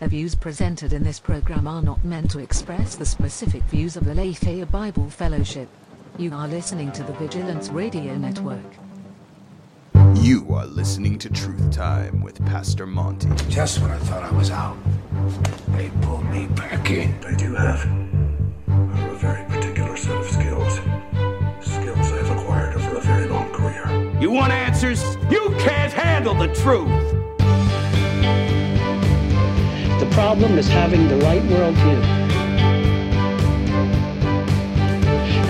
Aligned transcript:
The 0.00 0.06
views 0.06 0.36
presented 0.36 0.92
in 0.92 1.02
this 1.02 1.18
program 1.18 1.66
are 1.66 1.82
not 1.82 2.04
meant 2.04 2.30
to 2.30 2.38
express 2.38 2.94
the 2.94 3.04
specific 3.04 3.64
views 3.64 3.96
of 3.96 4.04
the 4.04 4.12
Aletheia 4.12 4.64
Bible 4.64 5.10
Fellowship. 5.10 5.68
You 6.16 6.32
are 6.34 6.46
listening 6.46 6.92
to 6.92 7.02
the 7.02 7.14
Vigilance 7.14 7.68
Radio 7.70 8.16
Network. 8.16 8.62
You 10.14 10.46
are 10.54 10.66
listening 10.66 11.18
to 11.18 11.28
Truth 11.28 11.72
Time 11.72 12.22
with 12.22 12.38
Pastor 12.46 12.86
Monty. 12.86 13.28
Just 13.48 13.80
when 13.80 13.90
I 13.90 13.98
thought 13.98 14.22
I 14.22 14.30
was 14.36 14.52
out, 14.52 14.76
they 15.70 15.90
pulled 16.02 16.26
me 16.26 16.46
back 16.46 16.90
in. 16.90 17.12
I 17.24 17.34
do 17.34 17.52
have 17.56 17.84
a 18.68 19.14
very 19.16 19.44
particular 19.46 19.96
set 19.96 20.16
of 20.16 20.26
skills. 20.26 20.74
Skills 21.60 22.12
I've 22.12 22.30
acquired 22.38 22.76
over 22.76 22.98
a 22.98 23.00
very 23.00 23.26
long 23.26 23.50
career. 23.52 24.20
You 24.20 24.30
want 24.30 24.52
answers? 24.52 25.16
You 25.28 25.56
can't 25.58 25.92
handle 25.92 26.34
the 26.34 26.54
truth. 26.54 27.27
The 30.08 30.14
problem 30.14 30.58
is 30.58 30.66
having 30.66 31.06
the 31.06 31.16
right 31.18 31.42
worldview 31.42 32.02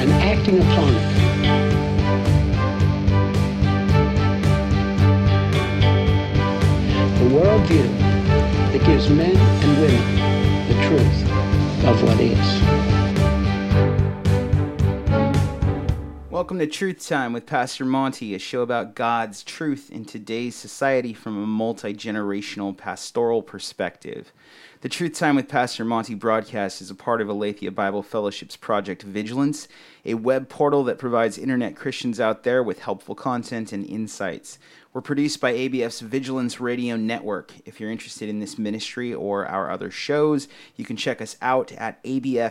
and 0.01 0.11
acting 0.13 0.59
upon 0.59 0.95
it. 0.95 1.09
The 7.19 7.25
worldview 7.35 7.99
that 8.73 8.85
gives 8.85 9.09
men 9.09 9.37
and 9.37 9.81
women 9.81 10.69
the 10.69 10.75
truth 10.87 11.87
of 11.87 12.03
what 12.03 12.21
is. 12.21 12.88
Welcome 16.39 16.61
to 16.61 16.69
Truth 16.69 17.05
Time 17.05 17.33
with 17.33 17.47
Pastor 17.47 17.85
Monty, 17.85 18.33
a 18.33 18.39
show 18.39 18.63
about 18.63 18.95
God's 18.95 19.43
truth 19.43 19.91
in 19.91 20.05
today's 20.05 20.55
society 20.55 21.13
from 21.13 21.37
a 21.37 21.45
multi 21.45 21.93
generational 21.93 22.77
pastoral 22.77 23.43
perspective. 23.43 24.33
The 24.83 24.89
Truth 24.89 25.15
Time 25.15 25.35
with 25.35 25.49
Pastor 25.49 25.85
Monty 25.85 26.15
broadcast 26.15 26.81
is 26.81 26.93
a 26.93 26.95
part 26.95 27.21
of 27.21 27.29
Aletheia 27.29 27.73
Bible 27.73 28.05
Fellowship's 28.05 28.55
Project 28.55 29.03
Vigilance, 29.03 29.67
a 30.09 30.15
web 30.15 30.49
portal 30.49 30.83
that 30.85 30.99
provides 30.99 31.37
internet 31.37 31.77
Christians 31.77 32.19
out 32.19 32.43
there 32.43 32.63
with 32.63 32.79
helpful 32.81 33.15
content 33.15 33.73
and 33.73 33.85
insights. 33.85 34.59
We're 34.95 35.03
produced 35.03 35.39
by 35.39 35.53
ABF's 35.53 36.01
Vigilance 36.01 36.61
Radio 36.61 36.97
Network. 36.97 37.53
If 37.67 37.79
you're 37.79 37.91
interested 37.91 38.31
in 38.31 38.41
this 38.41 38.57
ministry 38.59 39.13
or 39.13 39.47
our 39.47 39.71
other 39.71 39.91
shows, 39.91 40.49
you 40.77 40.87
can 40.87 40.97
check 40.97 41.21
us 41.21 41.37
out 41.43 41.73
at 41.73 42.03
abfpdx.org, 42.05 42.49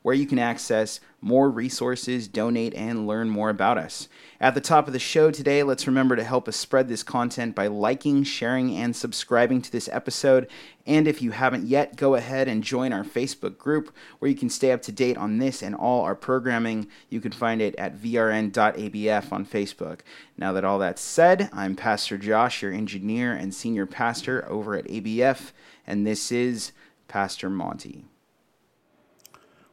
where 0.00 0.14
you 0.14 0.26
can 0.26 0.38
access 0.38 1.00
more 1.20 1.50
resources, 1.50 2.26
donate, 2.26 2.72
and 2.74 3.06
learn 3.06 3.28
more 3.28 3.50
about 3.50 3.76
us. 3.76 4.08
At 4.38 4.54
the 4.54 4.60
top 4.60 4.86
of 4.86 4.92
the 4.92 4.98
show 4.98 5.30
today, 5.30 5.62
let's 5.62 5.86
remember 5.86 6.14
to 6.14 6.22
help 6.22 6.46
us 6.46 6.56
spread 6.56 6.88
this 6.88 7.02
content 7.02 7.54
by 7.54 7.68
liking, 7.68 8.22
sharing, 8.22 8.76
and 8.76 8.94
subscribing 8.94 9.62
to 9.62 9.72
this 9.72 9.88
episode. 9.90 10.46
And 10.86 11.08
if 11.08 11.22
you 11.22 11.30
haven't 11.30 11.66
yet, 11.66 11.96
go 11.96 12.16
ahead 12.16 12.46
and 12.46 12.62
join 12.62 12.92
our 12.92 13.02
Facebook 13.02 13.56
group 13.56 13.94
where 14.18 14.30
you 14.30 14.36
can 14.36 14.50
stay 14.50 14.72
up 14.72 14.82
to 14.82 14.92
date 14.92 15.16
on 15.16 15.38
this 15.38 15.62
and 15.62 15.74
all 15.74 16.02
our 16.02 16.14
programming. 16.14 16.86
You 17.08 17.22
can 17.22 17.32
find 17.32 17.62
it 17.62 17.74
at 17.76 17.96
vrn.abf 17.96 19.32
on 19.32 19.46
Facebook. 19.46 20.00
Now 20.36 20.52
that 20.52 20.64
all 20.64 20.80
that's 20.80 21.02
said, 21.02 21.48
I'm 21.52 21.74
Pastor 21.74 22.18
Josh, 22.18 22.60
your 22.60 22.72
engineer 22.72 23.32
and 23.32 23.54
senior 23.54 23.86
pastor 23.86 24.46
over 24.50 24.74
at 24.74 24.84
ABF, 24.84 25.52
and 25.86 26.06
this 26.06 26.30
is 26.30 26.72
Pastor 27.08 27.48
Monty. 27.48 28.04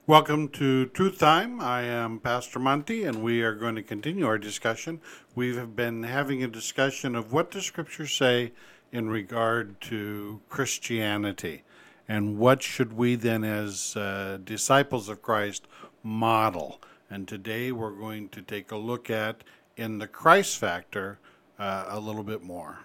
Welcome 0.06 0.50
to 0.50 0.88
Truth 0.88 1.20
Time. 1.20 1.62
I 1.62 1.84
am 1.84 2.20
Pastor 2.20 2.60
Monty, 2.60 3.06
and 3.06 3.24
we 3.24 3.42
are 3.42 3.56
going 3.56 3.76
to 3.76 3.82
continue 3.82 4.28
our 4.28 4.38
discussion. 4.38 5.00
We 5.34 5.56
have 5.56 5.78
been 5.78 6.04
having 6.04 6.44
a 6.44 6.48
discussion 6.50 7.16
of 7.16 7.32
what 7.32 7.52
does 7.52 7.66
Scripture 7.66 8.06
say 8.06 8.52
in 8.92 9.10
regard 9.10 9.80
to 9.80 10.42
Christianity, 10.50 11.64
and 12.06 12.38
what 12.38 12.62
should 12.62 12.92
we 12.98 13.16
then, 13.16 13.46
as 13.46 13.96
uh, 13.96 14.40
disciples 14.44 15.08
of 15.08 15.22
Christ, 15.22 15.68
model. 16.04 16.82
And 17.10 17.26
today 17.26 17.72
we're 17.72 17.92
going 17.92 18.28
to 18.30 18.42
take 18.42 18.74
a 18.74 18.78
look 18.78 19.10
at 19.10 19.46
in 19.78 20.00
the 20.00 20.08
Christ 20.08 20.58
factor 20.58 21.18
uh, 21.58 21.86
a 21.88 22.02
little 22.02 22.26
bit 22.26 22.44
more. 22.44 22.80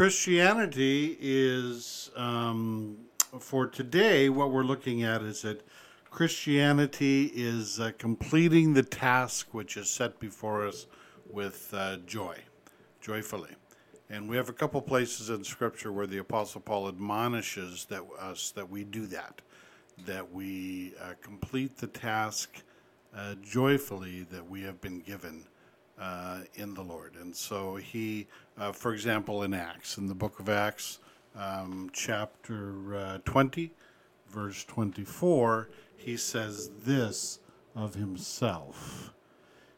Christianity 0.00 1.14
is, 1.20 2.10
um, 2.16 2.96
for 3.38 3.66
today, 3.66 4.30
what 4.30 4.50
we're 4.50 4.64
looking 4.64 5.02
at 5.02 5.20
is 5.20 5.42
that 5.42 5.60
Christianity 6.10 7.30
is 7.34 7.78
uh, 7.78 7.90
completing 7.98 8.72
the 8.72 8.82
task 8.82 9.52
which 9.52 9.76
is 9.76 9.90
set 9.90 10.18
before 10.18 10.66
us 10.66 10.86
with 11.30 11.68
uh, 11.74 11.98
joy, 12.06 12.34
joyfully. 13.02 13.50
And 14.08 14.26
we 14.26 14.38
have 14.38 14.48
a 14.48 14.54
couple 14.54 14.80
places 14.80 15.28
in 15.28 15.44
Scripture 15.44 15.92
where 15.92 16.06
the 16.06 16.16
Apostle 16.16 16.62
Paul 16.62 16.88
admonishes 16.88 17.84
that 17.90 18.02
us 18.18 18.52
that 18.52 18.70
we 18.70 18.84
do 18.84 19.04
that, 19.08 19.42
that 20.06 20.32
we 20.32 20.94
uh, 20.98 21.12
complete 21.20 21.76
the 21.76 21.88
task 21.88 22.62
uh, 23.14 23.34
joyfully 23.42 24.22
that 24.30 24.48
we 24.48 24.62
have 24.62 24.80
been 24.80 25.00
given 25.00 25.44
uh, 26.00 26.38
in 26.54 26.74
the 26.74 26.82
Lord. 26.82 27.14
And 27.20 27.34
so 27.34 27.76
he, 27.76 28.26
uh, 28.58 28.72
for 28.72 28.92
example, 28.92 29.42
in 29.42 29.52
Acts, 29.52 29.98
in 29.98 30.06
the 30.06 30.14
book 30.14 30.40
of 30.40 30.48
Acts, 30.48 30.98
um, 31.36 31.90
chapter 31.92 32.96
uh, 32.96 33.18
20, 33.24 33.72
verse 34.28 34.64
24, 34.64 35.68
he 35.96 36.16
says 36.16 36.70
this 36.84 37.38
of 37.76 37.94
himself. 37.94 39.12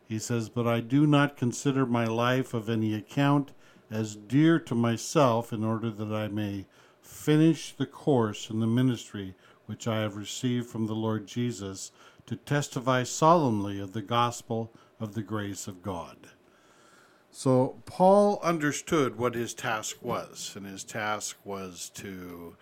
He 0.06 0.18
says, 0.18 0.48
But 0.48 0.66
I 0.66 0.80
do 0.80 1.06
not 1.06 1.36
consider 1.36 1.84
my 1.84 2.04
life 2.04 2.54
of 2.54 2.70
any 2.70 2.94
account 2.94 3.50
as 3.90 4.14
dear 4.16 4.58
to 4.60 4.74
myself 4.74 5.52
in 5.52 5.64
order 5.64 5.90
that 5.90 6.12
I 6.12 6.28
may 6.28 6.66
finish 7.00 7.74
the 7.76 7.86
course 7.86 8.48
in 8.48 8.60
the 8.60 8.66
ministry 8.66 9.34
which 9.66 9.88
I 9.88 10.00
have 10.00 10.16
received 10.16 10.68
from 10.68 10.86
the 10.86 10.94
Lord 10.94 11.26
Jesus 11.26 11.92
to 12.26 12.36
testify 12.36 13.02
solemnly 13.02 13.80
of 13.80 13.92
the 13.92 14.02
gospel 14.02 14.72
of 15.02 15.14
the 15.14 15.22
grace 15.22 15.66
of 15.66 15.82
God. 15.82 16.16
So 17.32 17.82
Paul 17.86 18.38
understood 18.40 19.18
what 19.18 19.34
his 19.34 19.52
task 19.52 19.96
was, 20.00 20.52
and 20.54 20.64
his 20.64 20.84
task 20.84 21.36
was 21.44 21.90
to 21.94 22.56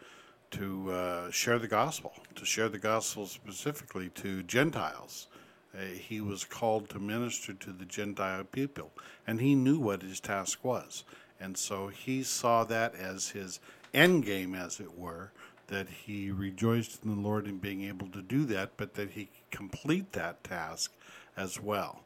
to 0.53 0.91
uh, 0.91 1.31
share 1.31 1.61
the 1.61 1.69
gospel, 1.69 2.13
to 2.35 2.45
share 2.45 2.69
the 2.69 2.79
gospel 2.79 3.27
specifically 3.27 4.09
to 4.09 4.43
Gentiles. 4.43 5.29
Uh, 5.73 5.83
he 5.83 6.21
was 6.21 6.45
called 6.45 6.89
to 6.89 6.99
minister 6.99 7.53
to 7.53 7.71
the 7.71 7.85
Gentile 7.85 8.43
people, 8.43 8.91
and 9.29 9.41
he 9.41 9.55
knew 9.55 9.79
what 9.79 10.03
his 10.03 10.19
task 10.19 10.65
was. 10.65 11.05
And 11.39 11.57
so 11.57 11.87
he 11.87 12.25
saw 12.25 12.65
that 12.65 12.97
as 12.97 13.29
his 13.29 13.61
end 13.95 14.25
game, 14.25 14.57
as 14.57 14.81
it 14.81 14.99
were, 14.99 15.31
that 15.69 15.89
he 15.89 16.33
rejoiced 16.33 17.05
in 17.05 17.15
the 17.15 17.29
Lord 17.29 17.47
in 17.47 17.59
being 17.59 17.85
able 17.85 18.09
to 18.09 18.23
do 18.23 18.45
that, 18.47 18.71
but 18.77 18.95
that 18.95 19.11
he 19.11 19.29
complete 19.53 20.13
that 20.13 20.43
task 20.43 20.93
as 21.37 21.61
well. 21.61 22.03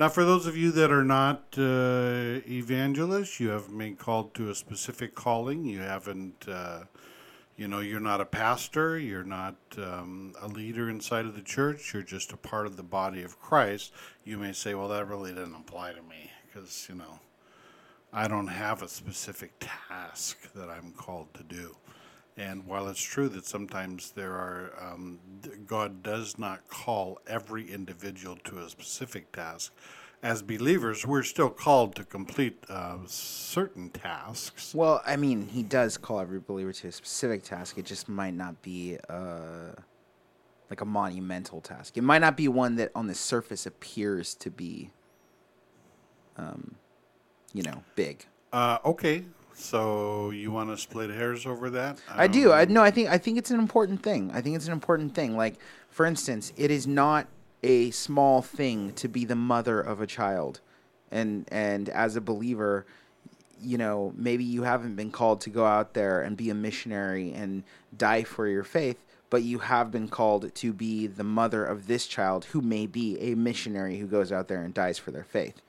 Now, 0.00 0.08
for 0.08 0.24
those 0.24 0.46
of 0.46 0.56
you 0.56 0.72
that 0.72 0.90
are 0.90 1.04
not 1.04 1.58
uh, 1.58 2.40
evangelists, 2.48 3.38
you 3.38 3.50
haven't 3.50 3.76
been 3.76 3.96
called 3.96 4.32
to 4.32 4.48
a 4.48 4.54
specific 4.54 5.14
calling. 5.14 5.66
You 5.66 5.80
haven't, 5.80 6.48
uh, 6.48 6.84
you 7.58 7.68
know, 7.68 7.80
you're 7.80 8.00
not 8.00 8.18
a 8.18 8.24
pastor. 8.24 8.98
You're 8.98 9.24
not 9.24 9.56
um, 9.76 10.32
a 10.40 10.48
leader 10.48 10.88
inside 10.88 11.26
of 11.26 11.34
the 11.34 11.42
church. 11.42 11.92
You're 11.92 12.02
just 12.02 12.32
a 12.32 12.38
part 12.38 12.64
of 12.64 12.78
the 12.78 12.82
body 12.82 13.22
of 13.22 13.38
Christ. 13.38 13.92
You 14.24 14.38
may 14.38 14.54
say, 14.54 14.72
well, 14.72 14.88
that 14.88 15.06
really 15.06 15.34
doesn't 15.34 15.54
apply 15.54 15.92
to 15.92 16.00
me 16.00 16.30
because, 16.46 16.86
you 16.88 16.94
know, 16.94 17.20
I 18.10 18.26
don't 18.26 18.46
have 18.48 18.80
a 18.80 18.88
specific 18.88 19.52
task 19.60 20.50
that 20.54 20.70
I'm 20.70 20.92
called 20.92 21.34
to 21.34 21.42
do. 21.42 21.76
And 22.40 22.66
while 22.66 22.88
it's 22.88 23.02
true 23.02 23.28
that 23.30 23.44
sometimes 23.44 24.12
there 24.12 24.32
are, 24.32 24.72
um, 24.80 25.18
God 25.66 26.02
does 26.02 26.38
not 26.38 26.66
call 26.68 27.20
every 27.26 27.70
individual 27.70 28.36
to 28.44 28.60
a 28.60 28.70
specific 28.70 29.30
task, 29.30 29.74
as 30.22 30.40
believers, 30.40 31.06
we're 31.06 31.22
still 31.22 31.50
called 31.50 31.94
to 31.96 32.04
complete 32.04 32.64
uh, 32.70 32.96
certain 33.06 33.90
tasks. 33.90 34.74
Well, 34.74 35.02
I 35.06 35.16
mean, 35.16 35.48
he 35.48 35.62
does 35.62 35.98
call 35.98 36.18
every 36.18 36.40
believer 36.40 36.72
to 36.72 36.88
a 36.88 36.92
specific 36.92 37.42
task. 37.42 37.76
It 37.76 37.84
just 37.84 38.08
might 38.08 38.34
not 38.34 38.62
be 38.62 38.96
uh, 39.10 39.72
like 40.70 40.80
a 40.80 40.86
monumental 40.86 41.60
task. 41.60 41.98
It 41.98 42.02
might 42.02 42.20
not 42.20 42.38
be 42.38 42.48
one 42.48 42.76
that 42.76 42.90
on 42.94 43.06
the 43.06 43.14
surface 43.14 43.66
appears 43.66 44.34
to 44.36 44.50
be, 44.50 44.90
um, 46.38 46.76
you 47.52 47.62
know, 47.62 47.82
big. 47.96 48.24
Uh, 48.50 48.78
okay, 48.84 49.24
so 49.60 50.30
you 50.30 50.50
want 50.50 50.70
to 50.70 50.78
split 50.78 51.10
hairs 51.10 51.46
over 51.46 51.70
that? 51.70 52.00
I, 52.08 52.26
do. 52.26 52.52
I 52.52 52.64
no. 52.64 52.82
I 52.82 52.90
think 52.90 53.08
I 53.08 53.18
think 53.18 53.38
it's 53.38 53.50
an 53.50 53.58
important 53.58 54.02
thing. 54.02 54.30
I 54.32 54.40
think 54.40 54.56
it's 54.56 54.66
an 54.66 54.72
important 54.72 55.14
thing. 55.14 55.36
Like, 55.36 55.56
for 55.90 56.06
instance, 56.06 56.52
it 56.56 56.70
is 56.70 56.86
not 56.86 57.26
a 57.62 57.90
small 57.90 58.42
thing 58.42 58.92
to 58.94 59.08
be 59.08 59.24
the 59.24 59.36
mother 59.36 59.80
of 59.80 60.00
a 60.00 60.06
child, 60.06 60.60
and 61.10 61.46
and 61.52 61.88
as 61.90 62.16
a 62.16 62.20
believer, 62.20 62.86
you 63.60 63.78
know, 63.78 64.12
maybe 64.16 64.44
you 64.44 64.62
haven't 64.62 64.96
been 64.96 65.10
called 65.10 65.40
to 65.42 65.50
go 65.50 65.66
out 65.66 65.94
there 65.94 66.22
and 66.22 66.36
be 66.36 66.50
a 66.50 66.54
missionary 66.54 67.32
and 67.32 67.62
die 67.96 68.22
for 68.22 68.46
your 68.46 68.64
faith, 68.64 69.04
but 69.28 69.42
you 69.42 69.58
have 69.58 69.90
been 69.90 70.08
called 70.08 70.54
to 70.54 70.72
be 70.72 71.06
the 71.06 71.24
mother 71.24 71.64
of 71.64 71.86
this 71.86 72.06
child 72.06 72.46
who 72.46 72.60
may 72.60 72.86
be 72.86 73.18
a 73.20 73.34
missionary 73.34 73.98
who 73.98 74.06
goes 74.06 74.32
out 74.32 74.48
there 74.48 74.62
and 74.62 74.72
dies 74.72 74.98
for 74.98 75.10
their 75.10 75.24
faith. 75.24 75.60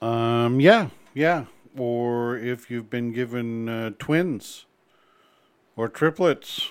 Um, 0.00 0.58
yeah, 0.60 0.88
yeah. 1.14 1.44
Or 1.76 2.36
if 2.36 2.70
you've 2.70 2.90
been 2.90 3.12
given 3.12 3.68
uh, 3.68 3.90
twins 3.98 4.66
or 5.76 5.88
triplets, 5.88 6.70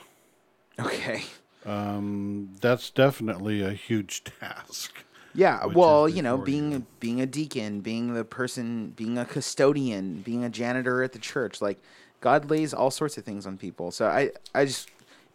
Okay. 0.80 1.24
um, 1.65 2.50
that's 2.62 2.89
definitely 2.89 3.62
a 3.62 3.71
huge 3.71 4.24
task. 4.39 5.03
Yeah, 5.33 5.65
well, 5.65 6.09
you 6.09 6.21
know, 6.21 6.38
being 6.38 6.86
being 7.00 7.21
a 7.21 7.25
deacon, 7.25 7.80
being 7.80 8.13
the 8.13 8.25
person, 8.25 8.89
being 8.89 9.18
a 9.18 9.24
custodian, 9.25 10.21
being 10.21 10.44
a 10.44 10.50
janitor 10.50 11.03
at 11.03 11.13
the 11.13 11.19
church, 11.19 11.62
like 11.62 11.80
God 12.19 12.50
lays 12.50 12.74
all 12.74 12.92
sorts 12.92 13.18
of 13.18 13.24
things 13.24 13.48
on 13.48 13.57
people. 13.57 13.92
So 13.92 14.07
I 14.07 14.31
I 14.53 14.65
just 14.65 14.89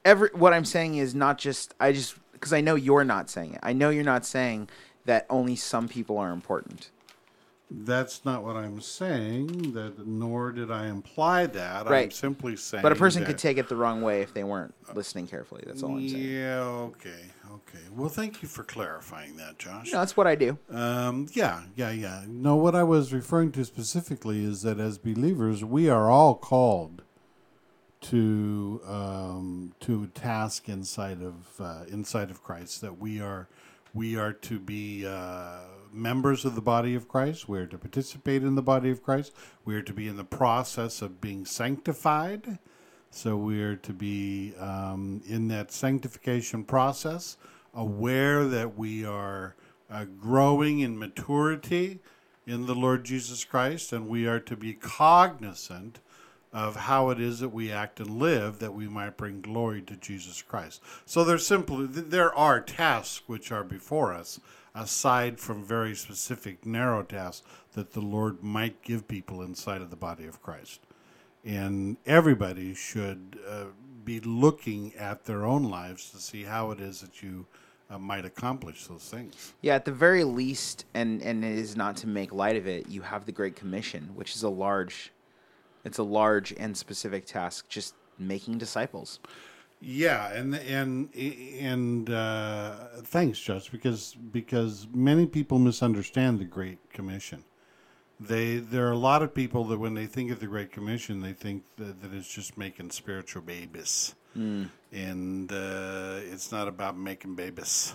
every 0.05 0.29
what 0.35 0.53
I'm 0.53 0.67
saying 0.67 0.97
is 0.97 1.15
not 1.15 1.39
just 1.39 1.75
I 1.81 1.93
just 1.93 2.15
because 2.33 2.53
I 2.53 2.61
know 2.61 2.75
you're 2.75 3.05
not 3.05 3.31
saying 3.31 3.55
it. 3.55 3.61
I 3.63 3.73
know 3.73 3.89
you're 3.89 4.05
not 4.05 4.27
saying 4.27 4.69
that 5.07 5.25
only 5.31 5.57
some 5.57 5.89
people 5.89 6.19
are 6.19 6.31
important. 6.31 6.91
That's 7.69 8.25
not 8.25 8.45
what 8.45 8.55
I'm 8.57 8.81
saying. 8.81 9.73
That 9.73 10.07
nor 10.07 10.53
did 10.53 10.71
I 10.71 10.87
imply 10.87 11.47
that. 11.47 11.87
I'm 11.87 11.93
Right. 11.93 12.13
simply 12.13 12.57
saying. 12.57 12.83
But 12.83 12.93
a 12.93 12.97
person 12.97 13.23
that- 13.23 13.27
could 13.27 13.39
take 13.39 13.59
it 13.59 13.69
the 13.69 13.75
wrong 13.77 14.03
way 14.03 14.23
if 14.23 14.33
they 14.33 14.45
weren't 14.45 14.73
listening 14.95 15.27
carefully. 15.27 15.65
That's 15.67 15.83
all 15.83 15.97
I'm 15.97 16.09
saying. 16.09 16.23
Yeah. 16.23 16.61
Okay. 16.61 17.25
Okay. 17.53 17.85
Well, 17.95 18.09
thank 18.09 18.43
you 18.43 18.49
for 18.49 18.63
clarifying 18.63 19.37
that, 19.39 19.59
Josh. 19.59 19.93
No, 19.93 19.99
that's 19.99 20.17
what 20.17 20.27
I 20.29 20.37
do. 20.37 20.59
Um, 20.71 21.27
yeah, 21.33 21.63
yeah, 21.75 21.91
yeah. 21.91 22.23
No, 22.29 22.55
what 22.55 22.75
I 22.77 22.85
was 22.85 23.13
referring 23.13 23.51
to 23.53 23.65
specifically 23.65 24.45
is 24.45 24.63
that 24.63 24.79
as 24.79 24.99
believers, 24.99 25.65
we 25.65 25.89
are 25.89 26.09
all 26.11 26.35
called 26.37 27.03
to 28.03 28.81
um, 28.87 29.73
to 29.81 30.05
a 30.05 30.07
task 30.07 30.69
inside 30.69 31.23
of 31.23 31.35
uh, 31.61 31.85
inside 31.89 32.31
of 32.31 32.43
Christ. 32.43 32.81
That 32.81 32.99
we 32.99 33.21
are 33.21 33.49
we 33.95 34.17
are 34.17 34.33
to 34.33 34.59
be 34.59 35.07
uh, 35.07 35.61
members 35.97 36.45
of 36.45 36.55
the 36.55 36.61
body 36.61 36.95
of 36.95 37.09
Christ. 37.09 37.49
We 37.49 37.59
are 37.59 37.67
to 37.67 37.79
participate 37.79 38.43
in 38.43 38.55
the 38.55 38.63
body 38.63 38.91
of 38.91 39.03
Christ. 39.03 39.33
We 39.65 39.75
are 39.75 39.83
to 39.83 39.93
be 39.93 40.09
in 40.09 40.17
the 40.17 40.25
process 40.25 41.03
of 41.03 41.21
being 41.21 41.45
sanctified. 41.45 42.59
So 43.11 43.37
we 43.37 43.63
are 43.63 43.77
to 43.77 43.93
be 43.93 44.55
um, 44.59 45.23
in 45.27 45.49
that 45.49 45.73
sanctification 45.73 46.65
process, 46.65 47.37
aware 47.75 48.45
that 48.45 48.77
we 48.77 49.05
are 49.05 49.55
uh, 49.91 50.05
growing 50.05 50.81
in 50.81 50.99
maturity 50.99 52.01
in 52.47 52.67
the 52.67 52.75
Lord 52.75 53.05
Jesus 53.05 53.45
Christ, 53.45 53.93
and 53.93 54.09
we 54.09 54.27
are 54.27 54.41
to 54.41 54.57
be 54.57 54.75
cognizant 54.75 56.01
of 56.53 56.77
how 56.77 57.11
it 57.11 57.21
is 57.21 57.41
that 57.41 57.51
we 57.51 57.71
act 57.71 58.01
and 58.01 58.19
live 58.19 58.61
that 58.61 58.73
we 58.73 58.89
might 58.89 59.17
bring 59.17 59.41
glory 59.41 59.83
to 59.83 59.97
Jesus 59.97 60.41
Christ. 60.43 60.81
So 61.05 61.23
there's 61.25 61.47
simply 61.47 61.87
there 61.87 62.35
are 62.35 62.61
tasks 62.61 63.23
which 63.27 63.53
are 63.53 63.65
before 63.65 64.15
us 64.15 64.41
aside 64.77 65.41
from 65.41 65.65
very 65.65 65.95
specific 65.95 66.67
narrow 66.67 67.03
tasks 67.03 67.47
that 67.73 67.93
the 67.93 68.01
Lord 68.01 68.43
might 68.43 68.83
give 68.83 69.09
people 69.09 69.43
inside 69.43 69.81
of 69.81 69.91
the 69.91 69.97
body 69.97 70.27
of 70.27 70.43
Christ 70.43 70.81
and 71.47 71.97
everybody 72.05 72.75
should 72.75 73.39
uh, 73.49 73.67
be 74.05 74.19
looking 74.21 74.93
at 74.97 75.25
their 75.25 75.47
own 75.47 75.63
lives 75.63 76.11
to 76.11 76.19
see 76.19 76.43
how 76.43 76.73
it 76.73 76.81
is 76.81 77.01
that 77.01 77.23
you 77.23 77.47
uh, 77.89 77.97
might 77.97 78.25
accomplish 78.25 78.89
those 78.89 79.09
things. 79.09 79.55
Yeah, 79.63 79.77
at 79.77 79.85
the 79.85 79.93
very 79.93 80.25
least, 80.25 80.85
and 80.93 81.23
and 81.23 81.45
it 81.45 81.57
is 81.57 81.77
not 81.77 81.97
to 81.99 82.09
make 82.09 82.33
light 82.33 82.57
of 82.57 82.67
it. 82.67 82.89
You 82.89 83.03
have 83.03 83.27
the 83.27 83.33
Great 83.33 83.55
Commission, 83.55 84.11
which 84.17 84.35
is 84.35 84.43
a 84.43 84.49
large, 84.49 85.13
it's 85.85 85.99
a 85.99 86.03
large 86.03 86.53
and 86.59 86.77
specific 86.77 87.27
task. 87.27 87.69
Just 87.69 87.95
making 88.19 88.59
disciples. 88.59 89.21
Yeah, 89.81 90.33
and 90.33 90.55
and 90.55 91.15
and 91.15 92.11
uh, 92.11 92.75
thanks, 93.03 93.39
Josh, 93.39 93.69
because 93.69 94.17
because 94.33 94.87
many 94.93 95.27
people 95.27 95.59
misunderstand 95.59 96.39
the 96.39 96.45
Great 96.45 96.91
Commission. 96.91 97.45
They 98.19 98.57
there 98.57 98.89
are 98.89 98.93
a 98.93 98.99
lot 98.99 99.23
of 99.23 99.35
people 99.35 99.65
that 99.67 99.79
when 99.79 99.93
they 99.93 100.07
think 100.07 100.31
of 100.31 100.41
the 100.41 100.47
Great 100.47 100.73
Commission, 100.73 101.21
they 101.21 101.35
think 101.35 101.65
that, 101.77 102.01
that 102.01 102.15
it's 102.15 102.33
just 102.33 102.57
making 102.57 102.91
spiritual 102.91 103.43
babies, 103.43 104.15
and 104.93 105.53
uh, 105.53 106.21
it's 106.23 106.51
not 106.51 106.69
about 106.69 106.97
making 106.97 107.35
babies. 107.35 107.93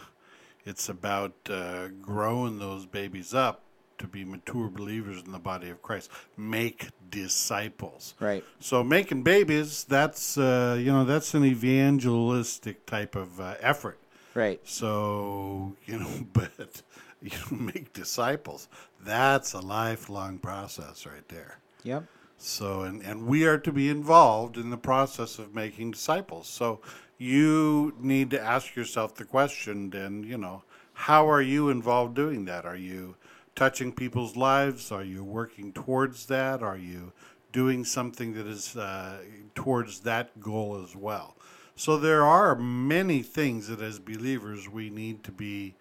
It's 0.63 0.87
about 0.89 1.33
uh, 1.49 1.87
growing 1.99 2.59
those 2.59 2.85
babies 2.85 3.33
up 3.33 3.63
to 3.97 4.07
be 4.07 4.23
mature 4.23 4.69
believers 4.69 5.23
in 5.25 5.31
the 5.31 5.39
body 5.39 5.69
of 5.69 5.81
Christ. 5.81 6.11
Make 6.37 6.89
disciples. 7.11 8.15
Right. 8.19 8.43
So 8.59 8.83
making 8.83 9.23
babies, 9.23 9.83
that's 9.83 10.37
uh, 10.37 10.77
you 10.79 10.91
know 10.91 11.05
that's 11.05 11.33
an 11.33 11.45
evangelistic 11.45 12.85
type 12.85 13.15
of 13.15 13.39
uh, 13.39 13.55
effort. 13.59 13.99
Right. 14.33 14.59
So 14.67 15.75
you 15.85 15.99
know, 15.99 16.09
but 16.33 16.81
you 17.21 17.29
know, 17.29 17.57
make 17.73 17.93
disciples. 17.93 18.67
That's 19.03 19.53
a 19.53 19.59
lifelong 19.59 20.39
process 20.39 21.05
right 21.05 21.27
there. 21.27 21.59
Yep. 21.83 22.05
So 22.37 22.81
and 22.81 23.03
and 23.03 23.27
we 23.27 23.45
are 23.45 23.59
to 23.59 23.71
be 23.71 23.89
involved 23.89 24.57
in 24.57 24.71
the 24.71 24.77
process 24.77 25.37
of 25.37 25.53
making 25.53 25.91
disciples. 25.91 26.47
So 26.47 26.81
you 27.17 27.93
need 27.99 28.31
to 28.31 28.41
ask 28.41 28.75
yourself 28.75 29.13
the 29.13 29.25
question 29.25 29.91
then, 29.91 30.23
you 30.23 30.39
know, 30.39 30.63
how 30.93 31.29
are 31.29 31.41
you 31.41 31.69
involved 31.69 32.15
doing 32.15 32.45
that? 32.45 32.65
Are 32.65 32.75
you 32.75 33.15
touching 33.61 33.91
people's 33.91 34.35
lives? 34.35 34.91
Are 34.91 35.03
you 35.03 35.23
working 35.23 35.71
towards 35.71 36.25
that? 36.25 36.63
Are 36.63 36.79
you 36.79 37.11
doing 37.51 37.85
something 37.85 38.33
that 38.33 38.47
is 38.47 38.75
uh, 38.75 39.19
towards 39.53 39.99
that 39.99 40.41
goal 40.41 40.81
as 40.83 40.95
well? 40.95 41.35
So 41.75 41.95
there 41.95 42.23
are 42.23 42.55
many 42.55 43.21
things 43.21 43.67
that 43.67 43.79
as 43.79 43.99
believers 43.99 44.67
we 44.67 44.89
need 44.89 45.23
to 45.25 45.31
be 45.31 45.75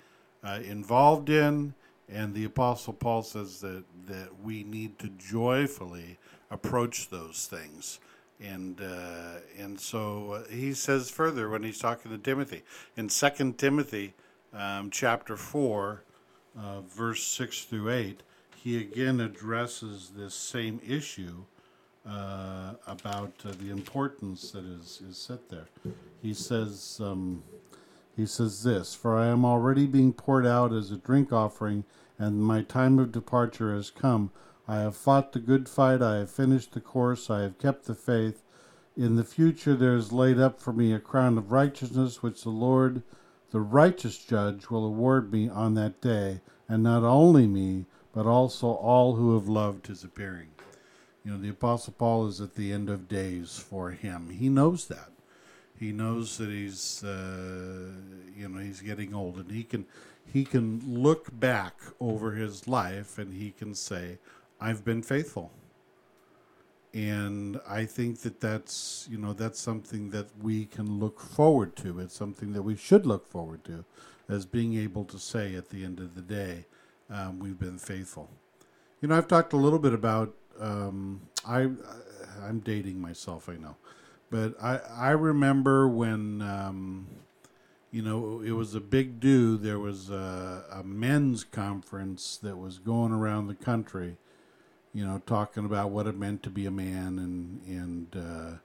uh, 0.44 0.61
involved 0.62 1.31
in, 1.31 1.73
and 2.06 2.35
the 2.35 2.44
Apostle 2.44 2.93
Paul 2.93 3.23
says 3.23 3.62
that 3.62 3.85
that 4.06 4.29
we 4.44 4.62
need 4.62 4.99
to 4.99 5.09
joyfully 5.09 6.19
approach 6.50 7.09
those 7.09 7.47
things. 7.47 7.99
And 8.43 8.79
uh, 8.82 9.41
and 9.59 9.81
so 9.81 10.32
uh, 10.32 10.43
he 10.50 10.75
says 10.75 11.09
further 11.09 11.49
when 11.49 11.62
he's 11.62 11.79
talking 11.79 12.11
to 12.11 12.19
Timothy 12.19 12.62
in 12.94 13.09
Second 13.09 13.56
Timothy 13.56 14.12
um, 14.53 14.91
chapter 14.91 15.38
four, 15.38 16.03
uh, 16.58 16.81
verse 16.81 17.23
six 17.23 17.64
through 17.64 17.91
eight, 17.91 18.23
he 18.56 18.79
again 18.79 19.20
addresses 19.20 20.12
this 20.17 20.35
same 20.35 20.81
issue 20.87 21.44
uh, 22.08 22.75
about 22.87 23.32
uh, 23.44 23.52
the 23.61 23.70
importance 23.70 24.50
that 24.52 24.64
is 24.64 25.02
is 25.08 25.17
set 25.19 25.49
there. 25.49 25.69
He 26.23 26.35
says. 26.35 27.00
Um, 27.02 27.43
he 28.17 28.26
says 28.26 28.63
this 28.63 28.94
For 28.94 29.17
I 29.17 29.29
am 29.29 29.44
already 29.44 29.86
being 29.86 30.13
poured 30.13 30.46
out 30.46 30.72
as 30.72 30.91
a 30.91 30.96
drink 30.96 31.32
offering, 31.32 31.84
and 32.19 32.43
my 32.43 32.63
time 32.63 32.98
of 32.98 33.13
departure 33.13 33.75
has 33.75 33.91
come. 33.91 34.31
I 34.69 34.81
have 34.81 34.96
fought 34.96 35.32
the 35.32 35.41
good 35.41 35.69
fight, 35.69 36.03
I 36.03 36.19
have 36.19 36.31
finished 36.31 36.72
the 36.72 36.81
course, 36.81 37.31
I 37.31 37.41
have 37.41 37.58
kept 37.58 37.86
the 37.86 37.94
faith. 37.94 38.43
In 38.96 39.17
the 39.17 39.25
future 39.25 39.75
there 39.75 39.94
is 39.94 40.13
laid 40.13 40.39
up 40.39 40.60
for 40.60 40.72
me 40.72 40.93
a 40.93 41.01
crown 41.01 41.39
of 41.39 41.51
righteousness, 41.51 42.22
which 42.22 42.43
the 42.43 42.51
Lord, 42.51 43.03
the 43.51 43.61
righteous 43.61 44.19
judge, 44.19 44.71
will 44.71 44.87
award 44.87 45.33
me 45.33 45.49
on 45.49 45.75
that 45.75 46.01
day, 46.01 46.41
and 46.69 46.83
not 46.83 47.03
only 47.03 47.47
me, 47.47 47.87
but 48.13 48.27
also 48.27 48.69
all 48.69 49.17
who 49.17 49.35
have 49.35 49.49
loved 49.49 49.87
his 49.87 50.05
appearing. 50.05 50.49
You 51.25 51.33
know, 51.33 51.39
the 51.39 51.51
Apostle 51.51 51.95
Paul 51.99 52.27
is 52.27 52.41
at 52.41 52.55
the 52.55 52.73
end 52.73 52.89
of 52.89 53.09
days 53.09 53.59
for 53.59 53.91
him. 53.91 54.31
He 54.31 54.49
knows 54.49 54.87
that 54.89 55.11
he 55.81 55.93
knows 55.93 56.37
that 56.37 56.51
he's 56.51 57.03
uh, 57.03 57.89
you 58.37 58.49
know 58.49 58.61
he's 58.61 58.83
getting 58.83 59.15
old 59.15 59.37
and 59.37 59.51
he 59.51 59.65
can 59.65 59.87
he 60.31 60.45
can 60.45 60.83
look 60.87 61.29
back 61.41 61.81
over 61.99 62.33
his 62.33 62.69
life 62.69 63.19
and 63.19 63.33
he 63.33 63.51
can 63.51 63.75
say 63.75 64.19
i've 64.61 64.85
been 64.85 65.03
faithful 65.03 65.51
and 66.93 67.61
i 67.69 67.85
think 67.85 68.20
that 68.20 68.41
that's 68.41 69.06
you 69.11 69.17
know 69.17 69.32
that's 69.32 69.61
something 69.61 70.11
that 70.11 70.27
we 70.43 70.65
can 70.65 70.99
look 70.99 71.20
forward 71.20 71.77
to. 71.77 72.01
It's 72.01 72.15
something 72.17 72.53
that 72.53 72.63
we 72.63 72.77
should 72.77 73.06
look 73.06 73.29
forward 73.29 73.65
to 73.65 73.85
as 74.29 74.47
being 74.47 74.75
able 74.77 75.05
to 75.05 75.19
say 75.19 75.55
at 75.55 75.70
the 75.70 75.85
end 75.85 76.01
of 76.01 76.15
the 76.15 76.23
day 76.23 76.65
um, 77.09 77.39
we've 77.39 77.59
been 77.59 77.79
faithful. 77.79 78.29
You 79.01 79.09
know 79.09 79.17
i've 79.17 79.29
talked 79.29 79.53
a 79.53 79.56
little 79.56 79.79
bit 79.79 79.94
about 79.94 80.35
um, 80.61 81.23
I, 81.47 81.70
i'm 82.43 82.61
dating 82.61 83.01
myself 83.01 83.49
i 83.49 83.55
know. 83.55 83.77
But 84.31 84.55
I 84.63 84.81
I 84.97 85.11
remember 85.11 85.89
when 85.89 86.41
um, 86.41 87.06
you 87.91 88.03
know 88.03 88.41
it 88.44 88.53
was 88.53 88.75
a 88.75 88.81
big 88.81 89.19
do. 89.19 89.56
There 89.56 89.79
was 89.79 90.09
a, 90.09 90.65
a 90.70 90.85
men's 90.85 91.43
conference 91.44 92.39
that 92.43 92.56
was 92.56 92.79
going 92.79 93.13
around 93.13 93.49
the 93.49 93.55
country, 93.55 94.17
you 94.93 95.06
know, 95.06 95.23
talking 95.27 95.65
about 95.65 95.91
what 95.91 96.06
it 96.06 96.17
meant 96.17 96.43
to 96.44 96.51
be 96.51 96.67
a 96.67 96.70
man 96.70 97.19
and 97.19 97.61
and 97.67 98.17
uh, 98.17 98.56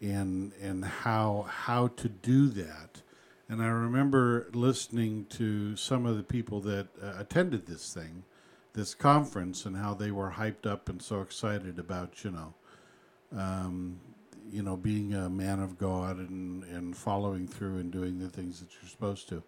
and 0.00 0.52
and 0.60 0.84
how 0.84 1.46
how 1.48 1.88
to 1.88 2.08
do 2.08 2.48
that. 2.48 3.02
And 3.48 3.62
I 3.62 3.66
remember 3.66 4.48
listening 4.52 5.26
to 5.30 5.76
some 5.76 6.06
of 6.06 6.16
the 6.16 6.22
people 6.22 6.60
that 6.60 6.88
uh, 7.02 7.14
attended 7.18 7.66
this 7.66 7.92
thing, 7.92 8.24
this 8.72 8.94
conference, 8.94 9.66
and 9.66 9.76
how 9.76 9.94
they 9.94 10.10
were 10.10 10.34
hyped 10.36 10.66
up 10.66 10.88
and 10.88 11.00
so 11.00 11.20
excited 11.20 11.78
about 11.78 12.24
you 12.24 12.30
know. 12.30 12.54
Um, 13.36 14.00
you 14.52 14.62
know, 14.62 14.76
being 14.76 15.14
a 15.14 15.28
man 15.28 15.58
of 15.58 15.78
God 15.78 16.18
and, 16.18 16.62
and 16.64 16.96
following 16.96 17.48
through 17.48 17.78
and 17.78 17.90
doing 17.90 18.18
the 18.18 18.28
things 18.28 18.60
that 18.60 18.68
you're 18.74 18.88
supposed 18.88 19.28
to. 19.30 19.42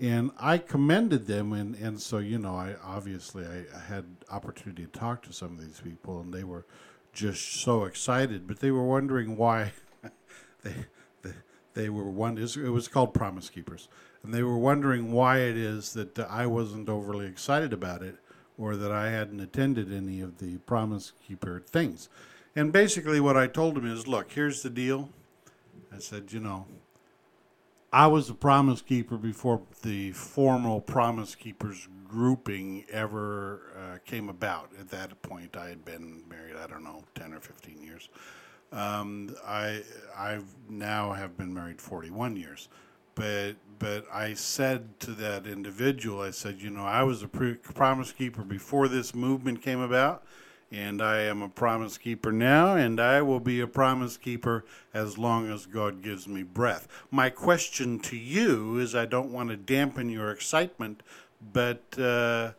And 0.00 0.30
I 0.38 0.56
commended 0.56 1.26
them, 1.26 1.52
and, 1.52 1.74
and 1.74 2.00
so, 2.00 2.18
you 2.18 2.38
know, 2.38 2.54
I 2.54 2.74
obviously 2.82 3.44
I, 3.44 3.78
had 3.78 4.06
opportunity 4.30 4.86
to 4.86 4.90
talk 4.90 5.22
to 5.24 5.32
some 5.32 5.52
of 5.52 5.60
these 5.60 5.78
people, 5.78 6.20
and 6.20 6.32
they 6.32 6.42
were 6.42 6.64
just 7.12 7.60
so 7.60 7.84
excited, 7.84 8.46
but 8.46 8.60
they 8.60 8.70
were 8.70 8.84
wondering 8.84 9.36
why 9.36 9.72
they, 10.62 10.74
they, 11.20 11.32
they 11.74 11.88
were 11.90 12.08
one, 12.08 12.38
it 12.38 12.56
was 12.56 12.88
called 12.88 13.12
Promise 13.12 13.50
Keepers, 13.50 13.88
and 14.22 14.32
they 14.32 14.42
were 14.42 14.56
wondering 14.56 15.12
why 15.12 15.40
it 15.40 15.58
is 15.58 15.92
that 15.92 16.18
I 16.18 16.46
wasn't 16.46 16.88
overly 16.88 17.26
excited 17.26 17.74
about 17.74 18.02
it 18.02 18.16
or 18.56 18.76
that 18.76 18.90
I 18.90 19.10
hadn't 19.10 19.40
attended 19.40 19.92
any 19.92 20.22
of 20.22 20.38
the 20.38 20.58
Promise 20.58 21.12
Keeper 21.26 21.62
things. 21.66 22.08
And 22.56 22.72
basically, 22.72 23.20
what 23.20 23.36
I 23.36 23.46
told 23.46 23.74
them 23.74 23.86
is 23.86 24.08
look, 24.08 24.32
here's 24.32 24.62
the 24.62 24.70
deal. 24.70 25.10
I 25.94 25.98
said, 25.98 26.32
you 26.32 26.40
know, 26.40 26.66
I 27.92 28.06
was 28.06 28.30
a 28.30 28.34
promise 28.34 28.82
keeper 28.82 29.16
before 29.16 29.62
the 29.82 30.12
formal 30.12 30.80
promise 30.80 31.34
keepers 31.34 31.88
grouping 32.06 32.84
ever 32.90 33.62
uh, 33.76 33.98
came 34.04 34.28
about. 34.28 34.70
At 34.78 34.90
that 34.90 35.20
point, 35.22 35.56
I 35.56 35.68
had 35.68 35.84
been 35.84 36.22
married, 36.28 36.54
I 36.56 36.68
don't 36.68 36.84
know, 36.84 37.02
10 37.16 37.34
or 37.34 37.40
15 37.40 37.82
years. 37.82 38.08
Um, 38.72 39.34
I 39.44 39.82
I 40.16 40.38
now 40.68 41.12
have 41.12 41.36
been 41.36 41.52
married 41.52 41.80
41 41.80 42.36
years. 42.36 42.68
But 43.16 43.54
but 43.80 44.06
I 44.12 44.34
said 44.34 45.00
to 45.00 45.10
that 45.12 45.46
individual, 45.46 46.20
I 46.20 46.30
said, 46.30 46.62
you 46.62 46.70
know, 46.70 46.84
I 46.84 47.02
was 47.02 47.24
a 47.24 47.28
pre- 47.28 47.54
promise 47.54 48.12
keeper 48.12 48.44
before 48.44 48.86
this 48.86 49.14
movement 49.14 49.62
came 49.62 49.80
about 49.80 50.24
and 50.72 51.02
I 51.02 51.22
am 51.22 51.42
a 51.42 51.48
promise 51.48 51.98
keeper 51.98 52.30
now, 52.30 52.76
and 52.76 53.00
I 53.00 53.22
will 53.22 53.40
be 53.40 53.60
a 53.60 53.66
promise 53.66 54.16
keeper 54.16 54.64
as 54.94 55.18
long 55.18 55.50
as 55.50 55.66
God 55.66 56.02
gives 56.02 56.28
me 56.28 56.42
breath. 56.42 56.86
My 57.10 57.28
question 57.28 57.98
to 58.00 58.16
you 58.16 58.78
is 58.78 58.94
I 58.94 59.06
don't 59.06 59.32
want 59.32 59.50
to 59.50 59.56
dampen 59.56 60.10
your 60.10 60.30
excitement, 60.30 61.02
but 61.52 61.98
uh, 61.98 62.52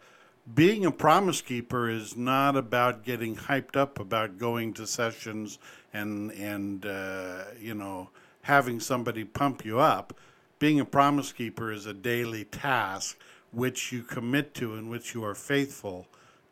being 0.53 0.85
a 0.85 0.91
promise 0.91 1.41
keeper 1.41 1.89
is 1.89 2.17
not 2.17 2.57
about 2.57 3.05
getting 3.05 3.35
hyped 3.35 3.77
up 3.77 3.99
about 3.99 4.37
going 4.37 4.73
to 4.73 4.85
sessions 4.85 5.57
and, 5.93 6.31
and 6.31 6.85
uh, 6.85 7.43
you 7.59 7.73
know, 7.73 8.09
having 8.41 8.79
somebody 8.79 9.23
pump 9.23 9.63
you 9.63 9.79
up. 9.79 10.13
Being 10.59 10.79
a 10.79 10.85
promise 10.85 11.31
keeper 11.31 11.71
is 11.71 11.85
a 11.85 11.93
daily 11.93 12.43
task 12.43 13.17
which 13.51 13.91
you 13.91 14.03
commit 14.03 14.53
to 14.55 14.75
and 14.75 14.89
which 14.89 15.13
you 15.13 15.23
are 15.23 15.35
faithful 15.35 16.07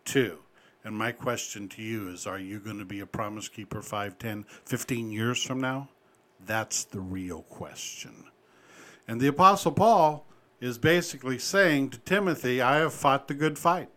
to. 0.06 0.40
And 0.84 0.98
my 0.98 1.12
question 1.12 1.68
to 1.70 1.82
you 1.82 2.10
is 2.10 2.26
are 2.26 2.40
you 2.40 2.60
going 2.60 2.80
to 2.80 2.86
be 2.86 3.00
a 3.00 3.06
promise 3.06 3.50
keeper 3.50 3.82
5, 3.82 4.18
10, 4.18 4.46
15 4.66 5.12
years 5.12 5.44
from 5.44 5.60
now? 5.60 5.90
That's 6.46 6.86
the 6.86 7.02
real 7.02 7.42
question. 7.44 8.26
And 9.08 9.20
the 9.20 9.28
Apostle 9.28 9.72
Paul 9.72 10.26
is 10.62 10.78
basically 10.78 11.38
saying 11.38 11.90
to 11.90 12.00
Timothy, 12.00 12.62
I 12.62 12.78
have 12.78 12.94
fought 12.94 13.28
the 13.28 13.34
good 13.34 13.58
fight. 13.58 13.90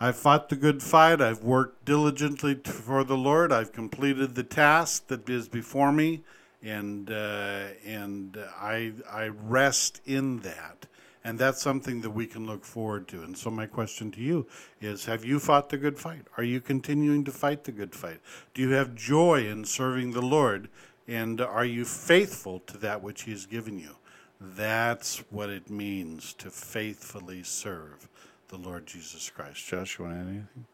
I've 0.00 0.16
fought 0.16 0.48
the 0.48 0.56
good 0.56 0.82
fight. 0.82 1.20
I've 1.20 1.42
worked 1.44 1.84
diligently 1.84 2.56
for 2.56 3.04
the 3.04 3.16
Lord. 3.16 3.52
I've 3.52 3.72
completed 3.72 4.34
the 4.34 4.42
task 4.42 5.06
that 5.06 5.28
is 5.28 5.48
before 5.48 5.92
me, 5.92 6.24
and 6.62 7.10
uh, 7.10 7.68
and 7.86 8.36
I 8.60 8.92
I 9.10 9.28
rest 9.28 10.00
in 10.04 10.40
that. 10.40 10.86
And 11.26 11.38
that's 11.38 11.62
something 11.62 12.02
that 12.02 12.10
we 12.10 12.26
can 12.26 12.46
look 12.46 12.64
forward 12.64 13.08
to. 13.08 13.22
And 13.22 13.36
so, 13.36 13.50
my 13.50 13.66
question 13.66 14.10
to 14.12 14.20
you 14.20 14.46
is 14.80 15.06
Have 15.06 15.24
you 15.24 15.40
fought 15.40 15.70
the 15.70 15.78
good 15.78 15.98
fight? 15.98 16.26
Are 16.36 16.44
you 16.44 16.60
continuing 16.60 17.24
to 17.24 17.32
fight 17.32 17.64
the 17.64 17.72
good 17.72 17.94
fight? 17.94 18.20
Do 18.52 18.60
you 18.60 18.70
have 18.70 18.94
joy 18.94 19.46
in 19.46 19.64
serving 19.64 20.12
the 20.12 20.22
Lord? 20.22 20.68
And 21.08 21.40
are 21.40 21.64
you 21.64 21.84
faithful 21.84 22.60
to 22.60 22.78
that 22.78 23.02
which 23.02 23.22
He 23.22 23.30
has 23.30 23.46
given 23.46 23.78
you? 23.78 23.96
That's 24.40 25.18
what 25.30 25.48
it 25.48 25.70
means 25.70 26.34
to 26.34 26.50
faithfully 26.50 27.42
serve 27.42 28.08
the 28.48 28.56
Lord 28.58 28.86
Jesus 28.86 29.30
Christ. 29.30 29.66
Josh, 29.66 29.98
you 29.98 30.04
want 30.04 30.16
to 30.16 30.20
add 30.20 30.28
anything? 30.28 30.66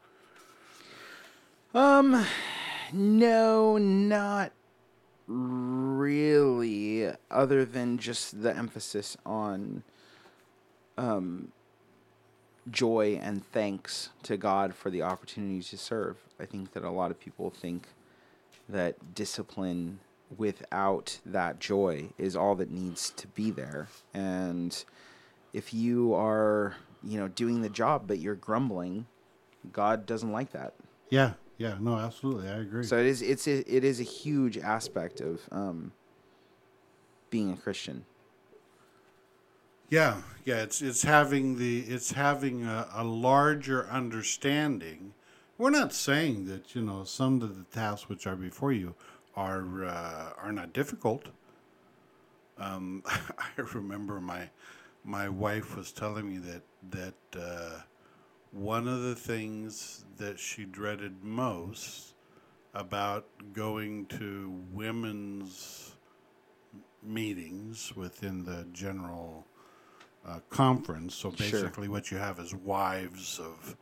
Um, 1.72 2.26
no, 2.92 3.78
not 3.78 4.50
really, 5.28 7.08
other 7.30 7.64
than 7.64 7.98
just 7.98 8.42
the 8.42 8.56
emphasis 8.56 9.16
on 9.24 9.84
um, 10.98 11.52
joy 12.70 13.18
and 13.22 13.44
thanks 13.44 14.10
to 14.24 14.36
God 14.36 14.74
for 14.74 14.90
the 14.90 15.02
opportunity 15.02 15.62
to 15.62 15.78
serve. 15.78 16.16
I 16.38 16.46
think 16.46 16.72
that 16.72 16.84
a 16.84 16.90
lot 16.90 17.10
of 17.10 17.18
people 17.18 17.50
think 17.50 17.88
that 18.68 19.14
discipline 19.14 20.00
without 20.36 21.18
that 21.26 21.58
joy 21.58 22.10
is 22.16 22.36
all 22.36 22.54
that 22.56 22.70
needs 22.70 23.10
to 23.10 23.26
be 23.28 23.50
there. 23.50 23.88
And 24.14 24.84
if 25.52 25.74
you 25.74 26.14
are, 26.14 26.76
you 27.02 27.18
know, 27.18 27.28
doing 27.28 27.62
the 27.62 27.68
job 27.68 28.06
but 28.06 28.18
you're 28.18 28.36
grumbling, 28.36 29.06
God 29.72 30.06
doesn't 30.06 30.30
like 30.30 30.52
that. 30.52 30.74
Yeah, 31.10 31.32
yeah, 31.58 31.76
no, 31.80 31.96
absolutely, 31.96 32.48
I 32.48 32.60
agree. 32.60 32.84
So 32.84 32.96
it 32.96 33.06
is 33.06 33.20
it's 33.20 33.46
it 33.46 33.84
is 33.84 34.00
a 34.00 34.04
huge 34.04 34.56
aspect 34.56 35.20
of 35.20 35.42
um, 35.50 35.92
being 37.28 37.52
a 37.52 37.56
Christian. 37.56 38.04
Yeah, 39.90 40.22
yeah, 40.44 40.62
it's 40.62 40.80
it's 40.80 41.02
having 41.02 41.58
the 41.58 41.80
it's 41.80 42.12
having 42.12 42.64
a, 42.64 42.88
a 42.94 43.02
larger 43.02 43.88
understanding. 43.88 45.14
We're 45.58 45.70
not 45.70 45.92
saying 45.92 46.46
that 46.46 46.76
you 46.76 46.82
know 46.82 47.02
some 47.02 47.42
of 47.42 47.58
the 47.58 47.64
tasks 47.64 48.08
which 48.08 48.24
are 48.24 48.36
before 48.36 48.72
you 48.72 48.94
are 49.34 49.84
uh, 49.84 50.30
are 50.40 50.52
not 50.52 50.72
difficult. 50.72 51.26
Um, 52.56 53.02
I 53.08 53.48
remember 53.74 54.20
my 54.20 54.50
my 55.04 55.28
wife 55.28 55.76
was 55.76 55.90
telling 55.90 56.28
me 56.28 56.38
that 56.38 56.62
that 56.90 57.40
uh, 57.40 57.80
one 58.52 58.86
of 58.86 59.02
the 59.02 59.16
things 59.16 60.04
that 60.18 60.38
she 60.38 60.66
dreaded 60.66 61.24
most 61.24 62.14
about 62.74 63.26
going 63.52 64.06
to 64.06 64.62
women's 64.72 65.96
meetings 67.02 67.96
within 67.96 68.44
the 68.44 68.64
general 68.72 69.46
uh, 70.26 70.40
conference. 70.50 71.14
So 71.14 71.30
Sure. 71.30 71.38
basically, 71.38 71.88
what 71.88 72.10
you 72.10 72.18
have 72.18 72.38
is 72.38 72.54
wives 72.54 73.38
of 73.38 73.76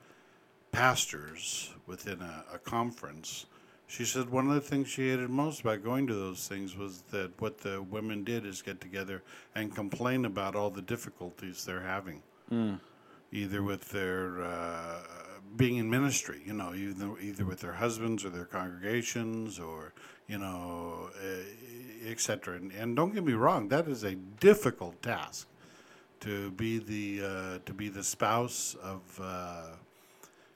pastors 0.73 1.71
within 1.87 2.21
a, 2.21 2.45
a 2.55 2.59
conference. 2.59 3.47
She 3.87 4.05
said 4.05 4.29
one 4.29 4.49
of 4.49 4.55
the 4.55 4.61
things 4.61 4.89
she 4.89 5.09
hated 5.09 5.31
most 5.31 5.63
about 5.63 5.83
going 5.83 6.07
to 6.09 6.15
those 6.15 6.47
things 6.47 6.77
was 6.77 7.03
that 7.11 7.31
what 7.41 7.59
the 7.59 7.81
women 7.83 8.23
did 8.23 8.45
is 8.45 8.61
get 8.61 8.81
together 8.83 9.23
and 9.55 9.75
complain 9.75 10.27
about 10.27 10.55
all 10.55 10.69
the 10.69 10.83
difficulties 10.83 11.65
they're 11.65 11.81
having, 11.81 12.23
either 13.33 13.63
with 13.63 13.89
their 13.91 14.43
uh, 14.45 15.01
being 15.57 15.77
in 15.77 15.89
ministry, 15.89 16.43
you 16.45 16.53
know, 16.53 16.75
either 16.75 17.19
either 17.19 17.47
with 17.47 17.61
their 17.61 17.73
husbands 17.73 18.27
or 18.27 18.29
their 18.31 18.45
congregations 18.45 19.59
or 19.59 19.95
you 20.29 20.37
know, 20.39 21.09
uh, 21.25 22.07
etc. 22.11 22.57
And, 22.57 22.71
and 22.73 22.95
don't 22.95 23.15
get 23.15 23.25
me 23.25 23.33
wrong, 23.33 23.69
that 23.69 23.89
is 23.89 24.05
a 24.05 24.15
difficult 24.15 25.01
task 25.03 25.49
to 26.21 26.51
be 26.53 26.79
the 26.79 27.27
uh, 27.27 27.59
to 27.67 27.73
be 27.73 27.89
the 27.89 28.05
spouse 28.05 28.77
of 28.83 29.01
uh, 29.23 29.63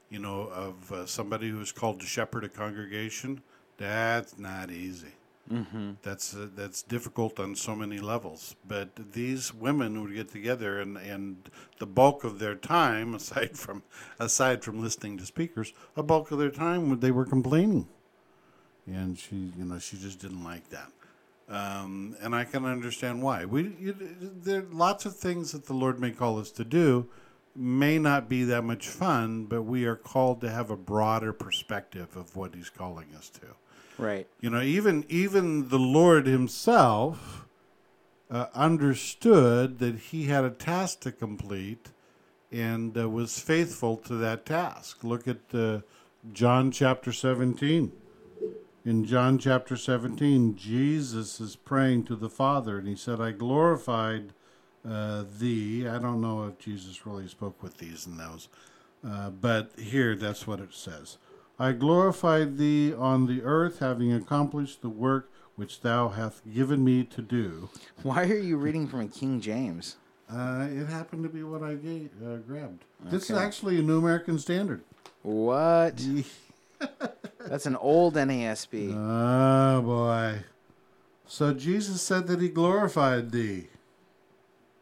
you 0.09 0.19
know 0.19 0.49
of 0.53 0.91
uh, 0.91 1.05
somebody 1.05 1.49
who's 1.49 1.71
called 1.71 1.99
to 1.99 2.05
shepherd 2.05 2.43
a 2.43 2.49
congregation. 2.49 3.41
That's 3.77 4.37
not 4.37 4.71
easy. 4.71 5.13
Mm-hmm. 5.51 5.91
That's 6.01 6.35
uh, 6.35 6.47
that's 6.55 6.83
difficult 6.83 7.39
on 7.39 7.55
so 7.55 7.75
many 7.75 7.99
levels. 7.99 8.55
But 8.67 9.13
these 9.13 9.53
women 9.53 10.01
would 10.01 10.13
get 10.13 10.29
together, 10.29 10.79
and, 10.79 10.97
and 10.97 11.49
the 11.79 11.85
bulk 11.85 12.23
of 12.23 12.39
their 12.39 12.55
time, 12.55 13.13
aside 13.15 13.57
from 13.57 13.83
aside 14.19 14.63
from 14.63 14.81
listening 14.81 15.17
to 15.17 15.25
speakers, 15.25 15.73
a 15.97 16.03
bulk 16.03 16.31
of 16.31 16.39
their 16.39 16.51
time 16.51 16.99
they 16.99 17.11
were 17.11 17.25
complaining, 17.25 17.87
and 18.87 19.17
she 19.17 19.51
you 19.57 19.65
know 19.65 19.79
she 19.79 19.97
just 19.97 20.19
didn't 20.19 20.43
like 20.43 20.69
that 20.69 20.91
um, 21.53 22.15
and 22.19 22.35
I 22.35 22.45
can 22.45 22.65
understand 22.65 23.21
why. 23.21 23.45
We 23.45 23.75
you, 23.79 23.95
there 24.19 24.61
are 24.61 24.67
lots 24.71 25.05
of 25.05 25.15
things 25.15 25.51
that 25.51 25.67
the 25.67 25.73
Lord 25.73 25.99
may 25.99 26.11
call 26.11 26.39
us 26.39 26.49
to 26.51 26.63
do, 26.63 27.07
may 27.55 27.99
not 27.99 28.27
be 28.27 28.43
that 28.45 28.63
much 28.63 28.87
fun, 28.87 29.45
but 29.45 29.61
we 29.61 29.85
are 29.85 29.95
called 29.95 30.41
to 30.41 30.49
have 30.49 30.71
a 30.71 30.75
broader 30.75 31.31
perspective 31.31 32.17
of 32.17 32.35
what 32.35 32.55
He's 32.55 32.69
calling 32.69 33.07
us 33.15 33.29
to. 33.29 33.47
Right. 33.99 34.27
You 34.41 34.49
know, 34.49 34.61
even 34.61 35.05
even 35.09 35.69
the 35.69 35.79
Lord 35.79 36.25
Himself 36.25 37.45
uh, 38.31 38.47
understood 38.55 39.77
that 39.77 39.95
He 39.95 40.25
had 40.25 40.43
a 40.43 40.49
task 40.49 41.01
to 41.01 41.11
complete, 41.11 41.91
and 42.51 42.97
uh, 42.97 43.07
was 43.07 43.39
faithful 43.39 43.97
to 43.97 44.15
that 44.15 44.47
task. 44.47 45.03
Look 45.03 45.27
at 45.27 45.37
uh, 45.53 45.81
John 46.31 46.71
chapter 46.71 47.11
seventeen 47.11 47.91
in 48.85 49.05
John 49.05 49.37
chapter 49.37 49.77
17, 49.77 50.55
Jesus 50.55 51.39
is 51.39 51.55
praying 51.55 52.03
to 52.05 52.15
the 52.15 52.29
Father, 52.29 52.77
and 52.77 52.87
he 52.87 52.95
said, 52.95 53.21
I 53.21 53.31
glorified 53.31 54.33
uh, 54.87 55.23
thee. 55.39 55.87
I 55.87 55.99
don't 55.99 56.21
know 56.21 56.45
if 56.47 56.59
Jesus 56.59 57.05
really 57.05 57.27
spoke 57.27 57.63
with 57.63 57.77
these 57.77 58.05
and 58.05 58.19
those, 58.19 58.49
uh, 59.07 59.29
but 59.29 59.71
here 59.77 60.15
that's 60.15 60.45
what 60.45 60.59
it 60.59 60.73
says. 60.73 61.17
I 61.57 61.71
glorified 61.71 62.57
thee 62.57 62.93
on 62.93 63.27
the 63.27 63.41
earth, 63.43 63.79
having 63.79 64.11
accomplished 64.11 64.81
the 64.81 64.89
work 64.89 65.31
which 65.55 65.81
thou 65.81 66.09
hast 66.09 66.41
given 66.51 66.83
me 66.83 67.03
to 67.03 67.21
do. 67.21 67.69
Why 68.01 68.23
are 68.23 68.35
you 68.35 68.57
reading 68.57 68.87
from 68.87 69.01
a 69.01 69.07
King 69.07 69.39
James? 69.39 69.97
Uh, 70.29 70.67
it 70.69 70.87
happened 70.87 71.23
to 71.23 71.29
be 71.29 71.43
what 71.43 71.61
I 71.61 71.75
gave, 71.75 72.09
uh, 72.25 72.37
grabbed. 72.37 72.83
This 73.05 73.29
is 73.29 73.37
actually 73.37 73.77
a 73.79 73.83
New 73.83 73.99
American 73.99 74.39
Standard. 74.39 74.81
What? 75.21 76.03
That's 77.47 77.65
an 77.65 77.75
old 77.75 78.15
NASB. 78.15 78.93
Oh 78.95 78.99
ah, 78.99 79.81
boy. 79.81 80.43
So 81.25 81.53
Jesus 81.53 82.01
said 82.01 82.27
that 82.27 82.41
he 82.41 82.49
glorified 82.49 83.31
thee, 83.31 83.67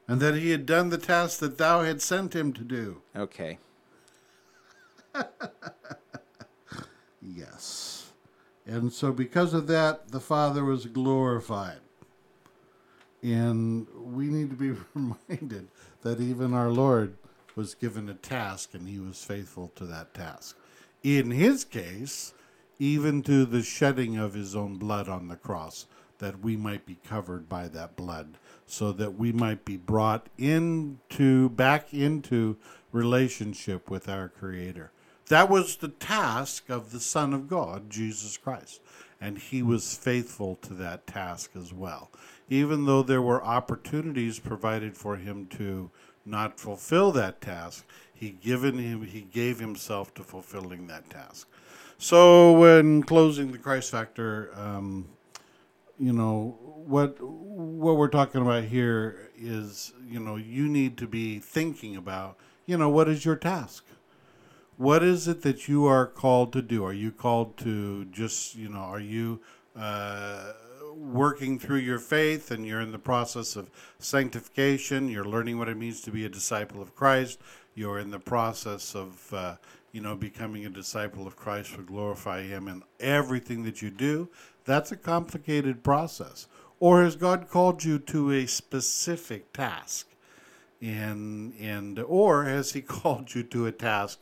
and 0.07 0.19
that 0.21 0.35
he 0.35 0.51
had 0.51 0.65
done 0.65 0.89
the 0.89 0.97
task 0.97 1.39
that 1.39 1.57
thou 1.57 1.83
had 1.83 2.01
sent 2.01 2.35
him 2.35 2.53
to 2.53 2.63
do. 2.63 3.01
Okay. 3.15 3.57
Yes. 7.21 8.11
And 8.65 8.91
so 8.91 9.11
because 9.11 9.53
of 9.53 9.67
that, 9.67 10.09
the 10.09 10.19
Father 10.19 10.63
was 10.63 10.85
glorified. 10.85 11.79
And 13.21 13.87
we 13.93 14.25
need 14.25 14.49
to 14.49 14.55
be 14.55 14.79
reminded 14.93 15.67
that 16.01 16.19
even 16.19 16.53
our 16.53 16.69
Lord 16.69 17.17
was 17.55 17.75
given 17.75 18.09
a 18.09 18.13
task 18.13 18.73
and 18.73 18.87
he 18.87 18.99
was 18.99 19.23
faithful 19.23 19.71
to 19.75 19.85
that 19.85 20.13
task. 20.13 20.57
In 21.03 21.31
his 21.31 21.63
case, 21.63 22.33
even 22.77 23.23
to 23.23 23.45
the 23.45 23.63
shedding 23.63 24.17
of 24.17 24.33
his 24.33 24.55
own 24.55 24.77
blood 24.77 25.09
on 25.09 25.27
the 25.27 25.35
cross, 25.35 25.87
that 26.19 26.39
we 26.39 26.55
might 26.55 26.85
be 26.85 26.97
covered 27.07 27.49
by 27.49 27.67
that 27.67 27.95
blood, 27.95 28.37
so 28.67 28.91
that 28.91 29.17
we 29.17 29.31
might 29.31 29.65
be 29.65 29.77
brought 29.77 30.27
into 30.37 31.49
back 31.49 31.93
into 31.93 32.57
relationship 32.91 33.89
with 33.89 34.07
our 34.07 34.29
Creator. 34.29 34.91
That 35.29 35.49
was 35.49 35.77
the 35.77 35.87
task 35.87 36.69
of 36.69 36.91
the 36.91 36.99
Son 36.99 37.33
of 37.33 37.47
God, 37.47 37.89
Jesus 37.89 38.37
Christ. 38.37 38.81
And 39.19 39.37
he 39.37 39.63
was 39.63 39.95
faithful 39.95 40.55
to 40.57 40.73
that 40.75 41.07
task 41.07 41.51
as 41.55 41.73
well. 41.73 42.11
Even 42.49 42.85
though 42.85 43.01
there 43.01 43.21
were 43.21 43.43
opportunities 43.43 44.39
provided 44.39 44.97
for 44.97 45.15
him 45.15 45.45
to 45.57 45.89
not 46.25 46.59
fulfill 46.59 47.11
that 47.13 47.39
task, 47.41 47.85
he 48.21 48.29
given 48.29 48.77
him 48.77 49.01
he 49.01 49.21
gave 49.21 49.59
himself 49.59 50.13
to 50.13 50.23
fulfilling 50.23 50.85
that 50.85 51.09
task. 51.09 51.49
So 51.97 52.53
when 52.53 53.01
closing 53.01 53.51
the 53.51 53.57
Christ 53.57 53.89
factor, 53.89 54.51
um, 54.55 55.09
you 55.99 56.13
know 56.13 56.55
what 56.61 57.19
what 57.19 57.97
we're 57.97 58.07
talking 58.09 58.43
about 58.43 58.65
here 58.65 59.31
is 59.35 59.93
you 60.07 60.19
know 60.19 60.35
you 60.35 60.67
need 60.67 60.97
to 60.99 61.07
be 61.07 61.39
thinking 61.39 61.95
about 61.95 62.37
you 62.67 62.77
know 62.77 62.89
what 62.89 63.09
is 63.09 63.25
your 63.25 63.35
task? 63.35 63.85
What 64.77 65.01
is 65.01 65.27
it 65.27 65.41
that 65.41 65.67
you 65.67 65.85
are 65.85 66.05
called 66.05 66.53
to 66.53 66.61
do? 66.61 66.85
Are 66.85 66.93
you 66.93 67.11
called 67.11 67.57
to 67.57 68.05
just 68.05 68.55
you 68.55 68.69
know 68.69 68.81
are 68.81 68.99
you 68.99 69.41
uh, 69.75 70.53
working 70.95 71.57
through 71.57 71.79
your 71.79 71.99
faith 71.99 72.51
and 72.51 72.67
you're 72.67 72.81
in 72.81 72.91
the 72.91 72.99
process 72.99 73.55
of 73.55 73.71
sanctification? 73.97 75.09
You're 75.09 75.25
learning 75.25 75.57
what 75.57 75.69
it 75.69 75.77
means 75.77 76.01
to 76.01 76.11
be 76.11 76.23
a 76.23 76.29
disciple 76.29 76.83
of 76.83 76.95
christ 76.95 77.39
you're 77.75 77.99
in 77.99 78.11
the 78.11 78.19
process 78.19 78.95
of 78.95 79.33
uh, 79.33 79.55
you 79.91 80.01
know 80.01 80.15
becoming 80.15 80.65
a 80.65 80.69
disciple 80.69 81.27
of 81.27 81.35
christ 81.35 81.75
to 81.75 81.81
glorify 81.81 82.43
him 82.43 82.67
in 82.67 82.83
everything 82.99 83.63
that 83.63 83.81
you 83.81 83.89
do 83.89 84.29
that's 84.65 84.91
a 84.91 84.97
complicated 84.97 85.83
process. 85.83 86.47
Or 86.79 87.03
has 87.03 87.15
god 87.15 87.49
called 87.49 87.83
you 87.83 87.99
to 87.99 88.31
a 88.31 88.45
specific 88.45 89.53
task? 89.53 90.07
And 90.81 91.53
and 91.59 91.99
or 91.99 92.45
has 92.45 92.73
he 92.73 92.81
called 92.97 93.33
you 93.35 93.43
to 93.43 93.67
a 93.67 93.71
task 93.71 94.19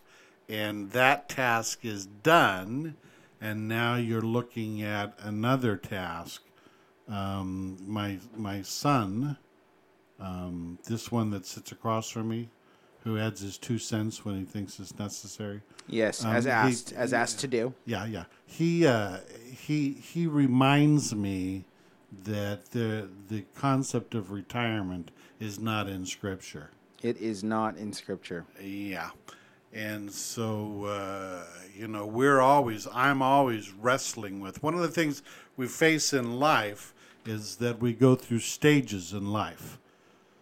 and 0.48 0.92
that 0.92 1.30
task 1.30 1.86
is 1.86 2.06
done 2.06 2.96
and 3.40 3.68
now 3.68 3.96
you're 3.96 4.22
looking 4.22 4.82
at 4.82 5.14
another 5.20 5.78
task? 5.78 6.44
Um, 7.08 7.78
my 7.88 8.20
my 8.36 8.62
son 8.62 9.38
um, 10.20 10.80
this 10.86 11.12
one 11.12 11.32
that 11.32 11.46
sits 11.46 11.72
across 11.72 12.10
from 12.10 12.28
me 12.28 12.50
who 13.10 13.18
adds 13.18 13.42
his 13.42 13.58
two 13.58 13.80
cents 13.80 14.24
when 14.24 14.38
he 14.38 14.46
thinks 14.46 14.80
it's 14.80 14.98
necessary 15.00 15.62
Yes, 15.88 16.24
Um, 16.24 16.36
as 16.36 16.46
he- 16.46 16.52
asked, 16.52 16.94
as 16.94 17.14
asked 17.14 17.40
to 17.40 17.48
do. 17.48 17.74
yeah, 17.86 18.06
yeah. 18.06 18.26
He 18.46 18.86
uh, 18.86 19.18
he 19.66 19.94
he 19.94 20.28
reminds 20.28 21.16
me 21.16 21.66
that 22.24 22.72
the 22.72 23.10
the 23.28 23.46
concept 23.56 24.14
of 24.14 24.32
retirement 24.32 25.10
is 25.40 25.60
not 25.60 25.88
in 25.90 26.06
scripture. 26.06 26.70
It 27.02 27.18
is 27.18 27.44
not 27.44 27.76
in 27.78 27.92
scripture. 27.94 28.46
Yeah. 28.62 29.10
And 29.74 30.12
so, 30.12 30.86
uh, 30.86 31.44
you 31.76 31.88
know, 31.88 32.06
we're 32.06 32.40
always, 32.42 32.88
I'm 32.92 33.22
always 33.22 33.72
wrestling 33.72 34.40
with 34.42 34.62
one 34.64 34.74
of 34.74 34.80
the 34.82 34.88
things 34.90 35.22
we 35.58 35.68
face 35.68 36.12
in 36.12 36.40
life 36.40 36.94
is 37.26 37.58
that 37.58 37.80
we 37.80 37.94
go 37.94 38.16
through 38.16 38.40
stages 38.40 39.14
in 39.14 39.32
life. 39.32 39.78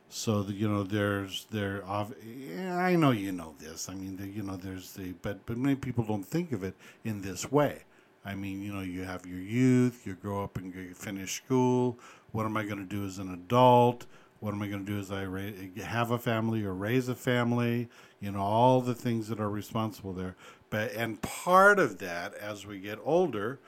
So, 0.10 0.42
that, 0.44 0.56
you 0.56 0.70
know, 0.70 0.84
there's, 0.84 1.48
there, 1.52 1.84
I 1.86 2.96
know 2.96 3.12
you 3.12 3.32
know 3.34 3.56
this. 3.60 3.90
I 3.90 3.94
mean, 3.94 4.16
the, 4.16 4.28
you 4.28 4.42
know, 4.42 4.56
there's 4.56 4.94
the, 4.94 5.14
but, 5.22 5.46
but 5.46 5.58
many 5.58 5.76
people 5.76 6.04
don't 6.04 6.24
think 6.24 6.54
of 6.54 6.64
it 6.64 6.76
in 7.04 7.22
this 7.22 7.52
way. 7.52 7.84
I 8.24 8.36
mean, 8.36 8.62
you 8.62 8.74
know, 8.74 8.82
you 8.82 9.04
have 9.04 9.26
your 9.26 9.40
youth, 9.40 10.06
you 10.06 10.16
grow 10.16 10.44
up 10.44 10.58
and 10.58 10.74
you 10.74 10.94
finish 10.94 11.36
school. 11.36 11.98
What 12.32 12.46
am 12.46 12.58
I 12.58 12.64
going 12.64 12.78
to 12.80 12.84
do 12.84 13.06
as 13.06 13.20
an 13.20 13.34
adult? 13.34 14.06
What 14.40 14.54
am 14.54 14.62
I 14.62 14.68
going 14.68 14.86
to 14.86 14.92
do 14.92 15.00
as 15.00 15.12
I 15.12 15.26
ra- 15.26 15.52
have 15.84 16.12
a 16.12 16.18
family 16.18 16.64
or 16.64 16.74
raise 16.74 17.10
a 17.10 17.16
family? 17.16 17.90
You 18.20 18.32
know, 18.32 18.42
all 18.42 18.82
the 18.82 18.96
things 18.96 19.28
that 19.30 19.40
are 19.40 19.50
responsible 19.50 20.14
there. 20.14 20.36
But 20.70 20.92
and 20.92 21.22
part 21.22 21.80
of 21.80 22.00
that, 22.00 22.34
as 22.36 22.66
we 22.66 22.80
get 22.80 23.00
older, 23.04 23.60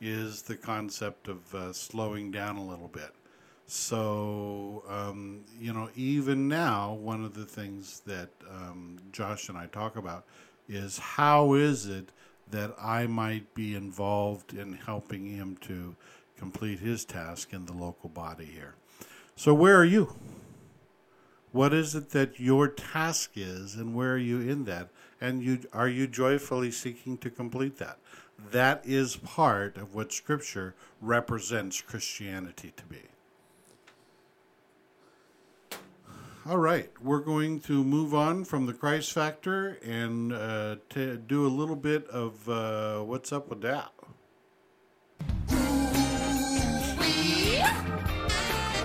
is 0.00 0.42
the 0.42 0.56
concept 0.56 1.28
of 1.28 1.54
uh, 1.54 1.72
slowing 1.72 2.30
down 2.30 2.56
a 2.56 2.64
little 2.64 2.88
bit. 2.88 3.10
So, 3.70 4.82
um, 4.88 5.44
you 5.60 5.74
know, 5.74 5.90
even 5.94 6.48
now, 6.48 6.94
one 6.94 7.22
of 7.22 7.34
the 7.34 7.44
things 7.44 8.00
that 8.06 8.30
um, 8.50 8.98
Josh 9.12 9.50
and 9.50 9.58
I 9.58 9.66
talk 9.66 9.96
about 9.96 10.24
is 10.70 10.96
how 10.96 11.52
is 11.52 11.84
it 11.84 12.08
that 12.50 12.74
I 12.80 13.06
might 13.06 13.52
be 13.52 13.74
involved 13.74 14.54
in 14.54 14.72
helping 14.72 15.26
him 15.26 15.58
to 15.62 15.94
complete 16.38 16.78
his 16.78 17.04
task 17.04 17.52
in 17.52 17.66
the 17.66 17.74
local 17.74 18.08
body 18.08 18.46
here. 18.46 18.74
So, 19.36 19.52
where 19.52 19.76
are 19.76 19.84
you? 19.84 20.16
What 21.52 21.74
is 21.74 21.94
it 21.94 22.08
that 22.10 22.40
your 22.40 22.68
task 22.68 23.32
is, 23.34 23.74
and 23.74 23.94
where 23.94 24.14
are 24.14 24.16
you 24.16 24.40
in 24.40 24.64
that? 24.64 24.88
And 25.20 25.42
you 25.42 25.60
are 25.74 25.88
you 25.88 26.06
joyfully 26.06 26.70
seeking 26.70 27.18
to 27.18 27.28
complete 27.28 27.76
that? 27.76 27.98
That 28.50 28.80
is 28.86 29.16
part 29.16 29.76
of 29.76 29.94
what 29.94 30.10
Scripture 30.10 30.74
represents 31.02 31.82
Christianity 31.82 32.72
to 32.74 32.84
be. 32.86 33.02
All 36.48 36.56
right, 36.56 36.90
we're 37.02 37.20
going 37.20 37.60
to 37.60 37.84
move 37.84 38.14
on 38.14 38.42
from 38.42 38.64
the 38.64 38.72
Christ 38.72 39.12
factor 39.12 39.78
and 39.84 40.32
uh, 40.32 40.76
to 40.88 41.18
do 41.18 41.46
a 41.46 41.52
little 41.52 41.76
bit 41.76 42.08
of 42.08 42.48
uh, 42.48 43.00
what's 43.00 43.34
up 43.34 43.50
with 43.50 43.60
that. 43.60 43.92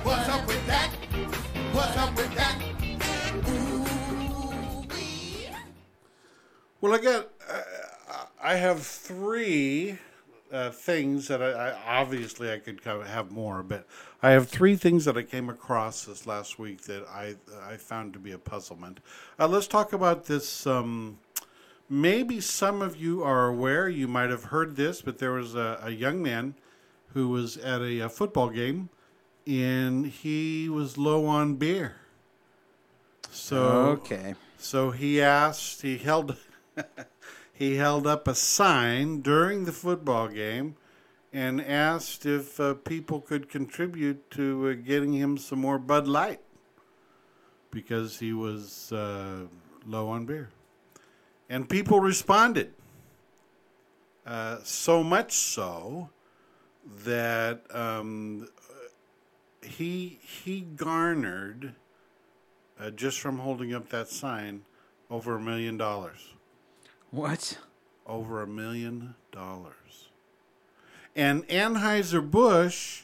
What's 0.04 0.28
up 0.28 0.46
with 0.46 0.68
that? 0.68 0.90
What's 1.72 1.96
up 1.96 2.18
with 2.18 2.36
that? 2.36 2.62
Well, 6.82 6.94
I 6.94 6.98
got. 6.98 7.30
Uh, 7.50 7.62
I 8.42 8.56
have 8.56 8.86
three 8.86 10.00
uh, 10.54 10.72
things 10.72 11.28
that 11.30 11.42
I, 11.42 11.52
I 11.72 12.00
obviously 12.02 12.52
I 12.52 12.60
could 12.60 12.80
have 12.86 13.32
more, 13.32 13.64
but 13.64 13.88
I 14.22 14.32
have 14.32 14.50
three 14.50 14.76
things 14.78 15.06
that 15.06 15.18
I 15.18 15.24
came 15.24 15.50
across 15.50 16.06
this 16.06 16.28
last 16.28 16.60
week 16.60 16.84
that 16.84 17.06
I 17.10 17.36
I 17.68 17.78
found 17.78 18.14
to 18.14 18.20
be 18.20 18.32
a 18.32 18.38
puzzlement. 18.38 19.00
Uh, 19.40 19.48
let's 19.48 19.68
talk 19.68 19.94
about 19.94 20.26
this. 20.26 20.68
Um, 20.68 21.20
maybe 21.90 22.42
some 22.42 22.82
of 22.82 22.98
you 22.98 23.24
are 23.24 23.48
aware. 23.48 23.90
You 23.90 24.08
might 24.08 24.30
have 24.30 24.46
heard 24.46 24.76
this, 24.76 25.02
but 25.02 25.20
there 25.20 25.34
was 25.34 25.56
a, 25.56 25.80
a 25.84 25.92
young 25.92 26.22
man 26.22 26.56
who 27.14 27.30
was 27.30 27.58
at 27.58 27.82
a, 27.82 28.00
a 28.02 28.10
football 28.10 28.50
game, 28.50 28.90
and 29.48 30.08
he 30.08 30.70
was 30.70 30.98
low 30.98 31.26
on 31.28 31.56
beer. 31.56 31.96
So 33.30 34.02
Okay. 34.02 34.36
so 34.58 34.92
he 34.92 35.22
asked, 35.22 35.82
he 35.82 35.98
held, 35.98 36.38
he 37.54 37.76
held 37.76 38.08
up 38.08 38.28
a 38.28 38.36
sign 38.36 39.22
during 39.22 39.66
the 39.66 39.72
football 39.72 40.28
game, 40.28 40.76
and 41.32 41.62
asked 41.62 42.26
if 42.26 42.60
uh, 42.60 42.74
people 42.74 43.22
could 43.22 43.48
contribute 43.48 44.30
to 44.32 44.70
uh, 44.70 44.74
getting 44.74 45.14
him 45.14 45.38
some 45.38 45.60
more 45.60 45.80
Bud 45.80 46.08
Light, 46.08 46.42
because 47.72 48.20
he 48.20 48.34
was 48.34 48.92
uh, 48.92 49.46
low 49.86 50.10
on 50.10 50.26
beer, 50.26 50.50
and 51.50 51.70
people 51.70 52.00
responded. 52.00 52.74
Uh, 54.26 54.60
so 54.64 55.04
much 55.04 55.34
so 55.34 56.10
that 57.04 57.62
um, 57.76 58.48
he 59.62 60.20
he 60.22 60.62
garnered 60.62 61.76
uh, 62.80 62.90
just 62.90 63.20
from 63.20 63.40
holding 63.40 63.74
up 63.74 63.90
that 63.90 64.08
sign 64.08 64.62
over 65.10 65.36
a 65.36 65.42
million 65.42 65.78
dollars. 65.78 66.34
What? 67.14 67.58
over 68.06 68.42
a 68.42 68.48
million 68.48 69.16
dollars. 69.32 70.10
And 71.16 71.48
Anheuser-Busch 71.48 73.04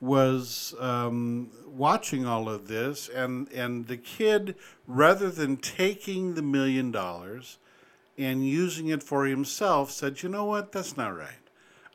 was 0.00 0.74
um, 0.78 1.50
watching 1.66 2.26
all 2.26 2.48
of 2.48 2.68
this, 2.68 3.08
and, 3.08 3.50
and 3.52 3.86
the 3.86 3.96
kid, 3.96 4.54
rather 4.86 5.30
than 5.30 5.56
taking 5.56 6.34
the 6.34 6.42
million 6.42 6.90
dollars 6.90 7.58
and 8.16 8.46
using 8.46 8.88
it 8.88 9.02
for 9.02 9.26
himself, 9.26 9.90
said, 9.90 10.22
You 10.22 10.28
know 10.28 10.44
what? 10.44 10.72
That's 10.72 10.96
not 10.96 11.16
right. 11.16 11.28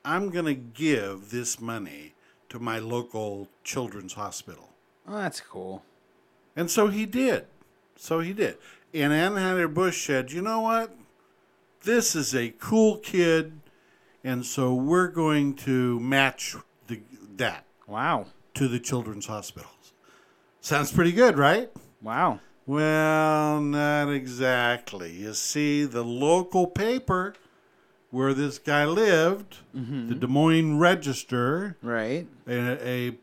I'm 0.03 0.29
going 0.29 0.45
to 0.45 0.55
give 0.55 1.31
this 1.31 1.59
money 1.59 2.13
to 2.49 2.59
my 2.59 2.77
local 2.79 3.47
children's 3.63 4.13
hospital. 4.13 4.69
Oh, 5.07 5.17
that's 5.17 5.41
cool. 5.41 5.83
And 6.55 6.69
so 6.69 6.87
he 6.87 7.05
did. 7.05 7.45
So 7.95 8.19
he 8.19 8.33
did. 8.33 8.57
And 8.93 9.11
Anheuser-Busch 9.11 10.05
said, 10.05 10.31
you 10.31 10.41
know 10.41 10.61
what? 10.61 10.95
This 11.85 12.15
is 12.15 12.33
a 12.33 12.49
cool 12.59 12.97
kid, 12.97 13.59
and 14.23 14.43
so 14.43 14.73
we're 14.73 15.07
going 15.07 15.53
to 15.57 15.99
match 15.99 16.55
the, 16.87 16.99
that 17.37 17.65
Wow. 17.87 18.25
to 18.55 18.67
the 18.67 18.79
children's 18.79 19.27
hospitals. 19.27 19.93
Sounds 20.61 20.91
pretty 20.91 21.11
good, 21.11 21.37
right? 21.37 21.69
Wow. 22.01 22.39
Well, 22.65 23.61
not 23.61 24.09
exactly. 24.09 25.11
You 25.11 25.35
see, 25.35 25.85
the 25.85 26.03
local 26.03 26.65
paper 26.65 27.35
where 28.09 28.33
this 28.33 28.57
guy 28.57 28.85
lived, 28.85 29.57
the 29.71 30.15
Des 30.15 30.25
Moines 30.25 30.79
Register, 30.79 31.77
Right. 31.83 32.25
a, 32.47 33.11
a 33.11 33.17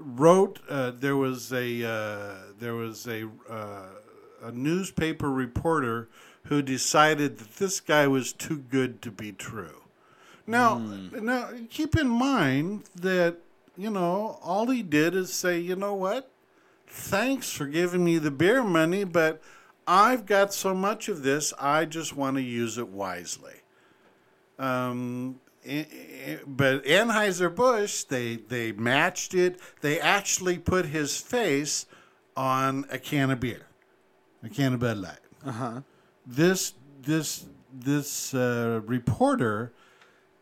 wrote 0.00 0.58
uh, 0.68 0.90
there 0.90 1.16
was 1.16 1.52
a 1.52 1.84
uh, 1.88 2.34
there 2.58 2.74
was 2.74 3.06
a 3.06 3.28
uh, 3.48 3.86
a 4.42 4.50
newspaper 4.50 5.30
reporter 5.30 6.08
who 6.48 6.62
decided 6.62 7.38
that 7.38 7.56
this 7.56 7.80
guy 7.80 8.06
was 8.06 8.32
too 8.32 8.58
good 8.58 9.02
to 9.02 9.10
be 9.10 9.32
true. 9.32 9.82
Now, 10.46 10.78
now 10.78 11.50
keep 11.68 11.96
in 11.96 12.08
mind 12.08 12.84
that 12.94 13.36
you 13.76 13.90
know 13.90 14.38
all 14.42 14.68
he 14.70 14.82
did 14.82 15.14
is 15.14 15.32
say, 15.32 15.58
you 15.58 15.76
know 15.76 15.94
what? 15.94 16.30
Thanks 16.86 17.52
for 17.52 17.66
giving 17.66 18.02
me 18.02 18.16
the 18.16 18.30
beer 18.30 18.64
money, 18.64 19.04
but 19.04 19.42
I've 19.86 20.24
got 20.24 20.54
so 20.54 20.74
much 20.74 21.08
of 21.08 21.22
this, 21.22 21.52
I 21.58 21.84
just 21.84 22.16
want 22.16 22.36
to 22.36 22.42
use 22.42 22.78
it 22.78 22.88
wisely. 22.88 23.56
Um, 24.58 25.40
but 26.46 26.84
Anheuser 26.84 27.54
Busch, 27.54 28.04
they 28.04 28.36
they 28.36 28.72
matched 28.72 29.34
it. 29.34 29.60
They 29.82 30.00
actually 30.00 30.58
put 30.58 30.86
his 30.86 31.18
face 31.18 31.84
on 32.36 32.86
a 32.90 32.98
can 32.98 33.30
of 33.30 33.40
beer, 33.40 33.66
a 34.42 34.48
can 34.48 34.74
of 34.74 34.80
Bud 34.80 34.96
Light. 34.96 35.18
Uh 35.44 35.52
huh. 35.52 35.80
This 36.30 36.74
this 37.00 37.46
this 37.72 38.34
uh, 38.34 38.82
reporter 38.84 39.72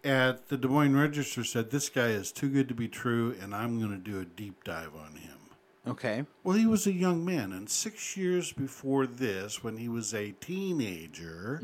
at 0.02 0.48
the 0.48 0.56
Des 0.56 0.66
Moines 0.66 0.96
Register 0.96 1.44
said 1.44 1.70
this 1.70 1.88
guy 1.88 2.08
is 2.08 2.32
too 2.32 2.48
good 2.48 2.66
to 2.68 2.74
be 2.74 2.88
true, 2.88 3.36
and 3.40 3.54
I'm 3.54 3.78
going 3.78 3.92
to 3.92 3.96
do 4.10 4.18
a 4.18 4.24
deep 4.24 4.64
dive 4.64 4.96
on 4.96 5.14
him. 5.14 5.38
Okay. 5.86 6.24
Well, 6.42 6.56
he 6.56 6.66
was 6.66 6.88
a 6.88 6.92
young 6.92 7.24
man, 7.24 7.52
and 7.52 7.70
six 7.70 8.16
years 8.16 8.52
before 8.52 9.06
this, 9.06 9.62
when 9.62 9.76
he 9.76 9.88
was 9.88 10.12
a 10.12 10.32
teenager, 10.32 11.62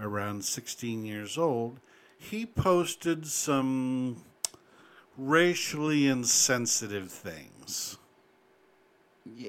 around 0.00 0.44
16 0.44 1.04
years 1.04 1.36
old, 1.36 1.80
he 2.16 2.46
posted 2.46 3.26
some 3.26 4.22
racially 5.18 6.06
insensitive 6.06 7.10
things. 7.10 7.98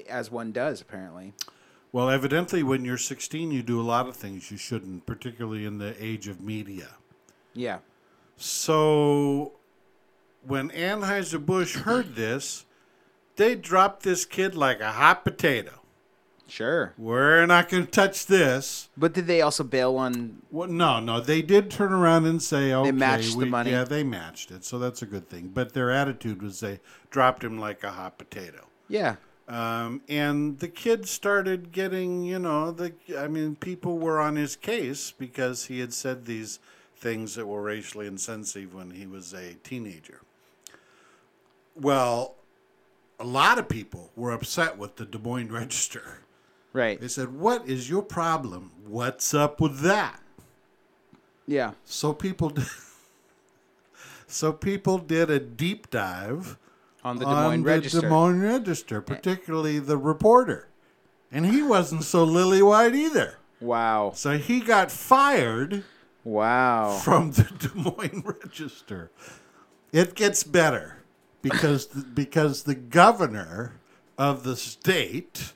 As 0.08 0.32
one 0.32 0.50
does, 0.50 0.80
apparently. 0.80 1.34
Well, 1.90 2.10
evidently, 2.10 2.62
when 2.62 2.84
you're 2.84 2.98
16, 2.98 3.50
you 3.50 3.62
do 3.62 3.80
a 3.80 3.82
lot 3.82 4.08
of 4.08 4.16
things 4.16 4.50
you 4.50 4.56
shouldn't, 4.56 5.06
particularly 5.06 5.64
in 5.64 5.78
the 5.78 5.94
age 6.02 6.28
of 6.28 6.40
media. 6.40 6.88
Yeah. 7.54 7.78
So, 8.36 9.52
when 10.46 10.70
Anheuser-Busch 10.70 11.76
heard 11.76 12.14
this, 12.14 12.66
they 13.36 13.54
dropped 13.54 14.02
this 14.02 14.26
kid 14.26 14.54
like 14.54 14.80
a 14.80 14.92
hot 14.92 15.24
potato. 15.24 15.72
Sure. 16.46 16.94
We're 16.96 17.44
not 17.46 17.68
going 17.68 17.84
to 17.84 17.90
touch 17.90 18.26
this. 18.26 18.88
But 18.96 19.12
did 19.12 19.26
they 19.26 19.42
also 19.42 19.64
bail 19.64 19.96
on? 19.96 20.40
Well, 20.50 20.68
no, 20.68 20.98
no, 20.98 21.20
they 21.20 21.42
did 21.42 21.70
turn 21.70 21.92
around 21.92 22.24
and 22.24 22.42
say, 22.42 22.72
"Okay, 22.72 22.90
matched 22.90 23.32
the 23.32 23.44
we- 23.44 23.50
money? 23.50 23.70
Yeah, 23.70 23.84
they 23.84 24.02
matched 24.02 24.50
it, 24.50 24.64
so 24.64 24.78
that's 24.78 25.02
a 25.02 25.06
good 25.06 25.28
thing. 25.28 25.50
But 25.52 25.74
their 25.74 25.90
attitude 25.90 26.42
was 26.42 26.60
they 26.60 26.80
dropped 27.10 27.44
him 27.44 27.58
like 27.58 27.84
a 27.84 27.90
hot 27.90 28.16
potato. 28.16 28.66
Yeah. 28.88 29.16
Um, 29.48 30.02
and 30.10 30.58
the 30.58 30.68
kid 30.68 31.08
started 31.08 31.72
getting, 31.72 32.22
you 32.22 32.38
know, 32.38 32.70
the 32.70 32.92
I 33.16 33.28
mean, 33.28 33.56
people 33.56 33.98
were 33.98 34.20
on 34.20 34.36
his 34.36 34.56
case 34.56 35.10
because 35.10 35.64
he 35.66 35.80
had 35.80 35.94
said 35.94 36.26
these 36.26 36.58
things 36.96 37.34
that 37.36 37.46
were 37.46 37.62
racially 37.62 38.06
insensitive 38.06 38.74
when 38.74 38.90
he 38.90 39.06
was 39.06 39.32
a 39.32 39.54
teenager. 39.64 40.20
Well, 41.74 42.34
a 43.18 43.24
lot 43.24 43.58
of 43.58 43.70
people 43.70 44.10
were 44.16 44.32
upset 44.32 44.76
with 44.76 44.96
the 44.96 45.06
Des 45.06 45.18
Moines 45.18 45.50
Register. 45.50 46.20
Right. 46.74 47.00
They 47.00 47.08
said, 47.08 47.32
"What 47.32 47.66
is 47.66 47.88
your 47.88 48.02
problem? 48.02 48.72
What's 48.86 49.32
up 49.32 49.62
with 49.62 49.80
that?" 49.80 50.20
Yeah. 51.46 51.72
So 51.86 52.12
people 52.12 52.50
did, 52.50 52.66
so 54.26 54.52
people 54.52 54.98
did 54.98 55.30
a 55.30 55.40
deep 55.40 55.88
dive 55.88 56.58
On 57.04 57.16
the 57.16 57.24
Des 57.24 57.30
on 57.30 57.44
Moines 57.44 57.62
the 57.62 57.68
Register. 57.70 58.00
Des 58.02 58.08
Moines 58.08 58.40
Register, 58.40 59.00
particularly 59.00 59.78
the 59.78 59.96
reporter. 59.96 60.68
And 61.30 61.46
he 61.46 61.62
wasn't 61.62 62.04
so 62.04 62.24
lily 62.24 62.62
white 62.62 62.94
either. 62.94 63.38
Wow. 63.60 64.12
So 64.14 64.38
he 64.38 64.60
got 64.60 64.90
fired 64.90 65.84
Wow. 66.24 66.98
from 67.02 67.32
the 67.32 67.42
Des 67.58 67.74
Moines 67.74 68.22
Register. 68.24 69.10
It 69.92 70.14
gets 70.14 70.42
better 70.42 70.98
because 71.40 71.86
because 71.86 72.64
the 72.64 72.74
governor 72.74 73.74
of 74.18 74.42
the 74.42 74.56
state 74.56 75.52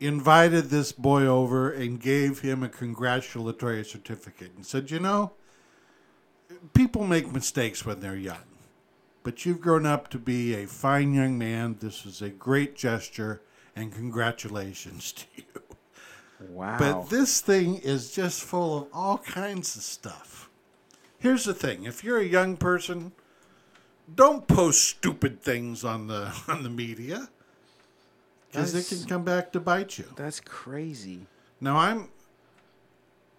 invited 0.00 0.64
this 0.70 0.92
boy 0.92 1.24
over 1.26 1.70
and 1.70 2.00
gave 2.00 2.40
him 2.40 2.62
a 2.62 2.68
congratulatory 2.68 3.84
certificate 3.84 4.52
and 4.56 4.64
said, 4.64 4.90
"You 4.90 5.00
know, 5.00 5.32
people 6.74 7.04
make 7.06 7.32
mistakes 7.32 7.84
when 7.84 8.00
they're 8.00 8.16
young, 8.16 8.44
but 9.26 9.44
you've 9.44 9.60
grown 9.60 9.84
up 9.84 10.08
to 10.08 10.20
be 10.20 10.54
a 10.54 10.68
fine 10.68 11.12
young 11.12 11.36
man. 11.36 11.78
This 11.80 12.06
is 12.06 12.22
a 12.22 12.28
great 12.28 12.76
gesture, 12.76 13.42
and 13.74 13.92
congratulations 13.92 15.10
to 15.18 15.24
you." 15.34 15.62
Wow. 16.48 16.76
But 16.78 17.10
this 17.10 17.40
thing 17.40 17.78
is 17.78 18.12
just 18.12 18.44
full 18.44 18.78
of 18.78 18.88
all 18.92 19.18
kinds 19.18 19.74
of 19.74 19.82
stuff. 19.82 20.48
Here's 21.18 21.44
the 21.44 21.54
thing: 21.54 21.82
if 21.82 22.04
you're 22.04 22.20
a 22.20 22.24
young 22.24 22.56
person, 22.56 23.10
don't 24.14 24.46
post 24.46 24.84
stupid 24.84 25.42
things 25.42 25.82
on 25.82 26.06
the 26.06 26.32
on 26.48 26.62
the 26.62 26.70
media 26.70 27.28
because 28.52 28.76
it 28.76 28.96
can 28.96 29.08
come 29.08 29.24
back 29.24 29.50
to 29.54 29.58
bite 29.58 29.98
you. 29.98 30.04
That's 30.14 30.38
crazy. 30.38 31.26
Now 31.60 31.78
I'm 31.78 32.10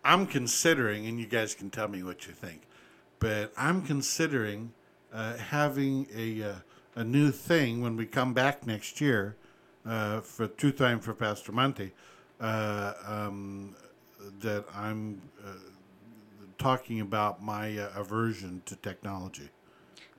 I'm 0.03 0.27
considering, 0.27 1.07
and 1.07 1.17
you 1.17 1.27
guys 1.27 1.55
can 1.55 1.69
tell 1.69 1.87
me 1.87 2.03
what 2.03 2.27
you 2.27 2.33
think, 2.33 2.63
but 3.19 3.53
I'm 3.55 3.83
considering 3.83 4.73
uh, 5.13 5.37
having 5.37 6.07
a 6.15 6.43
uh, 6.43 6.55
a 6.95 7.03
new 7.03 7.31
thing 7.31 7.81
when 7.81 7.95
we 7.95 8.05
come 8.05 8.33
back 8.33 8.65
next 8.65 8.99
year 8.99 9.37
uh, 9.85 10.19
for 10.21 10.47
True 10.47 10.71
Time 10.71 10.99
for 10.99 11.13
Pastor 11.13 11.51
Monty 11.51 11.91
uh, 12.41 12.93
um, 13.05 13.75
that 14.39 14.65
I'm 14.73 15.21
uh, 15.45 15.51
talking 16.57 16.99
about 17.01 17.41
my 17.41 17.77
uh, 17.77 17.89
aversion 17.95 18.63
to 18.65 18.75
technology. 18.75 19.49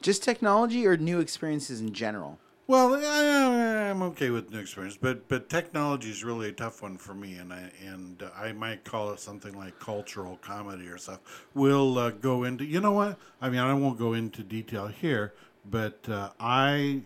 Just 0.01 0.23
technology 0.23 0.87
or 0.87 0.97
new 0.97 1.19
experiences 1.19 1.81
in 1.81 1.93
general? 1.93 2.39
Well, 2.69 2.97
I, 3.03 3.89
I'm 3.89 4.03
okay 4.03 4.29
with 4.29 4.51
new 4.51 4.59
experience, 4.59 4.99
but 5.01 5.27
but 5.27 5.49
technology 5.49 6.11
is 6.11 6.23
really 6.23 6.51
a 6.51 6.53
tough 6.53 6.83
one 6.83 6.99
for 6.99 7.15
me, 7.15 7.37
and 7.37 7.51
I 7.51 7.71
and 7.83 8.23
I 8.37 8.53
might 8.53 8.85
call 8.85 9.11
it 9.13 9.21
something 9.21 9.57
like 9.59 9.79
cultural 9.79 10.37
comedy 10.43 10.87
or 10.87 10.99
stuff. 10.99 11.21
We'll 11.55 11.99
uh, 11.99 12.11
go 12.11 12.45
into 12.45 12.67
you 12.67 12.81
know 12.81 12.93
what 12.93 13.19
I 13.41 13.49
mean. 13.49 13.61
I 13.61 13.73
won't 13.73 13.99
go 13.99 14.13
into 14.13 14.43
detail 14.43 14.87
here, 14.87 15.33
but 15.65 16.07
uh, 16.11 16.29
I 16.39 17.01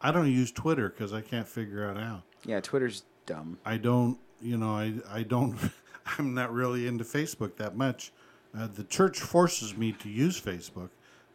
I 0.00 0.12
don't 0.12 0.30
use 0.30 0.52
Twitter 0.52 0.88
because 0.88 1.12
I 1.12 1.22
can't 1.22 1.48
figure 1.48 1.90
it 1.90 1.98
out. 1.98 2.22
Yeah, 2.44 2.60
Twitter's 2.60 3.02
dumb. 3.26 3.58
I 3.64 3.78
don't 3.78 4.16
you 4.40 4.56
know 4.56 4.76
I 4.76 4.94
I 5.10 5.24
don't 5.24 5.58
I'm 6.18 6.34
not 6.34 6.52
really 6.52 6.86
into 6.86 7.02
Facebook 7.02 7.56
that 7.56 7.76
much. 7.76 8.12
Uh, 8.56 8.68
the 8.68 8.84
church 8.84 9.18
forces 9.18 9.76
me 9.76 9.90
to 9.90 10.08
use 10.08 10.40
Facebook, 10.40 10.90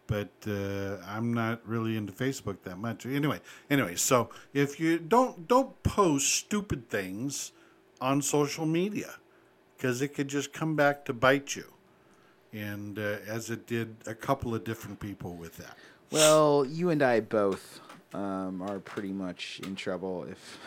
but 0.07 0.29
uh, 0.47 0.97
I'm 1.07 1.33
not 1.33 1.67
really 1.67 1.97
into 1.97 2.13
Facebook 2.13 2.57
that 2.63 2.77
much. 2.77 3.05
Anyway, 3.05 3.39
anyway, 3.69 3.95
so 3.95 4.29
if 4.53 4.79
you 4.79 4.99
don't 4.99 5.47
don't 5.47 5.81
post 5.83 6.33
stupid 6.33 6.89
things 6.89 7.51
on 8.01 8.21
social 8.21 8.65
media, 8.65 9.15
because 9.75 10.01
it 10.01 10.09
could 10.09 10.27
just 10.27 10.53
come 10.53 10.75
back 10.75 11.05
to 11.05 11.13
bite 11.13 11.55
you, 11.55 11.73
and 12.53 12.99
uh, 12.99 13.17
as 13.27 13.49
it 13.49 13.67
did 13.67 13.95
a 14.05 14.15
couple 14.15 14.53
of 14.53 14.63
different 14.63 14.99
people 14.99 15.35
with 15.35 15.57
that. 15.57 15.77
Well, 16.11 16.65
you 16.65 16.89
and 16.91 17.01
I 17.01 17.19
both 17.19 17.81
um, 18.13 18.61
are 18.61 18.79
pretty 18.79 19.11
much 19.11 19.59
in 19.63 19.75
trouble 19.75 20.25
if 20.29 20.59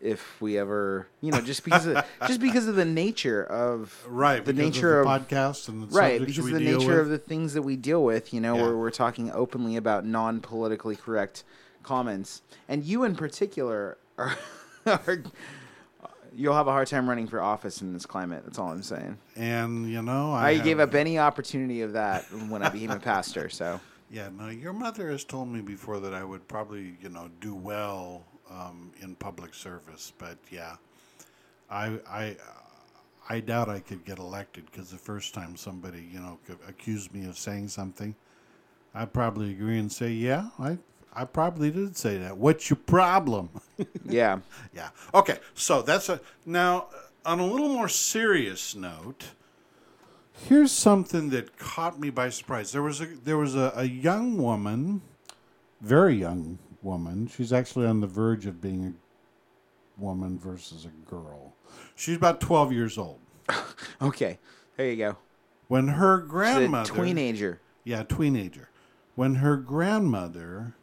if 0.00 0.40
we 0.40 0.56
ever, 0.58 1.08
you 1.20 1.30
know, 1.32 1.40
just 1.40 1.64
because 1.64 1.86
of, 1.86 2.04
just 2.26 2.40
because 2.40 2.66
of 2.68 2.76
the 2.76 2.84
nature 2.84 3.42
of 3.44 4.04
Right, 4.08 4.44
the 4.44 4.52
nature 4.52 5.00
of 5.00 5.06
of, 5.06 5.28
the 5.28 5.34
podcast 5.36 5.68
and 5.68 5.82
the 5.82 5.86
right 5.88 6.20
because 6.20 6.38
of 6.38 6.52
the 6.52 6.60
nature 6.60 6.88
with. 6.88 6.98
of 7.00 7.08
the 7.08 7.18
things 7.18 7.54
that 7.54 7.62
we 7.62 7.76
deal 7.76 8.02
with. 8.04 8.32
You 8.32 8.40
know, 8.40 8.56
Yeah. 8.56 8.62
where 8.62 8.76
we're 8.76 8.90
talking 8.90 9.30
openly 9.32 9.76
about 9.76 10.04
non 10.06 10.40
politically 10.40 10.96
correct 10.96 11.44
comments, 11.82 12.42
and 12.68 12.84
you 12.84 13.04
in 13.04 13.14
particular 13.16 13.98
are. 14.16 14.36
are 14.86 15.22
You'll 16.36 16.54
have 16.54 16.68
a 16.68 16.72
hard 16.72 16.86
time 16.86 17.08
running 17.08 17.26
for 17.26 17.40
office 17.40 17.80
in 17.80 17.92
this 17.94 18.06
climate. 18.06 18.42
That's 18.44 18.58
all 18.58 18.70
I'm 18.70 18.82
saying. 18.82 19.16
and 19.34 19.90
you 19.90 20.02
know, 20.02 20.32
I, 20.32 20.48
I, 20.48 20.54
have- 20.54 20.64
gave 20.64 20.78
up 20.78 20.94
any 20.94 21.18
opportunity 21.18 21.80
of 21.82 21.94
that 21.94 22.24
when 22.48 22.62
I 22.62 22.68
became 22.68 22.90
a 22.90 23.00
pastor. 23.00 23.48
So 23.48 23.80
Yeah, 24.10 24.28
no, 24.38 24.48
your 24.48 24.72
mother 24.72 25.10
has 25.10 25.24
told 25.24 25.48
me 25.48 25.60
before 25.62 25.98
that 26.00 26.14
I 26.14 26.22
would 26.24 26.46
probably, 26.46 26.96
you 27.02 27.08
know, 27.08 27.28
do 27.40 27.54
well 27.54 28.24
um, 28.50 28.92
in 29.02 29.14
public 29.14 29.54
service, 29.54 30.12
but 30.18 30.38
yeah, 30.50 30.76
I, 31.70 31.98
I, 32.08 32.36
I 33.28 33.40
doubt 33.40 33.68
I 33.68 33.80
could 33.80 34.04
get 34.04 34.18
elected 34.18 34.66
because 34.70 34.90
the 34.90 34.98
first 34.98 35.34
time 35.34 35.56
somebody, 35.56 36.08
you 36.12 36.20
know, 36.20 36.38
could 36.46 36.58
accuse 36.66 37.12
me 37.12 37.26
of 37.26 37.38
saying 37.38 37.68
something, 37.68 38.14
I'd 38.94 39.12
probably 39.12 39.50
agree 39.50 39.78
and 39.78 39.92
say, 39.92 40.10
yeah, 40.10 40.48
I, 40.58 40.78
I 41.12 41.24
probably 41.24 41.70
did 41.70 41.96
say 41.96 42.16
that. 42.18 42.36
What's 42.36 42.70
your 42.70 42.78
problem? 42.78 43.50
yeah, 44.04 44.38
yeah. 44.74 44.90
Okay, 45.14 45.38
so 45.54 45.82
that's 45.82 46.08
a 46.08 46.20
now 46.46 46.86
on 47.24 47.40
a 47.40 47.46
little 47.46 47.68
more 47.68 47.88
serious 47.88 48.74
note. 48.74 49.26
Here's 50.46 50.70
something 50.70 51.30
that 51.30 51.58
caught 51.58 51.98
me 51.98 52.10
by 52.10 52.28
surprise. 52.28 52.72
There 52.72 52.82
was 52.82 53.00
a 53.00 53.06
there 53.06 53.36
was 53.36 53.56
a, 53.56 53.72
a 53.74 53.84
young 53.84 54.38
woman, 54.38 55.02
very 55.80 56.14
young 56.14 56.58
woman. 56.88 57.26
She's 57.28 57.52
actually 57.52 57.86
on 57.86 58.00
the 58.00 58.06
verge 58.06 58.46
of 58.46 58.62
being 58.62 58.86
a 58.86 60.02
woman 60.02 60.38
versus 60.38 60.86
a 60.86 61.10
girl. 61.10 61.52
She's 61.94 62.16
about 62.16 62.40
twelve 62.40 62.72
years 62.72 62.96
old. 62.96 63.18
okay, 64.02 64.38
there 64.76 64.90
you 64.90 64.96
go. 64.96 65.16
When 65.68 65.88
her 65.88 66.20
She's 66.20 66.26
a 66.26 66.30
grandmother, 66.30 67.04
teenager. 67.04 67.60
yeah, 67.84 68.02
teenager, 68.04 68.70
when 69.16 69.36
her 69.36 69.56
grandmother 69.58 70.74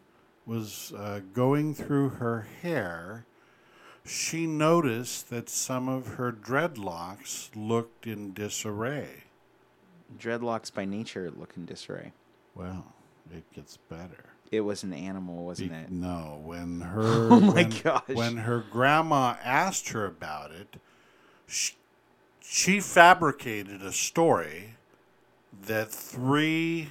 was 0.46 0.94
uh, 0.96 1.22
going 1.34 1.74
through 1.74 2.10
her 2.10 2.48
hair, 2.62 3.26
she 4.06 4.46
noticed 4.46 5.32
that 5.32 5.50
some 5.50 5.89
of 5.89 6.06
her 6.15 6.32
dreadlocks 6.32 7.50
looked 7.56 8.06
in 8.06 8.32
disarray. 8.34 9.24
Dreadlocks 10.20 10.72
by 10.72 10.86
nature 10.86 11.32
look 11.36 11.54
in 11.58 11.65
disarray. 11.65 12.13
Well, 12.54 12.94
it 13.34 13.52
gets 13.54 13.78
better. 13.89 14.35
It 14.51 14.62
was 14.62 14.84
an 14.84 14.93
animal, 14.93 15.45
wasn't 15.45 15.73
it? 15.73 15.91
No, 15.91 16.39
when 16.43 16.81
her 16.93 17.29
Oh 17.31 17.39
my 17.39 17.53
when, 17.53 17.69
gosh. 17.84 18.03
when 18.13 18.38
her 18.38 18.63
grandma 18.71 19.36
asked 19.43 19.89
her 19.89 20.05
about 20.05 20.51
it, 20.51 20.75
she, 21.47 21.73
she 22.41 22.79
fabricated 22.79 23.81
a 23.81 23.91
story 23.91 24.75
that 25.65 25.91
three 25.91 26.89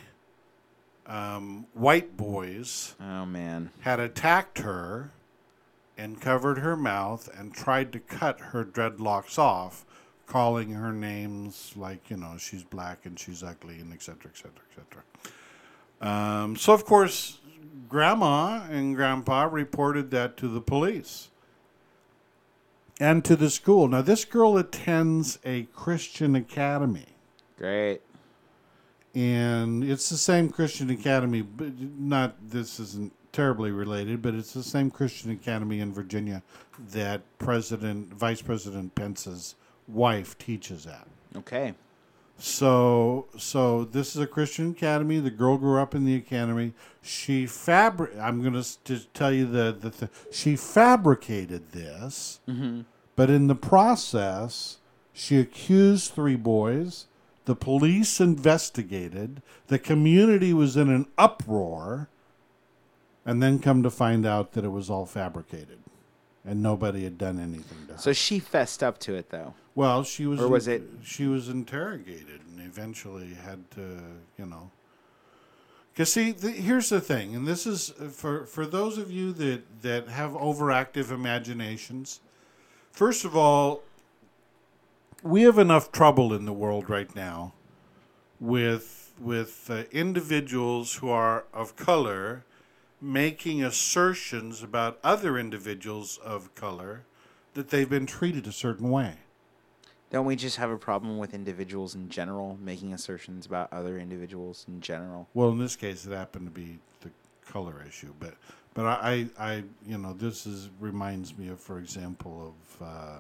um, 1.07 1.67
white 1.75 2.17
boys 2.17 2.95
Oh 3.01 3.27
man. 3.27 3.71
had 3.81 4.01
attacked 4.01 4.59
her 4.59 5.11
and 5.97 6.21
covered 6.21 6.59
her 6.59 6.77
mouth 6.77 7.29
and 7.39 7.55
tried 7.55 7.93
to 7.93 8.01
cut 8.01 8.41
her 8.41 8.65
dreadlocks 8.65 9.39
off, 9.39 9.85
calling 10.27 10.73
her 10.73 10.93
names 10.93 11.73
like, 11.77 12.11
you 12.11 12.17
know, 12.17 12.37
she's 12.39 12.65
black 12.65 13.07
and 13.07 13.19
she's 13.19 13.43
ugly 13.45 13.79
and 13.79 13.93
et 13.93 14.03
cetera, 14.03 14.31
et 14.33 14.37
cetera, 14.37 14.63
et 14.77 14.85
cetera. 16.01 16.11
Um, 16.11 16.57
so, 16.57 16.73
of 16.73 16.85
course, 16.85 17.39
Grandma 17.89 18.65
and 18.71 18.97
Grandpa 18.97 19.45
reported 19.45 20.11
that 20.11 20.37
to 20.39 20.49
the 20.49 20.61
police 20.61 21.29
and 23.01 23.25
to 23.25 23.37
the 23.37 23.51
school. 23.51 23.89
Now, 23.89 24.03
this 24.03 24.25
girl 24.25 24.57
attends 24.57 25.39
a 25.45 25.65
Christian 25.75 26.35
academy 26.37 27.07
Great. 27.59 28.01
and 29.15 29.85
it's 29.85 30.09
the 30.09 30.17
same 30.17 30.49
Christian 30.49 30.91
Academy, 30.91 31.43
but 31.43 31.73
not 31.99 32.37
this 32.51 32.81
isn't 32.81 33.13
terribly 33.33 33.71
related, 33.71 34.23
but 34.23 34.35
it's 34.35 34.53
the 34.53 34.63
same 34.63 34.91
Christian 34.91 35.31
Academy 35.31 35.81
in 35.81 35.93
Virginia 35.93 36.43
that 36.93 37.21
President 37.39 38.13
Vice 38.15 38.43
President 38.43 38.95
Pence's 38.95 39.57
wife 39.89 40.39
teaches 40.39 40.87
at. 40.87 41.07
Okay. 41.37 41.75
So 42.45 43.27
so 43.39 43.87
this 43.87 44.15
is 44.15 44.21
a 44.21 44.27
Christian 44.27 44.73
academy. 44.73 45.19
The 45.19 45.31
girl 45.31 45.57
grew 45.57 45.81
up 45.81 45.95
in 45.95 46.05
the 46.05 46.15
academy. 46.15 46.75
She 47.01 47.47
fabric. 47.47 48.13
I'm 48.21 48.43
going 48.43 48.63
to 48.63 48.99
tell 49.15 49.33
you 49.33 49.47
the 49.47 49.73
the 49.73 49.89
th- 49.89 50.13
she 50.31 50.55
fabricated 50.55 51.73
this, 51.73 52.41
mm-hmm. 52.47 52.83
but 53.17 53.31
in 53.31 53.47
the 53.47 53.55
process, 53.55 54.77
she 55.15 55.39
accused 55.39 56.13
three 56.13 56.37
boys. 56.37 57.07
The 57.47 57.57
police 57.57 58.21
investigated. 58.21 59.41
The 59.69 59.79
community 59.79 60.53
was 60.53 60.77
in 60.77 60.91
an 60.91 61.07
uproar, 61.17 62.11
and 63.25 63.43
then 63.43 63.59
come 63.59 63.83
to 63.83 63.91
find 63.91 64.27
out 64.27 64.53
that 64.53 64.67
it 64.67 64.71
was 64.71 64.91
all 64.91 65.07
fabricated, 65.07 65.79
and 66.45 66.63
nobody 66.63 67.05
had 67.05 67.17
done 67.17 67.41
anything 67.41 67.87
to 67.87 67.95
her. 67.95 67.99
So 67.99 68.13
she 68.13 68.39
fessed 68.39 68.83
up 68.83 68.99
to 68.99 69.15
it 69.15 69.31
though. 69.31 69.55
Well, 69.75 70.05
she 70.05 70.27
was. 70.27 70.41
Or 70.41 70.49
was 70.49 70.69
it- 70.69 70.83
She 71.03 71.27
was 71.27 71.49
interrogated 71.49 72.41
and 72.49 72.61
eventually 72.61 73.35
had 73.35 73.71
to, 73.73 73.99
you 74.39 74.47
know. 74.47 74.71
Because 75.93 76.13
see, 76.13 76.33
th- 76.33 76.57
here's 76.57 76.89
the 76.89 77.01
thing, 77.01 77.35
and 77.37 77.47
this 77.47 77.67
is 77.67 77.93
uh, 78.01 78.09
for 78.09 78.47
for 78.47 78.67
those 78.67 78.99
of 78.99 79.11
you 79.11 79.33
that 79.35 79.83
that 79.83 80.09
have 80.09 80.33
overactive 80.33 81.11
imaginations. 81.11 82.21
First 82.91 83.25
of 83.25 83.37
all, 83.37 83.83
we 85.23 85.43
have 85.43 85.59
enough 85.59 85.91
trouble 85.93 86.33
in 86.35 86.45
the 86.47 86.53
world 86.53 86.89
right 86.91 87.15
now 87.15 87.55
with 88.41 89.13
with 89.21 89.69
uh, 89.71 89.85
individuals 89.93 90.97
who 90.97 91.09
are 91.09 91.45
of 91.53 91.77
color 91.77 92.45
making 93.01 93.63
assertions 93.63 94.63
about 94.63 94.99
other 95.05 95.39
individuals 95.39 96.19
of 96.25 96.53
color 96.55 97.03
that 97.55 97.69
they've 97.71 97.91
been 97.91 98.07
treated 98.07 98.47
a 98.47 98.53
certain 98.53 98.91
way. 98.91 99.15
Don't 100.11 100.27
we 100.27 100.37
just 100.37 100.57
have 100.59 100.71
a 100.71 100.77
problem 100.79 101.19
with 101.19 101.35
individuals 101.35 101.95
in 101.95 102.09
general 102.09 102.57
making 102.63 102.93
assertions 102.93 103.47
about 103.47 103.73
other 103.73 103.99
individuals 103.99 104.65
in 104.69 104.81
general? 104.81 105.29
Well, 105.35 105.51
in 105.51 105.59
this 105.59 105.75
case, 105.77 106.07
it 106.07 106.13
happened 106.13 106.47
to 106.47 106.53
be 106.53 106.79
the 107.01 107.11
color 107.51 107.83
issue, 107.87 108.13
but 108.21 108.35
but 108.75 108.87
I, 108.87 109.29
I, 109.39 109.53
I 109.53 109.65
you 109.87 109.99
know, 109.99 110.13
this 110.13 110.47
is 110.47 110.69
reminds 110.81 111.37
me 111.37 111.49
of, 111.49 111.61
for 111.61 111.79
example, 111.79 112.55
of 112.81 112.87
uh, 112.87 113.19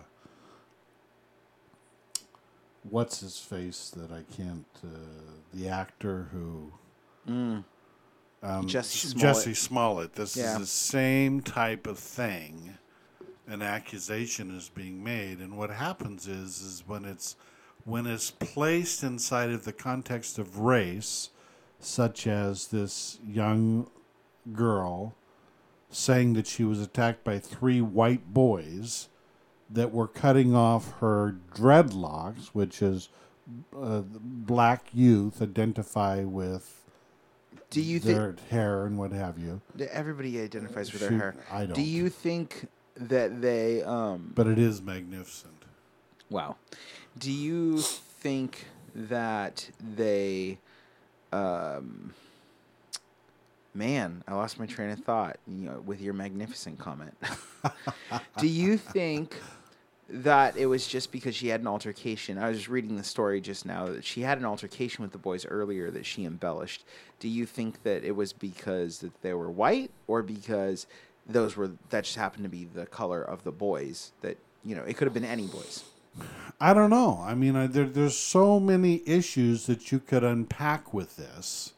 what's 2.90 3.20
his 3.20 3.38
face 3.38 3.90
that 3.96 4.10
I 4.12 4.22
can't, 4.36 4.64
uh, 4.84 4.88
the 5.52 5.68
actor 5.68 6.28
who. 6.32 6.72
Um, 8.42 8.66
Jesse 8.66 9.08
Smollett. 9.08 9.20
Jesse 9.22 9.54
Smollett. 9.54 10.12
This 10.14 10.36
Yeah. 10.36 10.52
is 10.52 10.58
the 10.58 10.66
same 10.66 11.40
type 11.40 11.86
of 11.86 11.98
thing. 11.98 12.76
An 13.46 13.60
accusation 13.60 14.56
is 14.56 14.70
being 14.70 15.04
made, 15.04 15.38
and 15.38 15.58
what 15.58 15.70
happens 15.70 16.26
is, 16.26 16.62
is 16.62 16.82
when 16.86 17.04
it's 17.04 17.36
when 17.84 18.06
it's 18.06 18.30
placed 18.30 19.02
inside 19.02 19.50
of 19.50 19.64
the 19.64 19.72
context 19.72 20.38
of 20.38 20.58
race, 20.58 21.28
such 21.78 22.26
as 22.26 22.68
this 22.68 23.18
young 23.26 23.90
girl 24.52 25.14
saying 25.90 26.32
that 26.34 26.46
she 26.46 26.64
was 26.64 26.80
attacked 26.80 27.22
by 27.24 27.38
three 27.38 27.80
white 27.80 28.32
boys 28.32 29.08
that 29.70 29.92
were 29.92 30.08
cutting 30.08 30.54
off 30.54 30.92
her 31.00 31.36
dreadlocks, 31.54 32.48
which 32.48 32.82
is 32.82 33.08
uh, 33.78 34.02
black 34.10 34.86
youth 34.92 35.40
identify 35.40 36.22
with 36.24 36.82
Do 37.70 37.80
you 37.80 38.00
think 38.00 38.16
their 38.16 38.36
hair 38.50 38.86
and 38.86 38.98
what 38.98 39.12
have 39.12 39.38
you. 39.38 39.60
everybody 39.90 40.40
identifies 40.40 40.92
with 40.92 41.02
their 41.02 41.10
hair? 41.10 41.36
I 41.50 41.66
don't. 41.66 41.74
don't. 41.74 41.84
you 41.84 42.08
think 42.08 42.66
that 42.96 43.40
they 43.40 43.82
um 43.82 44.32
But 44.34 44.46
it 44.46 44.58
is 44.58 44.82
magnificent. 44.82 45.64
Wow. 46.30 46.56
Do 47.18 47.30
you 47.30 47.78
think 47.78 48.66
that 48.94 49.70
they 49.80 50.58
um 51.32 52.14
man, 53.74 54.22
I 54.28 54.34
lost 54.34 54.58
my 54.58 54.66
train 54.66 54.90
of 54.90 55.00
thought, 55.00 55.36
you 55.46 55.66
know, 55.68 55.82
with 55.84 56.00
your 56.00 56.14
magnificent 56.14 56.78
comment. 56.78 57.16
Do 58.38 58.46
you 58.46 58.76
think 58.76 59.36
that 60.08 60.56
it 60.56 60.66
was 60.66 60.86
just 60.86 61.10
because 61.10 61.34
she 61.34 61.48
had 61.48 61.60
an 61.60 61.66
altercation? 61.66 62.38
I 62.38 62.48
was 62.48 62.68
reading 62.68 62.96
the 62.96 63.04
story 63.04 63.40
just 63.40 63.66
now 63.66 63.86
that 63.86 64.04
she 64.04 64.20
had 64.20 64.38
an 64.38 64.44
altercation 64.44 65.02
with 65.02 65.12
the 65.12 65.18
boys 65.18 65.44
earlier 65.44 65.90
that 65.90 66.06
she 66.06 66.24
embellished. 66.24 66.84
Do 67.18 67.28
you 67.28 67.46
think 67.46 67.82
that 67.82 68.04
it 68.04 68.12
was 68.12 68.32
because 68.32 68.98
that 68.98 69.20
they 69.22 69.34
were 69.34 69.50
white 69.50 69.90
or 70.06 70.22
because 70.22 70.86
those 71.26 71.56
were 71.56 71.72
that 71.90 72.04
just 72.04 72.16
happened 72.16 72.44
to 72.44 72.50
be 72.50 72.64
the 72.64 72.86
color 72.86 73.22
of 73.22 73.44
the 73.44 73.52
boys 73.52 74.12
that, 74.20 74.36
you 74.64 74.74
know, 74.74 74.82
it 74.82 74.96
could 74.96 75.06
have 75.06 75.14
been 75.14 75.24
any 75.24 75.46
boys. 75.46 75.84
I 76.60 76.72
don't 76.72 76.90
know. 76.90 77.20
I 77.22 77.34
mean, 77.34 77.56
I, 77.56 77.66
there, 77.66 77.86
there's 77.86 78.16
so 78.16 78.60
many 78.60 79.02
issues 79.06 79.66
that 79.66 79.90
you 79.90 79.98
could 79.98 80.22
unpack 80.22 80.94
with 80.94 81.16
this. 81.16 81.72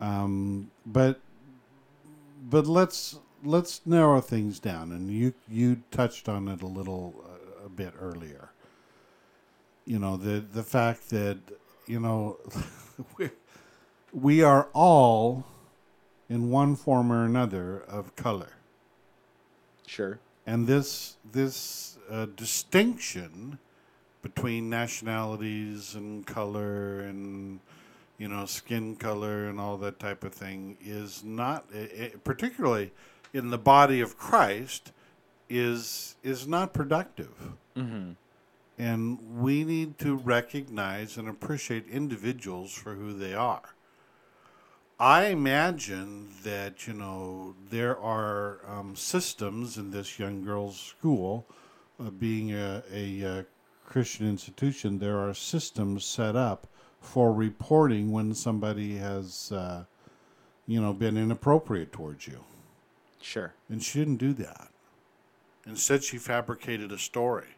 Um, 0.00 0.70
but 0.84 1.20
but 2.50 2.66
let's 2.66 3.18
let's 3.44 3.80
narrow 3.86 4.20
things 4.20 4.58
down, 4.58 4.90
and 4.90 5.10
you 5.10 5.34
you 5.48 5.82
touched 5.90 6.28
on 6.28 6.48
it 6.48 6.62
a 6.62 6.66
little 6.66 7.14
uh, 7.24 7.66
a 7.66 7.68
bit 7.68 7.92
earlier. 8.00 8.50
You 9.84 9.98
know 9.98 10.16
the 10.16 10.40
the 10.40 10.64
fact 10.64 11.10
that 11.10 11.38
you 11.86 12.00
know 12.00 12.38
we, 13.18 13.30
we 14.12 14.42
are 14.42 14.68
all 14.72 15.44
in 16.32 16.50
one 16.50 16.74
form 16.76 17.12
or 17.12 17.24
another 17.24 17.82
of 17.88 18.16
color, 18.16 18.52
Sure. 19.86 20.18
and 20.46 20.66
this 20.66 21.16
this 21.30 21.98
uh, 22.10 22.26
distinction 22.36 23.58
between 24.22 24.70
nationalities 24.70 25.94
and 25.94 26.26
color 26.26 27.00
and 27.00 27.60
you 28.18 28.28
know 28.28 28.46
skin 28.46 28.96
color 28.96 29.48
and 29.48 29.60
all 29.60 29.76
that 29.76 29.98
type 29.98 30.24
of 30.24 30.32
thing 30.32 30.76
is 30.82 31.22
not 31.24 31.64
i 31.74 31.78
i 32.04 32.12
particularly 32.24 32.92
in 33.32 33.50
the 33.50 33.58
body 33.58 34.00
of 34.00 34.16
Christ 34.16 34.92
is 35.48 36.16
is 36.22 36.46
not 36.46 36.72
productive. 36.72 37.34
Mm-hmm. 37.76 38.12
And 38.78 39.18
we 39.40 39.64
need 39.64 39.98
to 39.98 40.16
recognize 40.16 41.16
and 41.16 41.28
appreciate 41.28 41.86
individuals 41.88 42.72
for 42.72 42.94
who 42.94 43.12
they 43.12 43.34
are. 43.34 43.71
I 45.02 45.24
imagine 45.24 46.28
that 46.44 46.86
you 46.86 46.92
know 46.92 47.56
there 47.70 47.98
are 47.98 48.60
um, 48.68 48.94
systems 48.94 49.76
in 49.76 49.90
this 49.90 50.16
young 50.20 50.44
girl's 50.44 50.78
school, 50.78 51.44
uh, 51.98 52.10
being 52.10 52.52
a, 52.52 52.84
a, 52.92 53.24
uh 53.24 53.42
Christian 53.84 54.28
institution. 54.28 55.00
There 55.00 55.18
are 55.18 55.34
systems 55.34 56.04
set 56.04 56.36
up 56.36 56.68
for 57.00 57.32
reporting 57.32 58.12
when 58.12 58.32
somebody 58.32 58.96
has, 58.98 59.50
uh, 59.50 59.86
you 60.68 60.80
know, 60.80 60.92
been 60.92 61.16
inappropriate 61.16 61.90
towards 61.90 62.28
you, 62.28 62.44
Sure. 63.20 63.54
and 63.68 63.82
she 63.82 63.98
didn't 63.98 64.18
do 64.18 64.32
that. 64.34 64.68
Instead, 65.66 66.04
she 66.04 66.16
fabricated 66.16 66.92
a 66.92 66.98
story, 66.98 67.56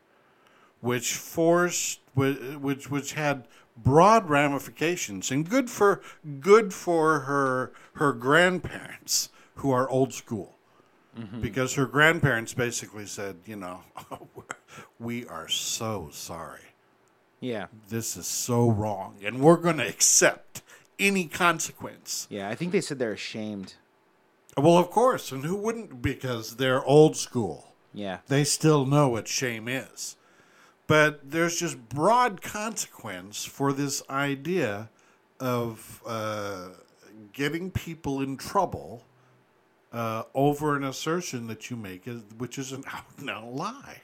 which 0.80 1.12
forced, 1.12 2.00
which 2.14 2.90
which 2.90 3.12
had 3.12 3.46
broad 3.76 4.28
ramifications, 4.28 5.30
and 5.30 5.48
good 5.48 5.70
for 5.70 6.00
good 6.40 6.72
for 6.72 7.20
her 7.20 7.72
her 7.94 8.12
grandparents 8.12 9.30
who 9.56 9.70
are 9.70 9.88
old 9.88 10.12
school 10.12 10.54
mm-hmm. 11.18 11.40
because 11.40 11.74
her 11.74 11.86
grandparents 11.86 12.54
basically 12.54 13.06
said, 13.06 13.36
you 13.46 13.56
know, 13.56 13.80
we 14.98 15.26
are 15.26 15.48
so 15.48 16.08
sorry. 16.12 16.60
Yeah. 17.40 17.66
This 17.88 18.16
is 18.16 18.26
so 18.26 18.70
wrong, 18.70 19.16
and 19.24 19.40
we're 19.40 19.56
going 19.56 19.76
to 19.76 19.88
accept 19.88 20.62
any 20.98 21.26
consequence. 21.26 22.26
Yeah. 22.30 22.48
I 22.48 22.54
think 22.54 22.72
they 22.72 22.80
said 22.80 22.98
they're 22.98 23.12
ashamed. 23.12 23.74
Well, 24.56 24.78
of 24.78 24.90
course, 24.90 25.32
and 25.32 25.44
who 25.44 25.56
wouldn't? 25.56 26.00
Because 26.00 26.56
they're 26.56 26.82
old 26.84 27.16
school. 27.16 27.74
Yeah. 27.92 28.18
They 28.28 28.44
still 28.44 28.86
know 28.86 29.08
what 29.08 29.28
shame 29.28 29.68
is. 29.68 30.16
But 30.86 31.30
there's 31.30 31.58
just 31.58 31.88
broad 31.88 32.42
consequence 32.42 33.44
for 33.44 33.72
this 33.72 34.02
idea 34.10 34.90
of 35.40 36.02
uh, 36.06 36.68
getting 37.32 37.70
people 37.70 38.20
in 38.20 38.36
trouble 38.36 39.04
uh, 39.92 40.24
over 40.34 40.76
an 40.76 40.84
assertion 40.84 41.46
that 41.46 41.70
you 41.70 41.76
make, 41.76 42.06
which 42.36 42.58
is 42.58 42.72
an 42.72 42.84
out 42.92 43.04
and 43.18 43.30
out 43.30 43.52
lie. 43.52 44.00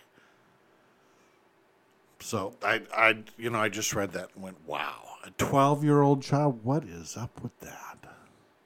So 2.21 2.55
I, 2.63 2.83
I, 2.95 3.17
you 3.37 3.51
know, 3.51 3.59
I 3.59 3.69
just 3.69 3.95
read 3.95 4.13
that 4.13 4.31
and 4.35 4.45
went, 4.45 4.59
"Wow, 4.67 5.17
a 5.25 5.31
twelve-year-old 5.33 6.23
child. 6.23 6.61
What 6.63 6.85
is 6.85 7.17
up 7.17 7.43
with 7.43 7.59
that?" 7.61 7.99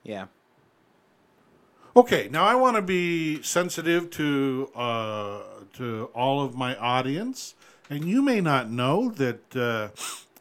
Yeah. 0.03 0.27
Okay, 1.97 2.29
now 2.31 2.45
I 2.45 2.57
want 2.57 2.77
to 2.77 2.83
be 2.83 3.41
sensitive 3.43 4.11
to 4.11 4.71
uh, 4.75 5.41
to 5.75 6.11
all 6.15 6.43
of 6.43 6.57
my 6.57 6.77
audience, 6.77 7.55
and 7.91 8.05
you 8.05 8.23
may 8.23 8.41
not 8.41 8.71
know 8.71 9.11
that. 9.11 9.57
Uh, 9.57 9.89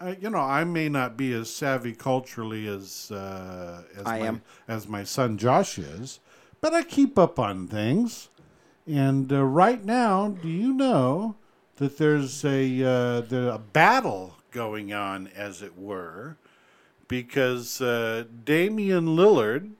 I, 0.02 0.18
you 0.20 0.30
know, 0.30 0.40
I 0.40 0.66
may 0.66 0.90
not 0.90 1.16
be 1.16 1.32
as 1.34 1.50
savvy 1.50 1.94
culturally 1.94 2.68
as 2.68 3.10
uh, 3.12 3.84
as 3.96 4.06
I 4.06 4.20
my, 4.20 4.28
am. 4.28 4.42
as 4.68 4.88
my 4.88 5.04
son 5.04 5.38
Josh 5.38 5.78
is, 5.78 6.20
but 6.60 6.74
I 6.74 6.84
keep 6.84 7.18
up 7.18 7.40
on 7.40 7.68
things. 7.68 8.30
And 8.86 9.32
uh, 9.32 9.46
right 9.46 9.84
now, 9.84 10.28
do 10.28 10.50
you 10.50 10.74
know 10.74 11.36
that 11.78 11.98
there's 11.98 12.44
a 12.44 12.84
uh, 12.84 13.22
the, 13.22 13.54
a 13.54 13.60
battle 13.60 14.36
going 14.52 14.94
on, 14.94 15.28
as 15.28 15.62
it 15.62 15.78
were, 15.78 16.38
because 17.08 17.80
uh, 17.82 18.26
Damian 18.44 19.16
Lillard, 19.16 19.72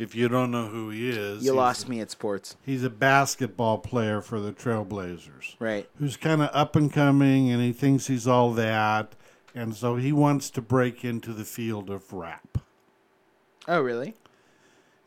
if 0.00 0.14
you 0.14 0.28
don't 0.28 0.50
know 0.50 0.66
who 0.68 0.90
he 0.90 1.10
is, 1.10 1.44
You 1.44 1.52
lost 1.52 1.88
me 1.88 2.00
at 2.00 2.10
sports. 2.10 2.56
He's 2.64 2.82
a 2.82 2.90
basketball 2.90 3.78
player 3.78 4.20
for 4.20 4.40
the 4.40 4.52
Trailblazers 4.52 5.56
Right. 5.58 5.88
who's 5.98 6.16
kind 6.16 6.42
of 6.42 6.50
up 6.52 6.74
and 6.76 6.92
coming 6.92 7.50
and 7.50 7.60
he 7.62 7.72
thinks 7.72 8.06
he's 8.06 8.26
all 8.26 8.52
that. 8.54 9.12
And 9.54 9.74
so 9.74 9.96
he 9.96 10.12
wants 10.12 10.48
to 10.50 10.62
break 10.62 11.04
into 11.04 11.32
the 11.32 11.44
field 11.44 11.90
of 11.90 12.12
rap. 12.12 12.58
Oh, 13.68 13.80
really? 13.80 14.14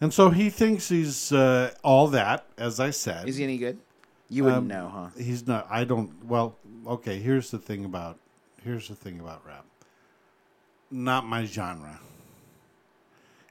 And 0.02 0.14
so 0.14 0.30
he 0.32 0.50
thinks 0.50 0.90
he's 0.90 1.32
uh, 1.32 1.72
all 1.84 2.08
that, 2.10 2.46
as 2.58 2.80
I 2.80 2.90
said. 2.90 3.28
Is 3.30 3.38
he 3.38 3.44
any 3.46 3.58
good? 3.58 3.78
You 4.30 4.44
wouldn't 4.44 4.64
Um, 4.64 4.68
know, 4.68 4.90
huh? 4.94 5.08
He's 5.18 5.48
not. 5.48 5.66
I 5.70 5.86
don't. 5.86 6.26
Well, 6.26 6.58
okay. 6.88 7.20
Here's 7.20 7.52
the 7.52 7.58
thing 7.60 7.86
about. 7.86 8.18
Here's 8.64 8.90
the 8.90 8.96
thing 8.96 9.20
about 9.22 9.46
rap. 9.46 9.66
Not 10.92 11.26
my 11.26 11.46
genre. 11.46 12.00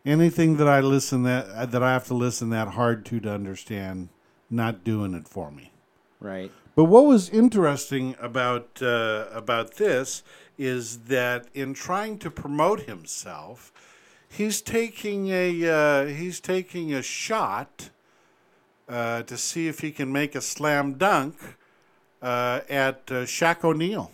Anything 0.05 0.57
that 0.57 0.69
I 0.69 0.81
listen 0.81 1.23
that 1.23 1.71
that 1.71 1.83
I 1.83 1.93
have 1.93 2.07
to 2.09 2.15
listen 2.15 2.51
that 2.51 2.69
hard 2.69 3.05
to 3.07 3.21
to 3.21 3.31
understand, 3.31 4.09
not 4.51 4.83
doing 4.83 5.15
it 5.15 5.29
for 5.29 5.51
me. 5.51 5.73
Right. 6.19 6.51
But 6.75 6.85
what 6.85 7.05
was 7.05 7.29
interesting 7.29 8.17
about 8.21 8.83
uh, 8.83 9.27
about 9.33 9.75
this 9.75 10.23
is 10.59 11.05
that 11.05 11.47
in 11.55 11.75
trying 11.75 12.19
to 12.19 12.31
promote 12.31 12.83
himself, 12.83 13.73
he's 14.29 14.61
taking 14.61 15.29
a 15.29 15.69
uh, 15.69 16.07
he's 16.07 16.41
taking 16.41 16.93
a 16.93 17.03
shot 17.03 17.91
uh, 18.89 19.23
to 19.23 19.37
see 19.37 19.69
if 19.69 19.81
he 19.81 19.91
can 19.93 20.13
make 20.13 20.35
a 20.35 20.41
slam 20.41 20.95
dunk 20.95 21.37
uh, 22.23 22.61
at 22.69 23.03
uh, 23.09 23.25
Shaq 23.25 23.65
O'Neal. 23.65 24.11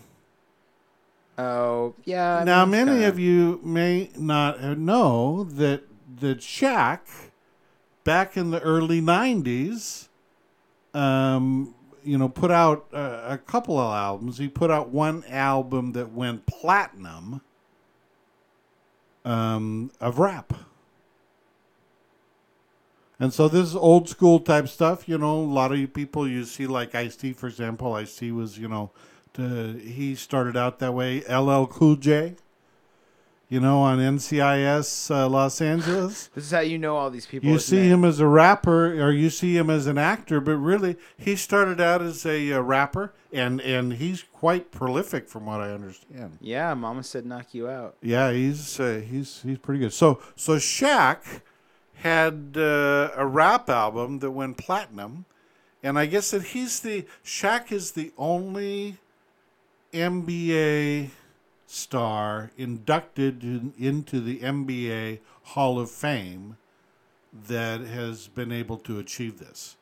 Oh, 1.38 1.94
yeah. 2.04 2.38
I 2.38 2.44
now, 2.44 2.64
mean, 2.64 2.70
many 2.72 2.90
kinda- 2.92 3.08
of 3.08 3.18
you 3.18 3.60
may 3.62 4.10
not 4.16 4.60
know 4.76 5.44
that 5.44 5.84
the 6.20 6.34
Shaq, 6.34 7.00
back 8.02 8.36
in 8.36 8.50
the 8.50 8.60
early 8.60 9.00
'90s, 9.00 10.08
um, 10.94 11.74
you 12.02 12.18
know, 12.18 12.28
put 12.28 12.50
out 12.50 12.86
uh, 12.92 13.20
a 13.28 13.38
couple 13.38 13.78
of 13.78 13.94
albums. 13.94 14.38
He 14.38 14.48
put 14.48 14.70
out 14.70 14.88
one 14.88 15.22
album 15.28 15.92
that 15.92 16.12
went 16.12 16.44
platinum 16.46 17.40
um, 19.24 19.90
of 20.00 20.18
rap. 20.18 20.54
And 23.20 23.34
so 23.34 23.48
this 23.48 23.66
is 23.66 23.76
old 23.76 24.08
school 24.08 24.38
type 24.40 24.68
stuff. 24.68 25.08
You 25.08 25.18
know, 25.18 25.38
a 25.38 25.42
lot 25.42 25.72
of 25.72 25.78
you 25.78 25.88
people 25.88 26.26
you 26.28 26.44
see, 26.44 26.66
like 26.66 26.94
Ice 26.94 27.16
T, 27.16 27.32
for 27.32 27.46
example. 27.48 27.94
Ice 27.94 28.16
T 28.16 28.30
was, 28.32 28.58
you 28.58 28.68
know, 28.68 28.90
to, 29.38 29.78
he 29.78 30.14
started 30.14 30.56
out 30.56 30.78
that 30.80 30.92
way. 30.92 31.22
LL 31.28 31.64
Cool 31.64 31.96
J, 31.96 32.34
you 33.48 33.60
know, 33.60 33.78
on 33.78 33.98
NCIS 33.98 35.10
uh, 35.10 35.28
Los 35.28 35.60
Angeles. 35.60 36.28
This 36.34 36.44
is 36.44 36.50
how 36.50 36.60
you 36.60 36.78
know 36.78 36.96
all 36.96 37.10
these 37.10 37.26
people. 37.26 37.48
You 37.48 37.58
see 37.58 37.78
it? 37.78 37.86
him 37.86 38.04
as 38.04 38.20
a 38.20 38.26
rapper, 38.26 39.00
or 39.02 39.10
you 39.10 39.30
see 39.30 39.56
him 39.56 39.70
as 39.70 39.86
an 39.86 39.96
actor, 39.96 40.40
but 40.40 40.56
really, 40.56 40.96
he 41.16 41.34
started 41.36 41.80
out 41.80 42.02
as 42.02 42.26
a 42.26 42.52
uh, 42.52 42.60
rapper, 42.60 43.14
and 43.32 43.60
and 43.60 43.94
he's 43.94 44.24
quite 44.32 44.70
prolific, 44.70 45.28
from 45.28 45.46
what 45.46 45.60
I 45.60 45.72
understand. 45.72 46.38
Yeah, 46.40 46.74
Mama 46.74 47.02
said 47.02 47.24
knock 47.24 47.54
you 47.54 47.68
out. 47.68 47.96
Yeah, 48.02 48.32
he's 48.32 48.78
uh, 48.78 49.02
he's 49.08 49.42
he's 49.42 49.58
pretty 49.58 49.80
good. 49.80 49.92
So 49.92 50.20
so 50.36 50.56
Shaq 50.56 51.40
had 51.94 52.54
uh, 52.56 53.10
a 53.16 53.26
rap 53.26 53.68
album 53.70 54.18
that 54.20 54.30
went 54.30 54.56
platinum, 54.56 55.24
and 55.82 55.98
I 55.98 56.06
guess 56.06 56.30
that 56.32 56.42
he's 56.42 56.80
the 56.80 57.06
Shaq 57.24 57.72
is 57.72 57.92
the 57.92 58.12
only 58.18 58.98
NBA 59.92 61.10
star 61.66 62.50
inducted 62.56 63.42
in, 63.42 63.74
into 63.78 64.20
the 64.20 64.40
NBA 64.40 65.20
Hall 65.42 65.78
of 65.78 65.90
Fame 65.90 66.56
that 67.32 67.80
has 67.80 68.28
been 68.28 68.52
able 68.52 68.78
to 68.78 68.98
achieve 68.98 69.38
this. 69.38 69.76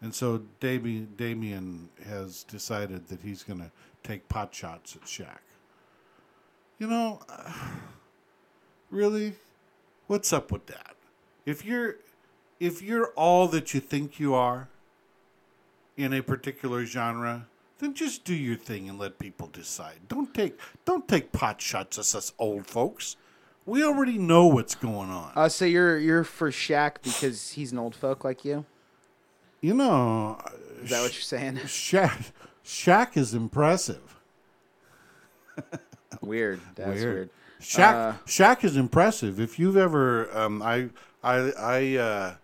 And 0.00 0.14
so 0.14 0.42
Damian 0.60 1.88
has 2.06 2.42
decided 2.44 3.08
that 3.08 3.20
he's 3.22 3.42
going 3.42 3.60
to 3.60 3.70
take 4.02 4.28
pot 4.28 4.54
shots 4.54 4.94
at 4.96 5.02
Shaq. 5.02 5.38
You 6.78 6.86
know, 6.86 7.20
really 8.90 9.34
what's 10.06 10.32
up 10.32 10.52
with 10.52 10.66
that 10.66 10.96
if 11.46 11.64
you're 11.64 11.96
if 12.60 12.82
you're 12.82 13.08
all 13.16 13.48
that 13.48 13.72
you 13.72 13.80
think 13.80 14.20
you 14.20 14.34
are 14.34 14.68
in 15.96 16.12
a 16.12 16.22
particular 16.22 16.84
genre 16.84 17.46
then 17.78 17.92
just 17.94 18.24
do 18.24 18.34
your 18.34 18.56
thing 18.56 18.88
and 18.88 18.98
let 18.98 19.18
people 19.18 19.48
decide 19.48 19.96
don't 20.08 20.32
take 20.34 20.58
don't 20.84 21.06
take 21.08 21.32
pot 21.32 21.60
shots 21.60 21.98
at 21.98 22.14
us 22.14 22.32
old 22.38 22.66
folks 22.66 23.16
we 23.64 23.82
already 23.84 24.16
know 24.18 24.46
what's 24.46 24.74
going 24.74 25.10
on 25.10 25.32
Uh, 25.34 25.48
so 25.48 25.64
you're 25.64 25.98
you're 25.98 26.24
for 26.24 26.50
Shaq 26.50 27.02
because 27.02 27.50
he's 27.52 27.72
an 27.72 27.78
old 27.78 27.94
folk 27.94 28.22
like 28.24 28.44
you? 28.44 28.64
You 29.60 29.74
know, 29.74 30.38
Is 30.82 30.90
that 30.90 31.00
what 31.02 31.12
you're 31.14 31.22
saying? 31.22 31.56
Shaq, 31.64 32.30
Shaq 32.64 33.16
is 33.16 33.34
impressive. 33.34 34.16
Weird. 36.20 36.60
That's 36.76 37.00
weird. 37.00 37.30
Shaq, 37.60 37.92
Uh, 37.94 38.12
Shaq 38.26 38.62
is 38.64 38.76
impressive. 38.76 39.40
If 39.40 39.58
you've 39.58 39.76
ever, 39.76 40.30
um, 40.36 40.62
I, 40.62 40.90
I, 41.24 41.50
I 41.58 41.96
uh, 41.96 42.34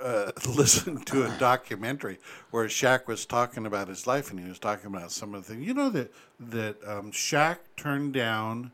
uh, 0.00 0.32
listened 0.48 1.06
to 1.06 1.24
a 1.24 1.38
documentary 1.38 2.18
where 2.50 2.66
Shaq 2.66 3.06
was 3.06 3.26
talking 3.26 3.66
about 3.66 3.88
his 3.88 4.06
life, 4.06 4.30
and 4.30 4.40
he 4.40 4.48
was 4.48 4.58
talking 4.58 4.86
about 4.86 5.12
some 5.12 5.34
of 5.34 5.46
the 5.46 5.54
things. 5.54 5.66
You 5.66 5.74
know 5.74 5.90
that 5.90 6.12
that 6.38 6.76
um, 6.86 7.12
Shaq 7.12 7.58
turned 7.76 8.12
down 8.12 8.72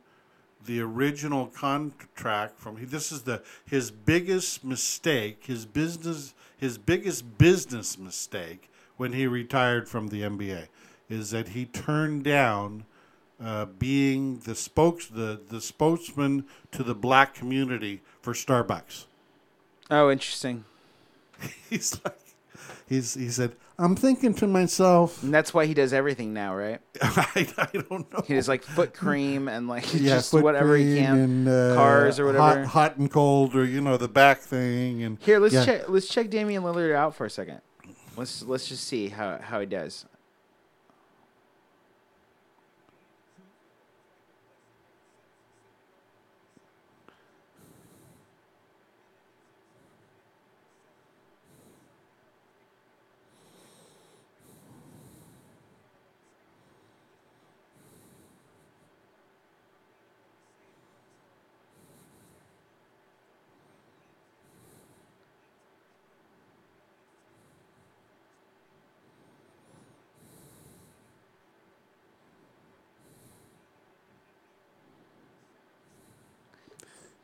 the 0.65 0.81
original 0.81 1.47
contract 1.47 2.59
from. 2.59 2.79
This 2.81 3.13
is 3.13 3.23
the 3.23 3.43
his 3.65 3.91
biggest 3.91 4.65
mistake. 4.65 5.45
His 5.47 5.67
business, 5.67 6.35
his 6.57 6.79
biggest 6.79 7.39
business 7.39 7.99
mistake 7.99 8.71
when 8.97 9.13
he 9.13 9.27
retired 9.27 9.89
from 9.89 10.09
the 10.09 10.23
NBA 10.23 10.69
is 11.09 11.31
that 11.31 11.49
he 11.49 11.67
turned 11.67 12.25
down 12.25 12.85
uh, 13.43 13.67
being 13.67 14.39
the 14.41 14.55
spokes 14.55 15.07
the 15.07 15.41
the 15.49 15.61
spokesman 15.61 16.45
to 16.73 16.83
the 16.83 16.95
black 16.95 17.35
community 17.35 18.03
for 18.23 18.33
Starbucks. 18.33 19.05
Oh, 19.91 20.11
interesting. 20.11 20.65
He's 21.71 22.01
like, 22.05 22.19
he's 22.89 23.15
he 23.15 23.29
said, 23.29 23.53
I'm 23.79 23.95
thinking 23.97 24.33
to 24.35 24.47
myself, 24.47 25.23
And 25.23 25.35
that's 25.35 25.53
why 25.53 25.67
he 25.67 25.75
does 25.75 25.93
everything 25.93 26.33
now, 26.33 26.55
right? 26.55 26.81
I, 27.03 27.47
I 27.59 27.69
don't 27.73 28.11
know. 28.13 28.23
He 28.27 28.35
does 28.35 28.49
like 28.49 28.63
foot 28.63 28.95
cream 28.95 29.49
and 29.49 29.69
like 29.69 29.93
Yeah, 29.93 30.17
just 30.17 30.33
whatever 30.33 30.77
he 30.77 30.97
can, 30.97 31.17
and, 31.19 31.49
uh, 31.49 31.75
cars 31.75 32.19
or 32.19 32.27
whatever. 32.27 32.65
hot, 32.65 32.67
hot 32.67 32.97
and 32.97 33.11
cold, 33.11 33.55
or 33.55 33.65
you 33.65 33.81
know 33.81 33.97
the 33.97 34.09
back 34.09 34.39
thing, 34.39 35.03
and 35.03 35.19
Here, 35.21 35.39
let's 35.39 35.55
yeah. 35.55 35.65
check. 35.65 35.89
Let's 35.89 36.09
check 36.09 36.31
Damian 36.31 36.63
Lillard 36.63 36.95
out 36.95 37.15
for 37.15 37.27
a 37.27 37.31
second. 37.31 37.61
Let's 38.17 38.43
let's 38.43 38.67
just 38.69 38.85
see 38.85 39.09
how 39.09 39.39
how 39.43 39.61
he 39.61 39.67
does. 39.67 40.07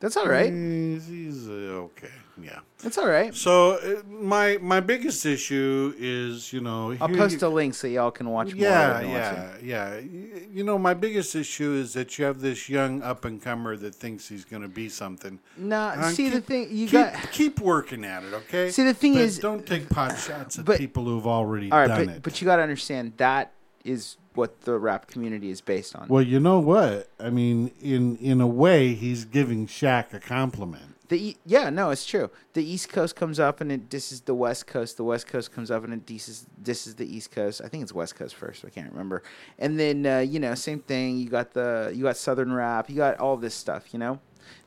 That's 0.02 0.16
all 0.16 0.26
right. 0.28 0.52
He's, 0.52 1.06
he's 1.06 1.48
uh, 1.48 1.86
okay, 1.88 2.10
yeah. 2.42 2.58
That's 2.82 2.98
all 2.98 3.06
right. 3.06 3.32
So 3.34 3.74
uh, 3.78 4.02
my 4.08 4.58
my 4.60 4.80
biggest 4.80 5.24
issue 5.24 5.94
is 5.96 6.52
you 6.52 6.60
know 6.60 6.96
I'll 7.00 7.06
here 7.06 7.16
post 7.16 7.40
you- 7.40 7.46
a 7.46 7.48
link 7.48 7.72
so 7.74 7.86
y'all 7.86 8.10
can 8.10 8.28
watch 8.28 8.48
more. 8.52 8.62
Yeah, 8.64 8.98
if 8.98 9.04
you 9.06 9.12
want 9.12 9.24
to. 9.60 9.64
yeah, 9.64 9.90
yeah. 9.94 10.00
Y- 10.00 10.48
You 10.52 10.64
know, 10.64 10.76
my 10.76 10.92
biggest 10.92 11.36
issue 11.36 11.72
is 11.74 11.92
that 11.94 12.18
you 12.18 12.24
have 12.24 12.40
this 12.40 12.68
young 12.68 13.00
up 13.02 13.24
and 13.24 13.40
comer 13.40 13.76
that 13.76 13.94
thinks 13.94 14.28
he's 14.28 14.44
going 14.44 14.62
to 14.62 14.68
be 14.82 14.88
something. 14.88 15.38
Nah, 15.56 15.90
Uh, 15.96 16.10
see 16.10 16.28
the 16.28 16.38
keep- 16.40 16.46
thing 16.46 16.62
you 16.70 16.86
keep, 16.88 16.92
got. 17.00 17.30
keep 17.32 17.60
working 17.60 18.04
at 18.04 18.24
it, 18.24 18.34
okay? 18.34 18.70
See, 18.72 18.82
the 18.84 18.94
thing 18.94 19.14
But 19.14 19.22
is- 19.22 19.38
don't 19.38 19.64
take 19.64 19.88
pot 19.88 20.18
shots 20.18 20.58
at 20.58 20.64
but- 20.64 20.78
people 20.78 21.04
who've 21.04 21.26
already 21.38 21.70
All 21.70 21.78
right, 21.78 21.86
done 21.86 22.06
but 22.06 22.14
it. 22.16 22.22
but 22.24 22.40
you 22.40 22.44
got 22.44 22.56
to 22.56 22.62
understand 22.62 23.12
that 23.18 23.52
is 23.84 24.16
what 24.34 24.62
the 24.62 24.78
rap 24.78 25.06
community 25.06 25.50
is 25.50 25.60
based 25.60 25.94
on. 25.96 26.08
well, 26.08 26.22
you 26.22 26.40
know 26.40 26.58
what? 26.58 27.08
I 27.20 27.30
mean, 27.30 27.70
in 27.80 28.16
in 28.16 28.40
a 28.40 28.46
way, 28.46 28.94
he's 28.94 29.24
giving 29.24 29.66
Shaq 29.66 30.12
a 30.12 30.20
compliment. 30.20 30.84
The 31.08 31.36
yeah, 31.44 31.68
no, 31.68 31.90
it's 31.90 32.06
true. 32.06 32.30
The 32.54 32.64
East 32.64 32.88
Coast 32.88 33.16
comes 33.16 33.38
up 33.38 33.60
and 33.60 33.70
it 33.70 33.90
disses 33.90 34.22
the 34.22 34.34
West 34.34 34.66
Coast. 34.66 34.96
The 34.96 35.04
West 35.04 35.26
Coast 35.26 35.52
comes 35.52 35.70
up 35.70 35.84
and 35.84 35.92
it 35.92 36.06
disses 36.06 36.46
disses 36.62 36.94
the 36.94 37.04
East 37.04 37.30
Coast. 37.32 37.60
I 37.62 37.68
think 37.68 37.82
it's 37.82 37.92
West 37.92 38.14
Coast 38.14 38.34
first. 38.34 38.64
I 38.64 38.70
can't 38.70 38.90
remember. 38.90 39.22
And 39.58 39.78
then 39.78 40.06
uh, 40.06 40.20
you 40.20 40.40
know, 40.40 40.54
same 40.54 40.80
thing. 40.80 41.18
You 41.18 41.28
got 41.28 41.52
the 41.52 41.92
you 41.94 42.04
got 42.04 42.16
Southern 42.16 42.52
rap. 42.52 42.88
You 42.88 42.96
got 42.96 43.18
all 43.18 43.36
this 43.36 43.54
stuff. 43.54 43.92
You 43.92 43.98
know, 43.98 44.20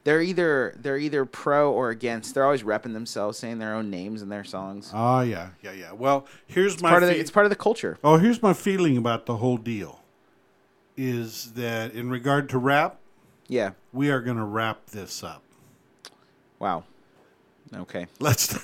they're 0.04 0.22
either 0.22 0.74
they're 0.78 0.98
either 0.98 1.26
pro 1.26 1.72
or 1.72 1.90
against. 1.90 2.34
They're 2.34 2.46
always 2.46 2.64
repping 2.64 2.94
themselves, 2.94 3.38
saying 3.38 3.60
their 3.60 3.74
own 3.74 3.90
names 3.90 4.22
in 4.22 4.30
their 4.30 4.44
songs. 4.44 4.92
Oh 4.94 5.22
yeah, 5.22 5.50
yeah, 5.62 5.72
yeah. 5.74 5.92
Well, 5.92 6.26
here's 6.48 6.82
my 6.82 6.90
part 6.90 7.04
of 7.04 7.08
the, 7.10 7.16
fe- 7.16 7.20
it's 7.22 7.32
part 7.32 7.46
of 7.46 7.50
the 7.50 7.56
culture. 7.56 7.98
Oh, 8.04 8.18
here's 8.18 8.42
my 8.42 8.54
feeling 8.54 8.98
about 8.98 9.26
the 9.26 9.38
whole 9.38 9.58
deal. 9.58 10.02
Is 10.98 11.54
that 11.54 11.94
in 11.94 12.10
regard 12.10 12.48
to 12.50 12.58
rap, 12.58 13.00
Yeah. 13.48 13.72
we 13.92 14.10
are 14.12 14.22
going 14.22 14.38
to 14.38 14.46
wrap 14.46 14.86
this 14.88 15.24
up. 15.24 15.42
Wow. 16.60 16.84
Okay. 17.74 18.08
Let's 18.20 18.48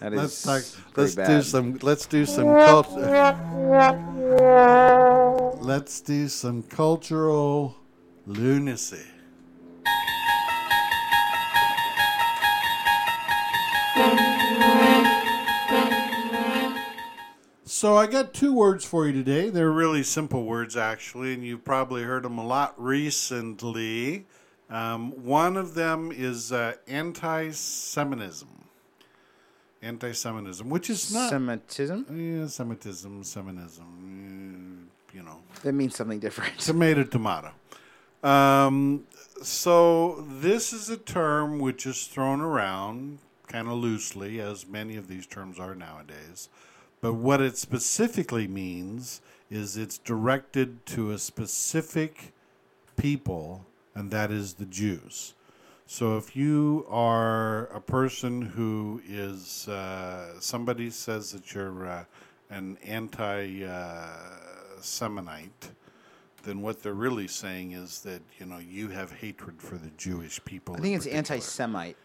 That 0.00 0.14
let's 0.14 0.42
talk, 0.42 0.62
let's 0.96 1.14
do 1.14 1.42
some 1.42 1.78
let's 1.82 2.06
do 2.06 2.24
some 2.24 2.46
culture. 2.46 3.36
Let's 5.60 6.00
do 6.00 6.28
some 6.28 6.62
cultural 6.62 7.76
lunacy. 8.26 9.04
So 17.80 17.96
I 17.96 18.06
got 18.06 18.34
two 18.34 18.52
words 18.52 18.84
for 18.84 19.06
you 19.06 19.12
today. 19.14 19.48
They're 19.48 19.70
really 19.70 20.02
simple 20.02 20.44
words, 20.44 20.76
actually, 20.76 21.32
and 21.32 21.42
you've 21.42 21.64
probably 21.64 22.02
heard 22.02 22.24
them 22.24 22.36
a 22.36 22.46
lot 22.46 22.74
recently. 22.76 24.26
Um, 24.68 25.12
one 25.24 25.56
of 25.56 25.72
them 25.72 26.12
is 26.14 26.52
uh, 26.52 26.74
anti-Semitism. 26.86 28.48
Anti-Semitism, 29.80 30.68
which 30.68 30.90
is 30.90 31.10
not 31.14 31.30
Semitism. 31.30 32.04
yeah, 32.10 32.46
Semitism, 32.48 33.24
Semitism. 33.24 34.90
You 35.14 35.22
know, 35.22 35.38
That 35.62 35.72
means 35.72 35.96
something 35.96 36.20
different. 36.20 36.58
tomato, 36.58 37.04
tomato. 37.04 37.52
Um, 38.22 39.06
so 39.40 40.26
this 40.28 40.74
is 40.74 40.90
a 40.90 40.98
term 40.98 41.58
which 41.58 41.86
is 41.86 42.08
thrown 42.08 42.42
around 42.42 43.20
kind 43.48 43.68
of 43.68 43.78
loosely, 43.78 44.38
as 44.38 44.66
many 44.66 44.96
of 44.96 45.08
these 45.08 45.26
terms 45.26 45.58
are 45.58 45.74
nowadays. 45.74 46.50
But 47.00 47.14
what 47.14 47.40
it 47.40 47.56
specifically 47.56 48.46
means 48.46 49.20
is 49.50 49.76
it's 49.76 49.98
directed 49.98 50.84
to 50.86 51.10
a 51.12 51.18
specific 51.18 52.32
people, 52.96 53.64
and 53.94 54.10
that 54.10 54.30
is 54.30 54.54
the 54.54 54.66
Jews. 54.66 55.34
So 55.86 56.16
if 56.16 56.36
you 56.36 56.86
are 56.88 57.66
a 57.66 57.80
person 57.80 58.42
who 58.42 59.02
is, 59.08 59.66
uh, 59.66 60.38
somebody 60.40 60.90
says 60.90 61.32
that 61.32 61.52
you're 61.52 61.86
uh, 61.86 62.04
an 62.50 62.78
anti 62.84 63.64
uh, 63.64 64.06
then 66.42 66.62
what 66.62 66.82
they're 66.82 66.94
really 66.94 67.28
saying 67.28 67.72
is 67.72 68.00
that, 68.02 68.22
you 68.38 68.46
know, 68.46 68.58
you 68.58 68.88
have 68.88 69.12
hatred 69.12 69.60
for 69.60 69.76
the 69.76 69.90
Jewish 69.98 70.42
people. 70.44 70.74
I 70.76 70.80
think 70.80 70.96
it's 70.96 71.06
anti-Semite. 71.06 71.96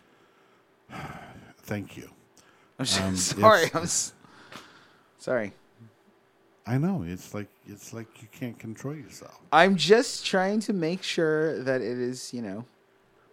Thank 1.60 1.96
you. 1.98 2.10
I'm 2.80 2.86
Um, 3.02 3.16
sorry. 3.16 3.70
I'm 3.74 3.84
s- 3.84 4.14
sorry. 5.26 5.51
I 6.67 6.78
know 6.78 7.03
it's 7.05 7.34
like 7.34 7.49
it's 7.65 7.93
like 7.93 8.21
you 8.21 8.28
can't 8.32 8.57
control 8.59 8.95
yourself. 8.95 9.39
I'm 9.51 9.76
just 9.76 10.26
trying 10.26 10.59
to 10.61 10.73
make 10.73 11.01
sure 11.01 11.63
that 11.63 11.82
it 11.82 11.97
is, 11.97 12.34
you 12.34 12.41
know. 12.41 12.65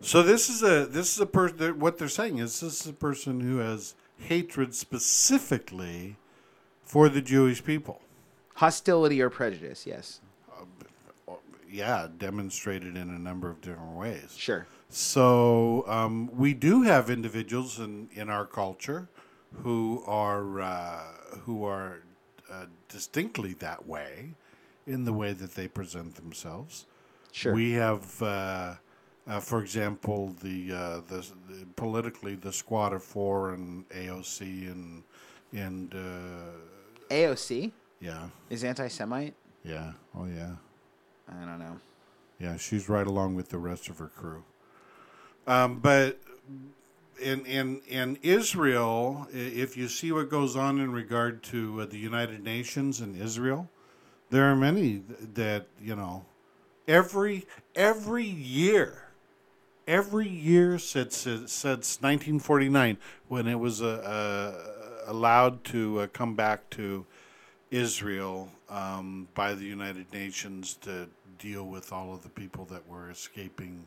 So 0.01 0.22
this 0.22 0.49
is 0.49 0.62
a 0.62 0.86
this 0.86 1.14
is 1.14 1.20
a 1.20 1.26
person. 1.26 1.78
What 1.78 1.99
they're 1.99 2.09
saying 2.09 2.38
is 2.38 2.61
this 2.61 2.80
is 2.80 2.86
a 2.86 2.95
person 2.95 3.40
who 3.40 3.59
has 3.59 3.95
hatred 4.16 4.74
specifically 4.74 6.16
for 6.82 7.09
the 7.09 7.20
Jewish 7.20 7.62
people. 7.62 8.01
Hostility 8.55 9.20
or 9.20 9.30
prejudice, 9.30 9.86
yes. 9.86 10.20
Yeah, 11.70 12.09
demonstrated 12.18 12.97
in 12.97 13.09
a 13.09 13.18
number 13.18 13.49
of 13.49 13.62
different 13.62 13.97
ways. 13.97 14.34
Sure. 14.36 14.66
So 14.90 15.84
um, 15.86 16.30
we 16.34 16.53
do 16.53 16.82
have 16.82 17.09
individuals 17.09 17.78
in, 17.78 18.11
in 18.12 18.28
our 18.28 18.45
culture 18.45 19.09
who 19.63 20.03
are 20.07 20.61
uh, 20.61 21.03
who 21.45 21.65
are 21.65 22.03
uh, 22.51 22.67
distinctly 22.89 23.55
that 23.55 23.87
way 23.87 24.35
in 24.87 25.05
the 25.05 25.13
way 25.13 25.33
that 25.33 25.55
they 25.55 25.69
present 25.69 26.17
themselves. 26.17 26.87
Sure. 27.31 27.55
We 27.55 27.73
have, 27.73 28.23
uh, 28.23 28.75
uh, 29.27 29.41
for 29.41 29.63
example, 29.63 30.35
the, 30.43 30.73
uh, 30.73 31.01
the, 31.09 31.27
the 31.49 31.65
politically 31.77 32.35
the 32.35 32.53
Squad 32.53 32.93
of 32.93 33.03
Four 33.03 33.55
and 33.55 33.89
AOC 33.91 34.41
and 34.71 35.03
and 35.55 35.95
uh, 35.95 37.15
AOC 37.15 37.73
yeah, 38.01 38.29
is 38.51 38.65
anti-Semite. 38.65 39.35
yeah, 39.65 39.93
oh 40.17 40.27
yeah. 40.27 40.53
I 41.29 41.45
don't 41.45 41.59
know. 41.59 41.79
Yeah, 42.41 42.57
she's 42.57 42.89
right 42.89 43.07
along 43.07 43.37
with 43.37 43.51
the 43.51 43.59
rest 43.59 43.89
of 43.89 43.99
her 43.99 44.09
crew. 44.09 44.43
Um, 45.47 45.79
but 45.79 46.19
in 47.21 47.45
in 47.47 47.81
in 47.89 48.19
Israel, 48.23 49.29
if 49.33 49.77
you 49.77 49.89
see 49.89 50.13
what 50.13 50.29
goes 50.29 50.57
on 50.57 50.79
in 50.79 50.93
regard 50.93 51.43
to 51.45 51.83
uh, 51.83 51.87
the 51.87 51.99
United 51.99 52.43
Nations 52.43 53.01
and 53.01 53.21
Israel, 53.21 53.69
there 54.31 54.51
are 54.51 54.57
many 54.57 55.03
that 55.35 55.67
you 55.81 55.97
know 55.97 56.25
every 56.89 57.47
every 57.75 58.25
year, 58.25 59.05
every 59.87 60.29
year 60.29 60.79
since 60.79 61.17
since 61.17 62.01
1949, 62.01 62.97
when 63.29 63.47
it 63.47 63.59
was 63.59 63.83
uh, 63.83 63.87
uh, 63.87 65.11
allowed 65.11 65.65
to 65.65 66.01
uh, 66.01 66.07
come 66.09 66.35
back 66.35 66.69
to 66.71 67.05
Israel 67.71 68.51
um, 68.69 69.29
by 69.35 69.55
the 69.55 69.65
United 69.65 70.13
Nations 70.13 70.75
to 70.83 71.09
deal 71.39 71.65
with 71.65 71.93
all 71.93 72.15
of 72.15 72.23
the 72.23 72.29
people 72.29 72.65
that 72.67 72.87
were 72.87 73.11
escaping 73.11 73.87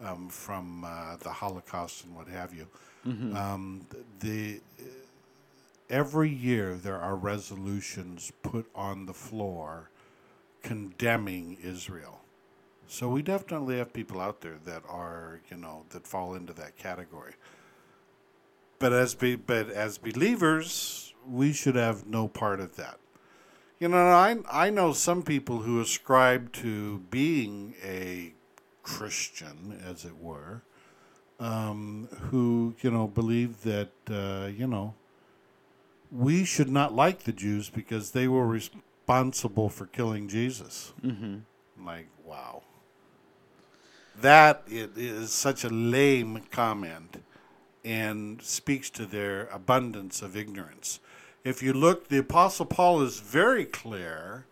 um, 0.00 0.28
from 0.28 0.84
uh, 0.84 1.16
the 1.16 1.30
Holocaust 1.30 2.04
and 2.04 2.14
what 2.14 2.28
have 2.28 2.54
you. 2.54 2.66
Um, 3.36 3.86
the 4.20 4.60
every 5.90 6.30
year 6.30 6.74
there 6.74 6.98
are 6.98 7.16
resolutions 7.16 8.32
put 8.42 8.66
on 8.74 9.06
the 9.06 9.12
floor 9.12 9.90
condemning 10.62 11.58
Israel. 11.62 12.20
So 12.86 13.08
we 13.08 13.22
definitely 13.22 13.78
have 13.78 13.92
people 13.92 14.20
out 14.20 14.40
there 14.40 14.58
that 14.64 14.82
are, 14.88 15.40
you 15.50 15.56
know, 15.56 15.84
that 15.90 16.06
fall 16.06 16.34
into 16.34 16.52
that 16.54 16.76
category. 16.76 17.34
But 18.78 18.92
as 18.92 19.14
be, 19.14 19.36
but 19.36 19.70
as 19.70 19.98
believers, 19.98 21.14
we 21.26 21.52
should 21.52 21.76
have 21.76 22.06
no 22.06 22.28
part 22.28 22.60
of 22.60 22.76
that. 22.76 22.98
You 23.78 23.88
know, 23.88 23.98
I 23.98 24.38
I 24.50 24.70
know 24.70 24.92
some 24.92 25.22
people 25.22 25.60
who 25.60 25.80
ascribe 25.80 26.52
to 26.54 26.98
being 27.10 27.74
a 27.82 28.34
Christian, 28.84 29.82
as 29.84 30.04
it 30.04 30.16
were, 30.18 30.62
um, 31.40 32.08
who 32.30 32.74
you 32.80 32.90
know 32.90 33.08
believed 33.08 33.64
that 33.64 33.90
uh, 34.08 34.46
you 34.46 34.68
know 34.68 34.94
we 36.12 36.44
should 36.44 36.70
not 36.70 36.94
like 36.94 37.24
the 37.24 37.32
Jews 37.32 37.70
because 37.70 38.12
they 38.12 38.28
were 38.28 38.46
responsible 38.46 39.68
for 39.68 39.86
killing 39.86 40.28
Jesus. 40.28 40.92
Mm-hmm. 41.04 41.84
Like, 41.84 42.06
wow, 42.24 42.62
that 44.20 44.62
it 44.68 44.92
is 44.96 45.32
such 45.32 45.64
a 45.64 45.68
lame 45.68 46.42
comment 46.52 47.22
and 47.84 48.40
speaks 48.40 48.88
to 48.90 49.06
their 49.06 49.46
abundance 49.48 50.22
of 50.22 50.36
ignorance. 50.36 51.00
If 51.42 51.62
you 51.62 51.72
look, 51.72 52.08
the 52.08 52.18
Apostle 52.18 52.64
Paul 52.64 53.02
is 53.02 53.18
very 53.18 53.66
clear 53.66 54.46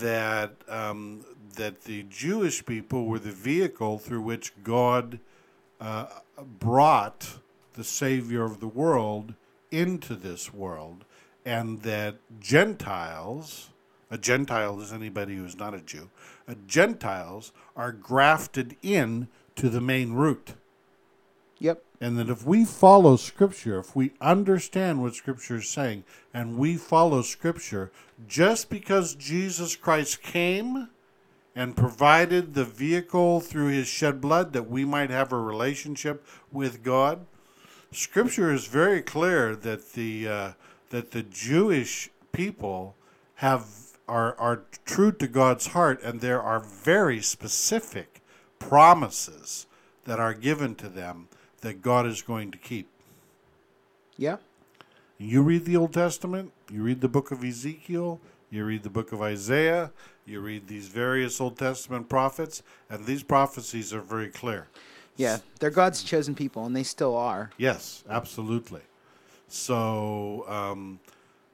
that 0.00 0.54
um, 0.68 1.24
that 1.54 1.82
the 1.82 2.04
Jewish 2.04 2.64
people 2.64 3.06
were 3.06 3.18
the 3.18 3.32
vehicle 3.32 3.98
through 3.98 4.22
which 4.22 4.52
God 4.62 5.18
uh, 5.80 6.06
brought 6.58 7.38
the 7.74 7.84
Savior 7.84 8.44
of 8.44 8.60
the 8.60 8.68
world 8.68 9.34
into 9.70 10.14
this 10.14 10.52
world, 10.52 11.04
and 11.44 11.82
that 11.82 12.16
Gentiles, 12.40 13.70
a 14.10 14.18
Gentile 14.18 14.80
is 14.80 14.92
anybody 14.92 15.36
who 15.36 15.44
is 15.44 15.56
not 15.56 15.74
a 15.74 15.80
Jew, 15.80 16.10
uh, 16.48 16.54
Gentiles 16.66 17.52
are 17.76 17.92
grafted 17.92 18.76
in 18.82 19.28
to 19.56 19.68
the 19.68 19.80
main 19.80 20.12
root. 20.12 20.54
Yep. 21.58 21.84
And 22.00 22.18
that 22.18 22.30
if 22.30 22.46
we 22.46 22.64
follow 22.64 23.16
Scripture, 23.16 23.78
if 23.78 23.94
we 23.94 24.12
understand 24.20 25.02
what 25.02 25.14
Scripture 25.14 25.56
is 25.56 25.68
saying, 25.68 26.04
and 26.32 26.56
we 26.56 26.76
follow 26.76 27.22
Scripture, 27.22 27.92
just 28.26 28.70
because 28.70 29.14
Jesus 29.14 29.76
Christ 29.76 30.22
came 30.22 30.88
and 31.60 31.76
provided 31.76 32.54
the 32.54 32.64
vehicle 32.64 33.38
through 33.38 33.66
his 33.66 33.86
shed 33.86 34.18
blood 34.18 34.54
that 34.54 34.70
we 34.70 34.82
might 34.82 35.10
have 35.10 35.30
a 35.30 35.38
relationship 35.38 36.24
with 36.50 36.82
God, 36.82 37.26
Scripture 37.92 38.50
is 38.50 38.64
very 38.64 39.02
clear 39.02 39.54
that 39.54 39.92
the 39.92 40.26
uh, 40.26 40.52
that 40.88 41.10
the 41.10 41.22
Jewish 41.22 42.08
people 42.32 42.94
have 43.34 43.66
are 44.08 44.34
are 44.38 44.62
true 44.86 45.12
to 45.12 45.28
God's 45.28 45.66
heart, 45.66 46.02
and 46.02 46.22
there 46.22 46.40
are 46.40 46.60
very 46.60 47.20
specific 47.20 48.22
promises 48.58 49.66
that 50.04 50.18
are 50.18 50.32
given 50.32 50.74
to 50.76 50.88
them 50.88 51.28
that 51.60 51.82
God 51.82 52.06
is 52.06 52.22
going 52.22 52.52
to 52.52 52.58
keep. 52.58 52.88
Yeah. 54.16 54.38
You 55.18 55.42
read 55.42 55.66
the 55.66 55.76
Old 55.76 55.92
Testament, 55.92 56.52
you 56.72 56.82
read 56.82 57.02
the 57.02 57.08
book 57.08 57.30
of 57.30 57.44
Ezekiel, 57.44 58.18
you 58.50 58.64
read 58.64 58.82
the 58.82 58.90
book 58.90 59.12
of 59.12 59.22
Isaiah, 59.22 59.92
you 60.26 60.40
read 60.40 60.66
these 60.66 60.88
various 60.88 61.40
Old 61.40 61.56
Testament 61.56 62.08
prophets, 62.08 62.62
and 62.88 63.06
these 63.06 63.22
prophecies 63.22 63.94
are 63.94 64.00
very 64.00 64.28
clear. 64.28 64.68
Yeah. 65.16 65.38
They're 65.58 65.70
God's 65.70 66.02
chosen 66.02 66.34
people, 66.34 66.66
and 66.66 66.74
they 66.74 66.82
still 66.82 67.16
are. 67.16 67.50
Yes, 67.56 68.04
absolutely. 68.08 68.82
So, 69.48 70.44
um, 70.48 71.00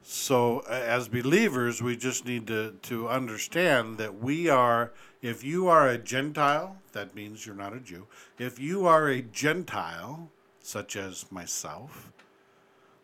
so 0.03 0.59
as 0.69 1.07
believers, 1.07 1.81
we 1.81 1.97
just 1.97 2.25
need 2.25 2.47
to, 2.47 2.75
to 2.83 3.09
understand 3.09 3.97
that 3.97 4.19
we 4.19 4.47
are, 4.49 4.91
if 5.21 5.43
you 5.43 5.67
are 5.67 5.89
a 5.89 5.97
Gentile, 5.97 6.77
that 6.93 7.13
means 7.13 7.45
you're 7.45 7.55
not 7.55 7.73
a 7.73 7.79
Jew. 7.79 8.07
If 8.39 8.59
you 8.59 8.85
are 8.87 9.07
a 9.07 9.21
Gentile, 9.21 10.29
such 10.61 10.95
as 10.95 11.31
myself, 11.31 12.11